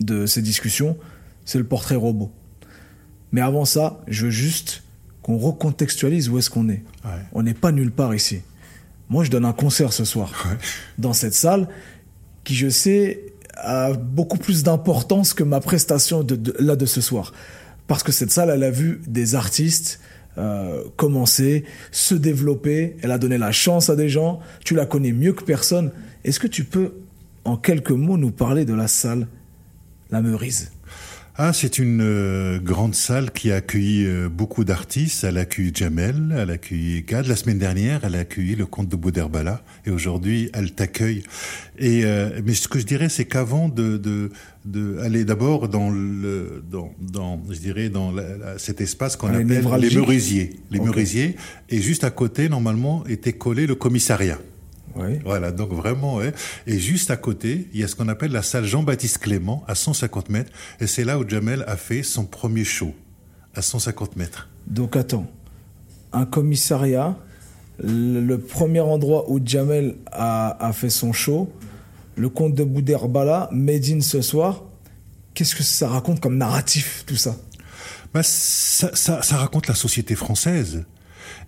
de 0.00 0.26
ces 0.26 0.42
discussions, 0.42 0.98
c'est 1.46 1.56
le 1.56 1.64
portrait 1.64 1.94
robot. 1.94 2.30
Mais 3.32 3.40
avant 3.40 3.64
ça, 3.64 4.02
je 4.06 4.26
veux 4.26 4.30
juste 4.30 4.82
qu'on 5.28 5.36
recontextualise 5.36 6.30
où 6.30 6.38
est-ce 6.38 6.48
qu'on 6.48 6.70
est. 6.70 6.82
On 7.34 7.42
n'est 7.42 7.52
pas 7.52 7.70
nulle 7.70 7.90
part 7.90 8.14
ici. 8.14 8.40
Moi, 9.10 9.24
je 9.24 9.30
donne 9.30 9.44
un 9.44 9.52
concert 9.52 9.92
ce 9.92 10.06
soir 10.06 10.32
dans 10.96 11.12
cette 11.12 11.34
salle 11.34 11.68
qui, 12.44 12.54
je 12.54 12.70
sais, 12.70 13.26
a 13.54 13.92
beaucoup 13.92 14.38
plus 14.38 14.62
d'importance 14.62 15.34
que 15.34 15.44
ma 15.44 15.60
prestation 15.60 16.22
de, 16.22 16.54
là 16.58 16.76
de 16.76 16.86
ce 16.86 17.02
soir. 17.02 17.34
Parce 17.88 18.02
que 18.02 18.10
cette 18.10 18.30
salle, 18.30 18.48
elle 18.48 18.62
a 18.62 18.70
vu 18.70 19.02
des 19.06 19.34
artistes 19.34 20.00
euh, 20.38 20.84
commencer, 20.96 21.66
se 21.90 22.14
développer. 22.14 22.96
Elle 23.02 23.10
a 23.10 23.18
donné 23.18 23.36
la 23.36 23.52
chance 23.52 23.90
à 23.90 23.96
des 23.96 24.08
gens. 24.08 24.40
Tu 24.64 24.74
la 24.74 24.86
connais 24.86 25.12
mieux 25.12 25.34
que 25.34 25.44
personne. 25.44 25.90
Est-ce 26.24 26.40
que 26.40 26.46
tu 26.46 26.64
peux, 26.64 26.94
en 27.44 27.58
quelques 27.58 27.90
mots, 27.90 28.16
nous 28.16 28.30
parler 28.30 28.64
de 28.64 28.72
la 28.72 28.88
salle 28.88 29.26
La 30.10 30.22
Meurise 30.22 30.70
ah, 31.40 31.52
c'est 31.52 31.78
une 31.78 32.00
euh, 32.02 32.58
grande 32.58 32.96
salle 32.96 33.30
qui 33.30 33.52
a 33.52 33.56
accueilli 33.56 34.04
euh, 34.04 34.28
beaucoup 34.28 34.64
d'artistes. 34.64 35.22
Elle 35.22 35.38
a 35.38 35.42
accueilli 35.42 35.70
Jamel, 35.72 36.34
elle 36.36 36.50
a 36.50 36.54
accueilli 36.54 37.02
Gad. 37.02 37.26
La 37.26 37.36
semaine 37.36 37.58
dernière, 37.58 38.00
elle 38.02 38.16
a 38.16 38.18
accueilli 38.18 38.56
le 38.56 38.66
comte 38.66 38.88
de 38.88 38.96
Bouderbala. 38.96 39.62
Et 39.86 39.90
aujourd'hui, 39.90 40.50
elle 40.52 40.72
t'accueille. 40.72 41.22
Et 41.78 42.04
euh, 42.04 42.40
mais 42.44 42.54
ce 42.54 42.66
que 42.66 42.80
je 42.80 42.86
dirais, 42.86 43.08
c'est 43.08 43.24
qu'avant 43.24 43.68
de, 43.68 43.98
de, 43.98 44.32
de 44.64 44.98
aller 44.98 45.24
d'abord 45.24 45.68
dans 45.68 45.90
le 45.90 46.64
dans, 46.68 46.92
dans 47.00 47.40
je 47.48 47.60
dirais 47.60 47.88
dans 47.88 48.12
cet 48.56 48.80
espace 48.80 49.14
qu'on 49.14 49.28
appelle 49.28 49.46
les 49.78 49.94
Merisiers, 49.94 50.56
les 50.72 50.80
okay. 50.80 51.36
et 51.70 51.80
juste 51.80 52.02
à 52.02 52.10
côté, 52.10 52.48
normalement, 52.48 53.06
était 53.06 53.34
collé 53.34 53.68
le 53.68 53.76
commissariat. 53.76 54.38
Voilà, 55.24 55.52
donc 55.52 55.72
vraiment, 55.72 56.20
et 56.22 56.78
juste 56.78 57.10
à 57.10 57.16
côté, 57.16 57.68
il 57.72 57.80
y 57.80 57.84
a 57.84 57.88
ce 57.88 57.94
qu'on 57.94 58.08
appelle 58.08 58.32
la 58.32 58.42
salle 58.42 58.64
Jean-Baptiste 58.64 59.18
Clément, 59.18 59.64
à 59.68 59.74
150 59.74 60.28
mètres, 60.28 60.52
et 60.80 60.86
c'est 60.86 61.04
là 61.04 61.18
où 61.18 61.28
Jamel 61.28 61.64
a 61.66 61.76
fait 61.76 62.02
son 62.02 62.24
premier 62.24 62.64
show, 62.64 62.94
à 63.54 63.62
150 63.62 64.16
mètres. 64.16 64.48
Donc 64.66 64.96
attends, 64.96 65.26
un 66.12 66.26
commissariat, 66.26 67.16
le 67.82 68.36
premier 68.36 68.80
endroit 68.80 69.30
où 69.30 69.40
Jamel 69.44 69.96
a, 70.10 70.70
fait 70.72 70.90
son 70.90 71.12
show, 71.12 71.50
le 72.16 72.28
comte 72.28 72.54
de 72.54 72.64
Bouderbala, 72.64 73.48
Médine 73.52 74.02
ce 74.02 74.20
soir, 74.20 74.64
qu'est-ce 75.34 75.54
que 75.54 75.62
ça 75.62 75.88
raconte 75.88 76.20
comme 76.20 76.36
narratif, 76.36 77.04
tout 77.06 77.16
ça? 77.16 77.36
Bah, 78.12 78.22
ça, 78.24 78.94
ça 78.94 79.36
raconte 79.36 79.68
la 79.68 79.74
société 79.74 80.14
française. 80.14 80.84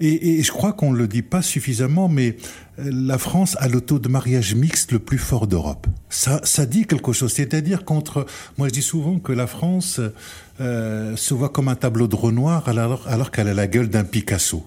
Et, 0.01 0.43
je 0.43 0.51
crois 0.51 0.73
qu'on 0.73 0.93
ne 0.93 0.97
le 0.97 1.07
dit 1.07 1.21
pas 1.21 1.43
suffisamment, 1.43 2.09
mais 2.09 2.37
euh, 2.79 2.91
la 2.91 3.19
France 3.19 3.57
a 3.61 3.69
le 3.69 3.83
taux 3.83 3.99
de 3.99 4.09
mariage 4.09 4.55
mixte 4.55 4.93
le 4.93 4.99
plus 4.99 5.19
fort 5.19 5.47
d'Europe. 5.47 5.87
Ça, 6.09 6.41
dit 6.67 6.87
quelque 6.87 7.13
chose. 7.13 7.33
C'est-à-dire 7.33 7.85
qu'entre, 7.85 8.25
moi 8.57 8.69
je 8.69 8.73
dis 8.73 8.83
souvent 8.83 9.19
que 9.19 9.33
la 9.33 9.47
France 9.47 10.01
euh, 10.61 11.17
se 11.17 11.35
voit 11.35 11.51
comme 11.51 11.69
un 11.69 11.75
tableau 11.75 12.09
de 12.09 12.17
Renoir 12.17 12.67
alors, 12.69 13.07
alors 13.09 13.31
qu'elle 13.31 13.49
a 13.49 13.55
la 13.55 13.67
gueule 13.67 13.89
d'un 13.89 14.05
Picasso. 14.05 14.65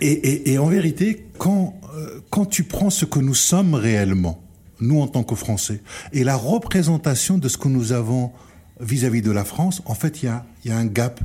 Et, 0.00 0.58
en 0.58 0.66
vérité, 0.66 1.26
quand, 1.38 1.78
euh, 1.94 2.20
quand 2.30 2.46
tu 2.46 2.64
prends 2.64 2.90
ce 2.90 3.04
que 3.04 3.20
nous 3.20 3.34
sommes 3.34 3.74
réellement, 3.74 4.42
nous 4.80 5.00
en 5.00 5.06
tant 5.06 5.22
que 5.22 5.34
Français, 5.34 5.82
et 6.12 6.24
la 6.24 6.34
représentation 6.34 7.38
de 7.38 7.48
ce 7.48 7.58
que 7.58 7.68
nous 7.68 7.92
avons 7.92 8.32
vis-à-vis 8.80 9.20
-vis 9.20 9.24
de 9.24 9.30
la 9.30 9.44
France, 9.44 9.82
en 9.84 9.94
fait, 9.94 10.22
il 10.22 10.32
y 10.64 10.70
a 10.70 10.76
un 10.76 10.86
gap 10.86 11.20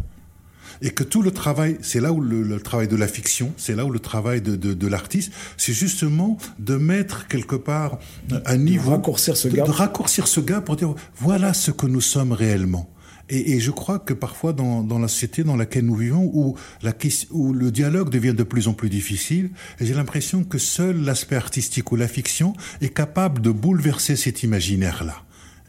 et 0.82 0.90
que 0.90 1.04
tout 1.04 1.22
le 1.22 1.32
travail, 1.32 1.78
c'est 1.82 2.00
là 2.00 2.12
où 2.12 2.22
le, 2.22 2.60
travail 2.60 2.88
de 2.88 2.96
la 2.96 3.08
fiction, 3.08 3.54
c'est 3.58 3.76
là 3.76 3.86
où 3.86 3.92
le 3.92 4.00
travail 4.00 4.42
de, 4.42 4.56
de, 4.56 4.74
de 4.74 4.88
l'artiste, 4.88 5.32
c'est 5.58 5.74
justement 5.74 6.38
de 6.60 6.76
mettre 6.76 7.28
quelque 7.28 7.56
part 7.56 8.00
un 8.46 8.58
niveau, 8.58 8.90
de 8.90 8.96
raccourcir 8.96 9.38
ce 9.38 9.48
gap, 9.48 9.68
de, 9.68 9.72
raccourcir 9.72 10.28
ce 10.28 10.40
gap 10.40 10.66
pour 10.66 10.76
dire 10.76 10.96
voilà 11.16 11.54
ce 11.54 11.72
que 11.72 11.86
nous 11.86 12.02
sommes 12.02 12.32
réellement. 12.32 12.90
Et, 13.30 13.54
et, 13.54 13.60
je 13.62 13.72
crois 13.72 14.00
que 14.00 14.14
parfois 14.14 14.52
dans, 14.52 14.84
dans, 14.84 15.00
la 15.00 15.08
société 15.08 15.46
dans 15.46 15.56
laquelle 15.56 15.86
nous 15.86 15.96
vivons, 15.96 16.30
où, 16.34 16.56
la, 16.82 16.92
où 17.30 17.54
le 17.54 17.72
dialogue 17.72 18.10
devient 18.10 18.34
de 18.34 18.44
plus 18.44 18.68
en 18.68 18.74
plus 18.74 18.90
difficile, 18.90 19.52
j'ai 19.80 19.94
l'impression 19.94 20.44
que 20.44 20.58
seul 20.58 21.02
l'aspect 21.02 21.38
artistique 21.38 21.94
ou 21.94 21.96
la 21.96 22.10
fiction 22.10 22.54
est 22.82 22.94
capable 22.94 23.42
de 23.42 23.52
bouleverser 23.52 24.18
cet 24.18 24.44
imaginaire-là. 24.44 25.16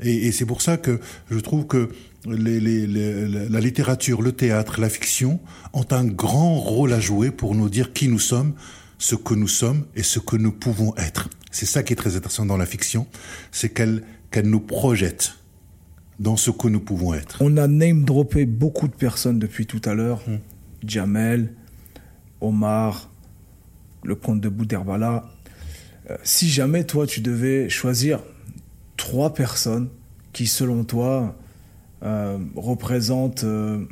Et, 0.03 0.27
et 0.27 0.33
c'est 0.33 0.47
pour 0.47 0.61
ça 0.61 0.77
que 0.77 0.99
je 1.31 1.39
trouve 1.39 1.67
que 1.69 1.91
les, 2.27 2.61
les, 2.61 2.87
les, 2.87 3.49
la 3.49 3.61
littérature, 3.61 4.23
le 4.23 4.33
théâtre, 4.33 4.81
la 4.81 4.89
fiction 4.89 5.41
ont 5.73 5.87
un 5.91 6.05
grand 6.05 6.55
rôle 6.55 6.93
à 6.93 7.01
jouer 7.01 7.31
pour 7.31 7.55
nous 7.55 7.69
dire 7.69 7.93
qui 7.93 8.09
nous 8.09 8.19
sommes, 8.19 8.55
ce 8.99 9.15
que 9.15 9.35
nous 9.35 9.49
sommes 9.49 9.87
et 9.95 10.03
ce 10.03 10.19
que 10.19 10.37
nous 10.37 10.53
pouvons 10.53 10.95
être. 10.97 11.29
C'est 11.51 11.67
ça 11.67 11.83
qui 11.83 11.93
est 11.93 11.97
très 11.97 12.17
intéressant 12.17 12.47
dans 12.47 12.57
la 12.57 12.67
fiction, 12.67 13.07
c'est 13.51 13.69
qu'elle 13.69 14.05
qu'elle 14.31 14.49
nous 14.49 14.61
projette 14.61 15.35
dans 16.19 16.37
ce 16.37 16.51
que 16.51 16.69
nous 16.69 16.81
pouvons 16.81 17.13
être. 17.13 17.37
On 17.41 17.57
a 17.59 17.67
name 17.67 18.05
droppé 18.05 18.47
beaucoup 18.47 18.89
de 18.89 18.95
personnes 18.95 19.39
depuis 19.39 19.67
tout 19.67 19.83
à 19.85 19.93
l'heure. 19.93 20.23
Hmm. 20.27 20.39
Jamel, 20.87 21.53
Omar, 22.41 23.11
le 24.05 24.15
comte 24.15 24.41
de 24.41 24.49
Bouderbala. 24.49 25.29
Euh, 26.11 26.17
si 26.23 26.49
jamais 26.49 26.85
toi 26.85 27.07
tu 27.07 27.21
devais 27.21 27.69
choisir 27.69 28.21
trois 28.97 29.35
personnes 29.35 29.89
qui 30.33 30.47
selon 30.47 30.85
toi 30.85 31.37
représente 32.57 33.45
euh, 33.45 33.85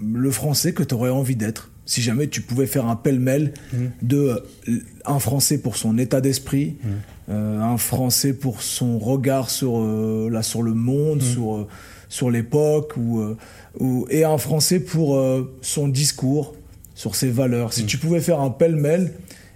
le 0.00 0.30
français 0.30 0.72
que 0.72 0.82
tu 0.82 0.94
aurais 0.94 1.10
envie 1.10 1.36
d'être 1.36 1.70
si 1.86 2.02
jamais 2.02 2.28
tu 2.28 2.40
pouvais 2.40 2.66
faire 2.66 2.86
un 2.86 2.94
pêle-mêle 2.94 3.52
mmh. 3.72 3.76
de 4.02 4.44
euh, 4.68 4.78
un 5.04 5.18
français 5.18 5.58
pour 5.58 5.76
son 5.76 5.98
état 5.98 6.20
d'esprit, 6.20 6.76
mmh. 6.84 7.32
un 7.32 7.76
français 7.78 8.32
pour 8.32 8.62
son 8.62 9.00
regard 9.00 9.50
sur 9.50 9.80
là 10.30 10.44
sur 10.44 10.62
le 10.62 10.74
monde, 10.74 11.18
mmh. 11.18 11.32
sur 11.32 11.66
sur 12.08 12.30
l'époque 12.30 12.96
ou, 12.96 13.24
ou, 13.80 14.06
et 14.08 14.22
un 14.22 14.38
français 14.38 14.78
pour 14.78 15.20
son 15.62 15.88
discours, 15.88 16.54
sur 16.94 17.16
ses 17.16 17.30
valeurs. 17.30 17.72
Si 17.72 17.86
tu 17.86 17.98
pouvais 17.98 18.20
faire 18.20 18.40
un 18.40 18.50
pêle-mêle, 18.50 19.12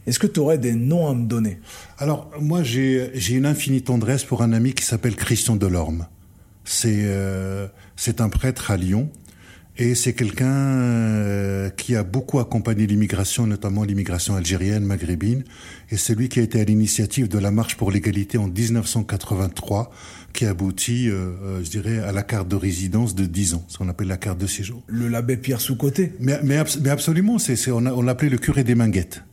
est-ce 0.07 0.19
que 0.19 0.27
tu 0.27 0.41
aurais 0.41 0.59
des 0.59 0.73
noms 0.73 1.09
à 1.09 1.15
me 1.15 1.27
donner? 1.27 1.59
Alors 1.99 2.31
moi 2.41 2.65
j'ai 2.65 3.13
une 3.31 3.47
infinie 3.47 3.83
tendresse 3.83 4.25
pour 4.25 4.43
un 4.43 4.53
ami 4.53 4.73
qui 4.73 4.85
s'appelle 4.85 5.15
Christian 5.15 5.55
Delorme. 5.55 6.09
C'est 6.65 7.05
euh, 7.05 7.69
c'est 7.97 8.21
un 8.21 8.29
prêtre 8.29 8.71
à 8.71 8.77
Lyon 8.77 9.11
et 9.77 9.97
c'est 9.97 10.13
quelqu'un 10.13 10.47
euh, 10.47 11.69
qui 11.69 11.97
a 11.97 12.05
beaucoup 12.05 12.39
accompagné 12.39 12.87
l'immigration, 12.87 13.45
notamment 13.45 13.83
l'immigration 13.83 14.37
algérienne, 14.37 14.85
maghrébine. 14.85 15.43
Et 15.91 15.97
c'est 15.97 16.15
lui 16.15 16.29
qui 16.29 16.39
a 16.39 16.43
été 16.43 16.61
à 16.61 16.65
l'initiative 16.65 17.27
de 17.27 17.39
la 17.39 17.51
marche 17.51 17.77
pour 17.77 17.91
l'égalité 17.91 18.39
en 18.39 18.47
1983, 18.47 19.91
qui 20.33 20.47
aboutit, 20.47 21.11
euh, 21.11 21.63
je 21.65 21.71
dirais, 21.71 21.99
à 21.99 22.13
la 22.13 22.23
carte 22.23 22.47
de 22.47 22.55
résidence 22.55 23.17
de 23.17 23.25
10 23.25 23.55
ans, 23.55 23.65
ce 23.67 23.79
qu'on 23.79 23.89
appelle 23.89 24.07
la 24.07 24.17
carte 24.17 24.39
de 24.39 24.47
séjour. 24.47 24.85
Le 24.87 25.09
l'abbé 25.09 25.37
Pierre 25.37 25.61
Sous-Côté 25.61 26.13
mais, 26.21 26.39
mais, 26.45 26.63
mais, 26.81 26.91
absolument, 26.91 27.39
c'est, 27.39 27.71
on, 27.73 27.85
on 27.85 28.03
l'appelait 28.03 28.31
le 28.31 28.39
curé 28.39 28.63
des 28.63 28.77
Minguettes. 28.77 29.25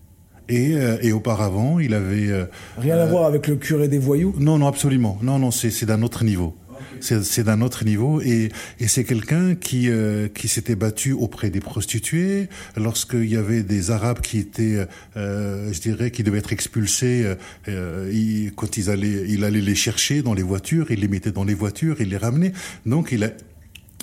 Et, 0.49 0.71
et, 1.01 1.13
auparavant, 1.13 1.79
il 1.79 1.93
avait... 1.93 2.29
Rien 2.77 2.97
à 2.97 3.05
voir 3.05 3.25
avec 3.25 3.47
le 3.47 3.55
curé 3.55 3.87
des 3.87 3.99
voyous? 3.99 4.35
Non, 4.37 4.57
non, 4.57 4.67
absolument. 4.67 5.17
Non, 5.21 5.39
non, 5.39 5.49
c'est 5.49 5.85
d'un 5.85 6.01
autre 6.01 6.25
niveau 6.25 6.57
c'est 7.01 7.43
d'un 7.43 7.61
autre 7.61 7.85
niveau 7.85 8.21
et, 8.21 8.49
c'est 8.87 9.03
quelqu'un 9.03 9.55
qui 9.55 9.89
euh, 9.89 10.27
qui 10.27 10.47
s'était 10.47 10.75
battu 10.75 11.13
auprès 11.13 11.49
des 11.49 11.61
prostituées 11.61 12.49
lorsqu'il 12.75 13.29
y 13.29 13.37
avait 13.37 13.63
des 13.63 13.89
Arabes 13.89 14.19
qui 14.19 14.37
étaient, 14.39 14.85
euh, 15.15 15.71
je 15.71 15.79
dirais, 15.79 16.11
qui 16.11 16.23
devaient 16.23 16.39
être 16.39 16.51
expulsés. 16.51 17.35
Euh, 17.67 18.11
il, 18.13 18.51
quand 18.53 18.77
ils 18.77 18.89
allaient, 18.89 19.25
il 19.29 19.43
allait 19.43 19.61
les 19.61 19.75
chercher 19.75 20.21
dans 20.21 20.33
les 20.33 20.43
voitures, 20.43 20.91
il 20.91 20.99
les 20.99 21.07
mettait 21.07 21.31
dans 21.31 21.45
les 21.45 21.53
voitures, 21.53 22.01
il 22.01 22.09
les 22.09 22.17
ramenait. 22.17 22.51
Donc 22.85 23.11
il 23.11 23.23
a 23.23 23.31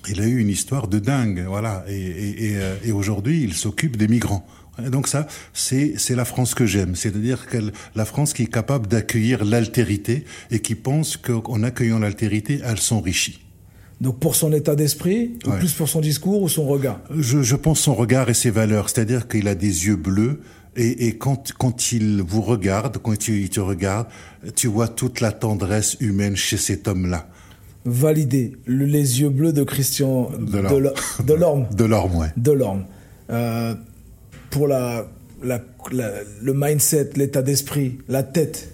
il 0.08 0.20
a 0.22 0.26
eu 0.26 0.38
une 0.38 0.48
histoire 0.48 0.88
de 0.88 1.00
dingue, 1.00 1.44
voilà. 1.46 1.84
Et, 1.88 2.56
et 2.84 2.92
aujourd'hui, 2.92 3.42
il 3.42 3.52
s'occupe 3.52 3.96
des 3.96 4.08
migrants. 4.08 4.46
Donc 4.90 5.08
ça, 5.08 5.26
c'est 5.52 5.96
la 6.14 6.24
France 6.24 6.54
que 6.54 6.66
j'aime, 6.66 6.94
c'est-à-dire 6.94 7.46
que 7.46 7.58
la 7.96 8.04
France 8.04 8.32
qui 8.32 8.44
est 8.44 8.52
capable 8.52 8.86
d'accueillir 8.86 9.44
l'altérité 9.44 10.24
et 10.50 10.60
qui 10.60 10.74
pense 10.74 11.16
qu'en 11.16 11.62
accueillant 11.62 11.98
l'altérité, 11.98 12.60
elle 12.64 12.78
s'enrichit. 12.78 13.40
Donc 14.00 14.20
pour 14.20 14.36
son 14.36 14.52
état 14.52 14.76
d'esprit, 14.76 15.38
ou 15.46 15.50
plus 15.52 15.72
pour 15.72 15.88
son 15.88 16.00
discours 16.00 16.42
ou 16.42 16.48
son 16.48 16.66
regard? 16.66 17.00
Je, 17.16 17.42
je 17.42 17.56
pense 17.56 17.80
son 17.80 17.94
regard 17.94 18.30
et 18.30 18.34
ses 18.34 18.50
valeurs, 18.50 18.88
c'est-à-dire 18.88 19.26
qu'il 19.26 19.48
a 19.48 19.54
des 19.56 19.86
yeux 19.86 19.96
bleus, 19.96 20.40
Et, 20.76 21.08
et 21.08 21.18
quand, 21.18 21.52
quand 21.58 21.90
il 21.90 22.22
vous 22.22 22.42
regarde, 22.42 22.98
quand 22.98 23.26
il 23.26 23.48
te 23.50 23.58
regarde, 23.58 24.06
tu 24.54 24.68
vois 24.68 24.86
toute 24.86 25.20
la 25.20 25.32
tendresse 25.32 25.96
humaine 25.98 26.36
chez 26.36 26.56
cet 26.56 26.86
homme-là. 26.86 27.26
Validé. 27.84 28.52
Le- 28.66 28.84
les 28.84 29.20
yeux 29.20 29.30
bleus 29.30 29.52
de 29.52 29.64
Christian 29.64 30.30
Delorme. 30.38 30.92
Delorme. 31.26 31.66
De 31.74 31.84
l'orme, 31.84 32.14
ouais. 32.16 32.28
Delorme. 32.36 32.84
Euh, 33.30 33.74
pour 34.50 34.68
la, 34.68 35.06
le 35.42 36.52
mindset, 36.54 37.10
l'état 37.16 37.42
d'esprit, 37.42 37.98
la 38.08 38.22
tête, 38.22 38.70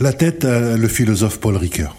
La 0.00 0.12
tête, 0.12 0.44
euh, 0.44 0.76
le 0.76 0.88
philosophe 0.88 1.40
Paul 1.40 1.56
Ricoeur. 1.56 1.96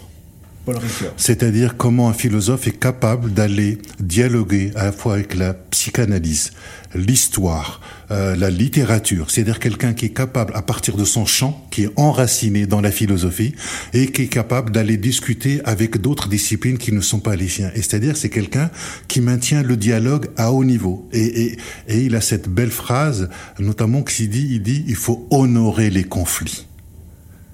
C'est-à-dire 1.16 1.76
comment 1.76 2.08
un 2.08 2.12
philosophe 2.12 2.66
est 2.66 2.78
capable 2.78 3.32
d'aller 3.32 3.78
dialoguer 3.98 4.72
à 4.76 4.84
la 4.84 4.92
fois 4.92 5.14
avec 5.14 5.34
la 5.34 5.54
psychanalyse, 5.54 6.52
l'histoire, 6.94 7.80
euh, 8.10 8.36
la 8.36 8.50
littérature. 8.50 9.30
C'est-à-dire 9.30 9.58
quelqu'un 9.58 9.92
qui 9.92 10.06
est 10.06 10.14
capable, 10.14 10.52
à 10.56 10.62
partir 10.62 10.96
de 10.96 11.04
son 11.04 11.26
champ, 11.26 11.66
qui 11.70 11.84
est 11.84 11.90
enraciné 11.96 12.66
dans 12.66 12.80
la 12.80 12.90
philosophie, 12.90 13.54
et 13.94 14.10
qui 14.10 14.22
est 14.22 14.28
capable 14.28 14.72
d'aller 14.72 14.96
discuter 14.96 15.60
avec 15.64 16.00
d'autres 16.00 16.28
disciplines 16.28 16.78
qui 16.78 16.92
ne 16.92 17.00
sont 17.00 17.20
pas 17.20 17.36
les 17.36 17.48
siens. 17.48 17.70
Et 17.74 17.82
c'est-à-dire 17.82 18.16
c'est 18.16 18.30
quelqu'un 18.30 18.70
qui 19.08 19.20
maintient 19.20 19.62
le 19.62 19.76
dialogue 19.76 20.28
à 20.36 20.52
haut 20.52 20.64
niveau. 20.64 21.08
Et, 21.12 21.42
et, 21.42 21.58
et 21.88 22.00
il 22.02 22.14
a 22.16 22.20
cette 22.20 22.48
belle 22.48 22.70
phrase, 22.70 23.28
notamment 23.58 24.02
qui 24.02 24.28
dit, 24.28 24.48
il 24.50 24.62
dit, 24.62 24.84
il 24.86 24.96
faut 24.96 25.26
honorer 25.30 25.90
les 25.90 26.04
conflits. 26.04 26.66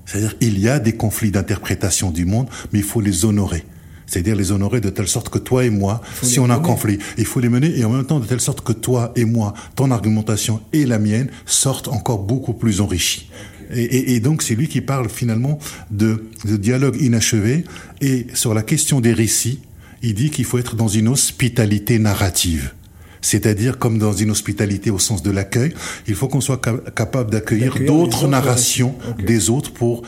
C'est-à-dire 0.06 0.34
il 0.40 0.58
y 0.58 0.68
a 0.68 0.78
des 0.78 0.94
conflits 0.94 1.30
d'interprétation 1.30 2.10
du 2.10 2.24
monde, 2.24 2.48
mais 2.72 2.78
il 2.78 2.84
faut 2.84 3.00
les 3.02 3.24
honorer. 3.24 3.64
C'est-à-dire 4.06 4.36
les 4.36 4.52
honorer 4.52 4.80
de 4.80 4.88
telle 4.88 5.08
sorte 5.08 5.28
que 5.30 5.38
toi 5.38 5.64
et 5.64 5.70
moi, 5.70 6.00
si 6.22 6.38
on 6.38 6.48
a 6.48 6.54
un 6.54 6.60
conflit, 6.60 6.98
il 7.18 7.24
faut 7.24 7.40
les 7.40 7.48
mener 7.48 7.76
et 7.76 7.84
en 7.84 7.90
même 7.90 8.04
temps 8.06 8.20
de 8.20 8.26
telle 8.26 8.40
sorte 8.40 8.60
que 8.60 8.72
toi 8.72 9.10
et 9.16 9.24
moi, 9.24 9.52
ton 9.74 9.90
argumentation 9.90 10.60
et 10.72 10.86
la 10.86 11.00
mienne 11.00 11.28
sortent 11.44 11.88
encore 11.88 12.20
beaucoup 12.22 12.52
plus 12.52 12.80
enrichies. 12.80 13.28
Et, 13.74 13.82
et- 13.82 14.14
et 14.14 14.20
donc 14.20 14.42
c'est 14.42 14.54
lui 14.54 14.68
qui 14.68 14.80
parle 14.80 15.08
finalement 15.08 15.58
de, 15.90 16.26
de 16.44 16.56
dialogue 16.56 16.96
inachevé 17.02 17.64
et 18.00 18.28
sur 18.32 18.54
la 18.54 18.62
question 18.62 19.00
des 19.00 19.12
récits, 19.12 19.58
il 20.02 20.14
dit 20.14 20.30
qu'il 20.30 20.44
faut 20.44 20.58
être 20.58 20.76
dans 20.76 20.86
une 20.86 21.08
hospitalité 21.08 21.98
narrative. 21.98 22.72
C'est-à-dire 23.20 23.78
comme 23.78 23.98
dans 23.98 24.12
une 24.12 24.30
hospitalité 24.30 24.90
au 24.90 24.98
sens 24.98 25.22
de 25.22 25.30
l'accueil, 25.30 25.72
il 26.06 26.14
faut 26.14 26.28
qu'on 26.28 26.40
soit 26.40 26.60
ca- 26.64 26.78
capable 26.94 27.30
d'accueillir 27.30 27.74
d'autres 27.74 28.24
autres 28.24 28.28
narrations 28.28 28.94
des 29.18 29.50
autres 29.50 29.72
pour 29.72 30.02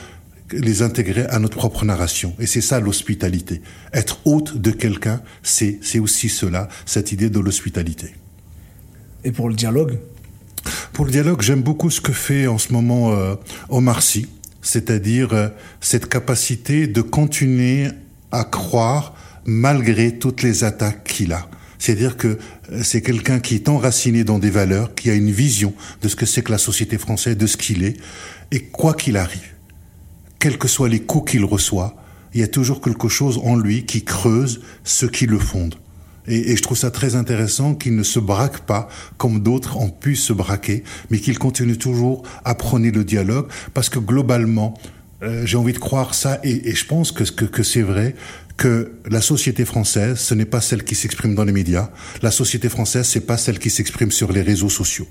les 0.50 0.80
intégrer 0.82 1.26
à 1.26 1.38
notre 1.38 1.56
propre 1.59 1.84
narration. 1.84 2.34
Et 2.38 2.46
c'est 2.46 2.61
ça 2.62 2.80
l'hospitalité. 2.80 3.61
Être 3.92 4.20
hôte 4.24 4.56
de 4.56 4.70
quelqu'un, 4.70 5.20
c'est 5.42 5.78
c'est 5.82 5.98
aussi 5.98 6.28
cela, 6.28 6.68
cette 6.86 7.12
idée 7.12 7.28
de 7.30 7.38
l'hospitalité. 7.40 8.14
Et 9.24 9.32
pour 9.32 9.48
le 9.48 9.54
dialogue, 9.54 9.98
Pour 10.92 11.04
le 11.06 11.11
dialogue, 11.12 11.40
j'aime 11.42 11.62
beaucoup 11.62 11.90
ce 11.90 12.00
que 12.00 12.12
fait 12.12 12.46
en 12.46 12.59
ce 12.59 12.72
moment 12.72 13.12
euh, 13.12 13.34
Omar 13.68 14.02
Sy, 14.02 14.26
c'est-à-dire 14.62 15.32
euh, 15.32 15.48
cette 15.80 16.09
capacité 16.09 16.86
de 16.86 17.00
continuer 17.02 17.88
à 18.32 18.44
croire 18.44 19.14
malgré 19.44 20.18
toutes 20.18 20.42
les 20.42 20.64
attaques 20.64 21.04
qu'il 21.04 21.32
a. 21.32 21.48
C'est-à-dire 21.79 22.16
que 22.16 22.39
euh, 22.72 22.81
c'est 22.83 23.03
quelqu'un 23.03 23.41
qui 23.41 23.55
est 23.55 23.68
enraciné 23.68 24.24
dans 24.24 24.39
des 24.39 24.51
valeurs, 24.51 24.95
qui 24.95 25.11
a 25.11 25.14
une 25.14 25.31
vision 25.31 25.72
de 26.03 26.09
ce 26.09 26.16
que 26.16 26.26
c'est 26.26 26.43
que 26.43 26.53
la 26.53 26.59
société 26.59 26.99
française, 26.99 27.37
de 27.37 27.47
ce 27.47 27.57
qu'il 27.57 27.85
est, 27.85 27.97
et 28.51 28.61
quoi 28.61 28.95
qu'il 28.95 29.16
arrive, 29.16 29.55
quels 30.39 30.59
que 30.59 30.68
soient 30.68 30.89
les 30.89 31.01
coups 31.01 31.33
qu'il 31.33 31.45
reçoit, 31.45 31.97
il 32.35 32.41
y 32.41 32.45
a 32.45 32.49
toujours 32.49 32.81
quelque 32.81 33.09
chose 33.09 33.41
en 33.43 33.57
lui 33.57 33.85
qui 33.87 34.05
creuse 34.05 34.61
ce 34.85 35.07
qui 35.07 35.26
le 35.26 35.39
fonde. 35.39 35.76
Et, 36.26 36.57
je 36.57 36.62
trouve 36.62 36.76
ça 36.76 36.91
très 36.91 37.16
intéressant 37.16 37.74
qu'il 37.74 37.97
ne 37.97 38.03
se 38.03 38.18
braque 38.18 38.59
pas 38.61 38.89
comme 39.16 39.41
d'autres 39.41 39.79
ont 39.79 39.89
pu 39.89 40.14
se 40.14 40.35
braquer, 40.35 40.85
mais 41.11 41.18
qu'il 41.18 41.39
continue 41.39 41.79
toujours 41.79 42.22
à 42.45 42.55
prôner 42.55 42.91
le 42.91 43.03
dialogue, 43.03 43.47
parce 43.72 43.89
que 43.89 43.99
globalement, 43.99 44.74
euh, 45.22 45.47
j'ai 45.47 45.57
envie 45.57 45.72
de 45.72 45.79
croire 45.79 46.14
ça, 46.14 46.39
et, 46.45 46.74
je 46.74 46.85
pense 46.85 47.12
que 47.12 47.62
c'est 47.62 47.83
vrai, 47.83 48.14
que 48.59 48.90
la 49.09 49.20
société 49.20 49.64
française, 49.64 50.18
ce 50.18 50.34
n'est 50.34 50.44
pas 50.44 50.61
celle 50.61 50.82
qui 50.82 50.96
s'exprime 50.96 51.34
dans 51.34 51.44
les 51.44 51.52
médias. 51.52 51.90
La 52.22 52.32
société 52.32 52.68
française, 52.68 53.06
c'est 53.06 53.24
pas 53.24 53.38
celle 53.38 53.61
qui 53.61 53.70
s'exprime 53.70 54.11
sur 54.11 54.32
les 54.32 54.42
réseaux 54.42 54.68
sociaux. 54.68 55.06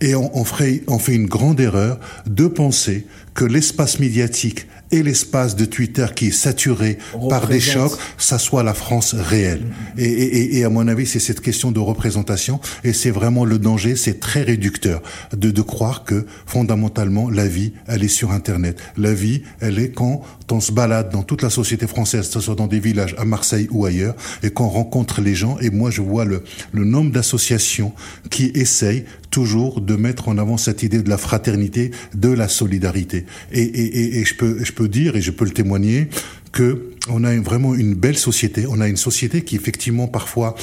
Et 0.00 0.14
on, 0.14 0.36
on, 0.36 0.44
ferait, 0.44 0.82
on 0.86 0.98
fait 0.98 1.14
une 1.14 1.26
grande 1.26 1.60
erreur 1.60 1.98
de 2.26 2.46
penser 2.46 3.06
que 3.34 3.44
l'espace 3.44 3.98
médiatique 4.00 4.66
et 4.90 5.02
l'espace 5.02 5.54
de 5.54 5.64
Twitter 5.66 6.06
qui 6.16 6.28
est 6.28 6.32
saturé 6.32 6.98
par 7.28 7.46
des 7.46 7.60
chocs, 7.60 7.92
ça 8.16 8.38
soit 8.38 8.62
la 8.62 8.72
France 8.72 9.14
réelle. 9.14 9.66
Et, 9.98 10.06
et, 10.06 10.58
et 10.58 10.64
à 10.64 10.70
mon 10.70 10.88
avis, 10.88 11.06
c'est 11.06 11.20
cette 11.20 11.40
question 11.40 11.70
de 11.70 11.78
représentation, 11.78 12.58
et 12.84 12.94
c'est 12.94 13.10
vraiment 13.10 13.44
le 13.44 13.58
danger, 13.58 13.96
c'est 13.96 14.18
très 14.18 14.42
réducteur 14.42 15.02
de, 15.36 15.50
de 15.50 15.62
croire 15.62 16.04
que 16.04 16.26
fondamentalement 16.46 17.28
la 17.28 17.46
vie, 17.46 17.74
elle 17.86 18.02
est 18.02 18.08
sur 18.08 18.32
Internet. 18.32 18.78
La 18.96 19.12
vie, 19.12 19.42
elle 19.60 19.78
est 19.78 19.90
quand 19.90 20.22
on 20.50 20.60
se 20.60 20.72
balade 20.72 21.10
dans 21.12 21.22
toute 21.22 21.42
la 21.42 21.50
société 21.50 21.86
française, 21.86 22.26
que 22.28 22.32
ce 22.32 22.40
soit 22.40 22.54
dans 22.54 22.66
des 22.66 22.80
villages 22.80 23.14
à 23.18 23.26
Marseille 23.26 23.68
ou 23.70 23.84
ailleurs, 23.84 24.16
et 24.42 24.50
qu'on 24.50 24.68
rencontre 24.68 25.20
les 25.20 25.34
gens. 25.34 25.58
Et 25.60 25.68
moi, 25.68 25.90
je 25.90 26.00
vois 26.00 26.24
le, 26.24 26.42
le 26.72 26.84
nombre 26.84 27.12
d'associations 27.12 27.92
qui 28.30 28.50
essayent 28.54 29.04
toujours 29.38 29.80
de 29.80 29.94
mettre 29.94 30.26
en 30.26 30.36
avant 30.36 30.56
cette 30.56 30.82
idée 30.82 31.00
de 31.00 31.08
la 31.08 31.16
fraternité, 31.16 31.92
de 32.12 32.28
la 32.28 32.48
solidarité. 32.48 33.24
Et, 33.52 34.24
je 34.24 34.34
peux, 34.34 34.64
je 34.64 34.72
peux 34.72 34.88
dire 34.88 35.14
et 35.14 35.20
je 35.20 35.30
peux 35.30 35.44
le 35.44 35.52
témoigner 35.52 36.08
que 36.52 36.90
on 37.10 37.24
a 37.24 37.34
vraiment 37.36 37.74
une 37.74 37.94
belle 37.94 38.18
société. 38.18 38.66
On 38.68 38.80
a 38.80 38.88
une 38.88 38.96
société 38.96 39.42
qui 39.42 39.56
effectivement 39.56 40.08
parfois 40.08 40.54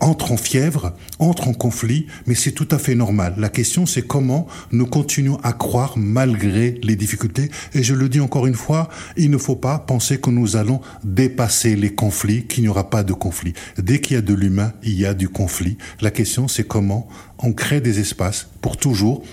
entre 0.00 0.32
en 0.32 0.36
fièvre, 0.36 0.94
entre 1.18 1.48
en 1.48 1.52
conflit, 1.52 2.06
mais 2.26 2.34
c'est 2.34 2.52
tout 2.52 2.68
à 2.70 2.78
fait 2.78 2.94
normal. 2.94 3.34
La 3.38 3.48
question 3.48 3.86
c'est 3.86 4.02
comment 4.02 4.46
nous 4.72 4.86
continuons 4.86 5.38
à 5.42 5.52
croire 5.52 5.94
malgré 5.96 6.78
les 6.82 6.96
difficultés. 6.96 7.50
Et 7.74 7.82
je 7.82 7.94
le 7.94 8.08
dis 8.08 8.20
encore 8.20 8.46
une 8.46 8.54
fois, 8.54 8.88
il 9.16 9.30
ne 9.30 9.38
faut 9.38 9.56
pas 9.56 9.78
penser 9.78 10.18
que 10.18 10.30
nous 10.30 10.56
allons 10.56 10.80
dépasser 11.02 11.76
les 11.76 11.94
conflits, 11.94 12.46
qu'il 12.46 12.62
n'y 12.62 12.68
aura 12.68 12.90
pas 12.90 13.02
de 13.02 13.12
conflit. 13.12 13.54
Dès 13.78 14.00
qu'il 14.00 14.14
y 14.14 14.18
a 14.18 14.22
de 14.22 14.34
l'humain, 14.34 14.72
il 14.82 14.98
y 14.98 15.06
a 15.06 15.14
du 15.14 15.28
conflit. 15.28 15.76
La 16.00 16.10
question 16.10 16.48
c'est 16.48 16.66
comment 16.66 17.08
on 17.38 17.52
crée 17.52 17.80
des 17.80 18.00
espaces 18.00 18.48
pour 18.60 18.76
toujours 18.76 19.24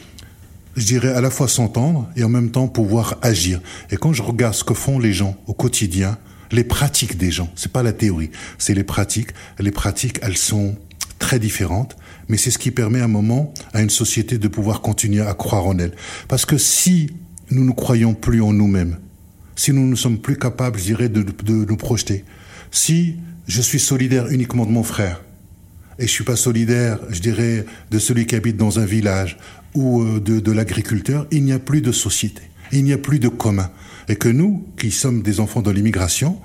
je 0.76 0.86
dirais 0.86 1.14
à 1.14 1.22
la 1.22 1.30
fois 1.30 1.48
s'entendre 1.48 2.10
et 2.16 2.24
en 2.24 2.30
même 2.30 2.52
temps 2.52 2.68
pouvoir 2.68 3.18
agir. 3.22 3.62
Et 3.90 3.98
quand 3.98 4.14
je 4.14 4.22
regarde 4.22 4.54
ce 4.54 4.64
que 4.64 4.74
font 4.74 5.00
les 5.00 5.14
gens 5.14 5.36
au 5.48 5.54
quotidien, 5.54 6.18
les 6.52 6.64
pratiques 6.64 7.18
des 7.18 7.32
gens, 7.32 7.50
c'est 7.56 7.72
pas 7.72 7.84
la 7.84 7.94
théorie, 7.94 8.32
c'est 8.58 8.74
les 8.74 8.84
pratiques. 8.84 9.30
Les 9.60 9.72
pratiques, 9.72 10.20
elles 10.22 10.38
sont 10.38 10.76
très 11.20 11.40
différentes, 11.40 11.96
mais 12.28 12.38
c'est 12.38 12.52
ce 12.52 12.58
qui 12.58 12.72
permet 12.72 13.00
à 13.02 13.06
un 13.06 13.10
moment 13.10 13.54
à 13.74 13.82
une 13.82 13.90
société 13.90 14.38
de 14.38 14.48
pouvoir 14.48 14.82
continuer 14.82 15.22
à 15.22 15.34
croire 15.34 15.66
en 15.66 15.78
elle. 15.78 15.94
Parce 16.28 16.46
que 16.46 16.58
si 16.58 17.10
nous 17.52 17.66
ne 17.66 17.72
croyons 17.72 18.14
plus 18.14 18.42
en 18.42 18.54
nous-mêmes, 18.54 18.98
si 19.56 19.74
nous 19.74 19.88
ne 19.88 19.96
sommes 19.96 20.18
plus 20.18 20.38
capables, 20.38 20.80
je 20.80 20.86
dirais, 20.86 21.10
de, 21.10 21.22
de 21.22 21.66
nous 21.66 21.78
projeter, 21.78 22.26
si 22.72 23.18
je 23.48 23.62
suis 23.62 23.80
solidaire 23.80 24.28
uniquement 24.28 24.66
de 24.66 24.72
mon 24.72 24.84
frère, 24.84 25.22
et 26.00 26.08
je 26.08 26.12
suis 26.12 26.24
pas 26.24 26.36
solidaire, 26.36 27.00
je 27.10 27.20
dirais, 27.20 27.66
de 27.92 28.00
celui 28.00 28.26
qui 28.26 28.36
habite 28.36 28.58
dans 28.58 28.80
un 28.80 28.86
village 28.86 29.38
ou 29.74 30.02
euh, 30.02 30.20
de, 30.20 30.52
l'agriculteur, 30.52 31.28
il 31.32 31.44
n'y 31.44 31.54
a 31.54 31.60
plus 31.60 31.82
de 31.82 31.92
société, 31.92 32.42
il 32.72 32.84
n'y 32.84 32.94
a 32.94 32.98
plus 32.98 33.20
de 33.20 33.28
commun. 33.28 33.72
Et 34.08 34.16
que 34.16 34.30
nous, 34.30 34.66
qui 34.78 34.92
sommes 34.92 35.22
des 35.22 35.40
enfants 35.40 35.62
de 35.62 35.72
l'immigration, 35.72 36.40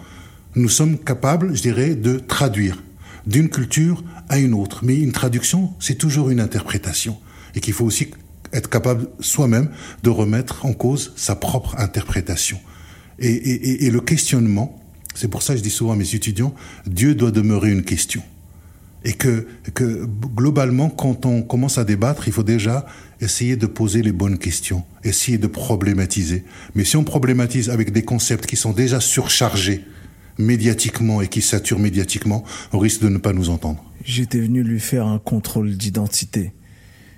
nous 0.54 0.68
sommes 0.68 0.98
capables, 0.98 1.54
je 1.54 1.62
dirais, 1.62 1.94
de 1.94 2.18
traduire 2.18 2.82
d'une 3.26 3.48
culture 3.48 4.04
à 4.28 4.38
une 4.38 4.54
autre. 4.54 4.84
Mais 4.84 4.96
une 4.96 5.12
traduction, 5.12 5.72
c'est 5.80 5.96
toujours 5.96 6.30
une 6.30 6.40
interprétation. 6.40 7.18
Et 7.54 7.60
qu'il 7.60 7.74
faut 7.74 7.84
aussi 7.84 8.08
être 8.52 8.70
capable 8.70 9.08
soi-même 9.20 9.70
de 10.02 10.10
remettre 10.10 10.64
en 10.64 10.72
cause 10.72 11.12
sa 11.16 11.34
propre 11.34 11.74
interprétation. 11.78 12.58
Et, 13.18 13.86
et 13.86 13.90
le 13.90 14.00
questionnement, 14.00 14.80
c'est 15.14 15.28
pour 15.28 15.42
ça 15.42 15.54
que 15.54 15.58
je 15.58 15.62
dis 15.62 15.70
souvent 15.70 15.92
à 15.92 15.96
mes 15.96 16.14
étudiants, 16.14 16.54
Dieu 16.86 17.14
doit 17.14 17.30
demeurer 17.30 17.70
une 17.70 17.82
question 17.82 18.22
et 19.06 19.12
que, 19.12 19.46
que 19.72 20.04
globalement, 20.04 20.90
quand 20.90 21.26
on 21.26 21.42
commence 21.42 21.78
à 21.78 21.84
débattre, 21.84 22.26
il 22.26 22.32
faut 22.32 22.42
déjà 22.42 22.84
essayer 23.20 23.56
de 23.56 23.66
poser 23.66 24.02
les 24.02 24.10
bonnes 24.10 24.36
questions, 24.36 24.82
essayer 25.04 25.38
de 25.38 25.46
problématiser. 25.46 26.42
Mais 26.74 26.84
si 26.84 26.96
on 26.96 27.04
problématise 27.04 27.70
avec 27.70 27.92
des 27.92 28.02
concepts 28.02 28.46
qui 28.46 28.56
sont 28.56 28.72
déjà 28.72 29.00
surchargés 29.00 29.84
médiatiquement 30.38 31.22
et 31.22 31.28
qui 31.28 31.40
saturent 31.40 31.78
médiatiquement, 31.78 32.42
on 32.72 32.80
risque 32.80 33.00
de 33.00 33.08
ne 33.08 33.18
pas 33.18 33.32
nous 33.32 33.48
entendre. 33.48 33.82
j'étais 34.04 34.40
venu 34.40 34.64
lui 34.64 34.80
faire 34.80 35.06
un 35.06 35.20
contrôle 35.20 35.76
d'identité. 35.76 36.52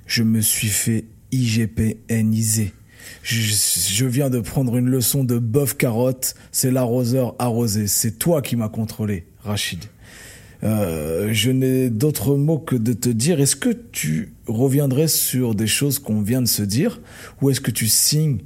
Je 0.07 0.23
me 0.23 0.43
suis 0.43 0.69
fait 0.69 1.07
IGPNiser. 1.33 2.75
Je, 3.23 3.41
je 3.41 4.05
viens 4.05 4.29
de 4.29 4.41
prendre 4.41 4.77
une 4.77 4.91
leçon 4.91 5.25
de 5.25 5.39
bœuf 5.39 5.75
carotte, 5.75 6.35
c'est 6.53 6.71
l'arroseur 6.71 7.35
arrosé. 7.39 7.87
C'est 7.87 8.19
toi 8.19 8.43
qui 8.43 8.57
m'as 8.57 8.69
contrôlé, 8.69 9.25
Rachid. 9.43 9.87
Euh, 10.65 11.29
je 11.33 11.51
n'ai 11.51 11.89
d'autres 11.91 12.37
mots 12.37 12.59
que 12.59 12.77
de 12.77 12.93
te 12.93 13.09
dire, 13.09 13.41
est-ce 13.41 13.57
que 13.57 13.71
tu 13.71 14.33
reviendrais 14.47 15.09
sur 15.09 15.55
des 15.55 15.67
choses 15.67 15.99
qu'on 15.99 16.21
vient 16.21 16.43
de 16.43 16.49
se 16.49 16.63
dire, 16.63 17.01
ou 17.41 17.51
est-ce 17.51 17.61
que 17.61 17.71
tu 17.71 17.87
signes 17.87 18.39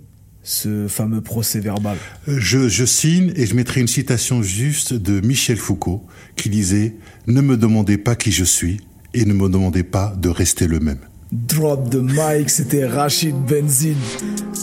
ce 0.43 0.89
fameux 0.89 1.21
procès 1.21 1.61
verbal? 1.61 1.97
Je, 2.27 2.69
je 2.69 2.85
signe 2.85 3.33
et 3.37 3.47
je 3.47 3.55
mettrai 3.55 3.81
une 3.81 3.89
citation 3.89 4.43
juste 4.43 4.93
de 4.93 5.21
Michel 5.21 5.57
Foucault 5.57 6.05
qui 6.37 6.51
disait⁇ 6.51 6.87
Ne 7.33 7.41
me 7.41 7.57
demandez 7.57 7.97
pas 7.97 8.17
qui 8.17 8.33
je 8.33 8.45
suis 8.45 8.81
et 9.15 9.25
ne 9.25 9.33
me 9.33 9.49
demandez 9.49 9.83
pas 9.83 10.15
de 10.21 10.29
rester 10.29 10.67
le 10.67 10.81
même⁇ 10.81 10.97
Drop 11.33 11.89
the 11.89 11.95
mic, 11.95 12.51
c'était 12.51 12.87
Rachid 12.87 13.35
Benzine 13.35 13.97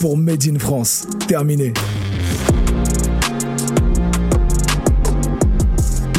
pour 0.02 0.18
Made 0.18 0.48
in 0.48 0.60
France. 0.60 1.08
Terminé. 1.28 1.74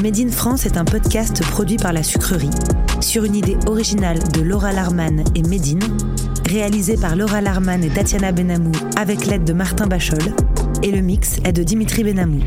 Made 0.03 0.31
France 0.31 0.65
est 0.65 0.79
un 0.79 0.87
podcast 0.87 1.43
produit 1.51 1.77
par 1.77 1.93
la 1.93 2.03
sucrerie, 2.03 2.49
sur 3.01 3.25
une 3.25 3.37
idée 3.37 3.59
originale 3.67 4.19
de 4.33 4.41
Laura 4.41 4.73
Larman 4.73 5.23
et 5.35 5.43
Medine, 5.43 5.83
réalisé 6.49 6.97
par 6.97 7.17
Laura 7.17 7.43
Larman 7.43 7.85
et 7.85 7.91
Tatiana 7.91 8.33
Benamou 8.33 8.73
avec 8.97 9.27
l'aide 9.27 9.45
de 9.45 9.53
Martin 9.53 9.87
Bachol, 9.87 10.35
et 10.83 10.91
le 10.91 11.03
mix 11.03 11.37
est 11.45 11.53
de 11.53 11.63
Dimitri 11.63 12.03
Benamou. 12.03 12.41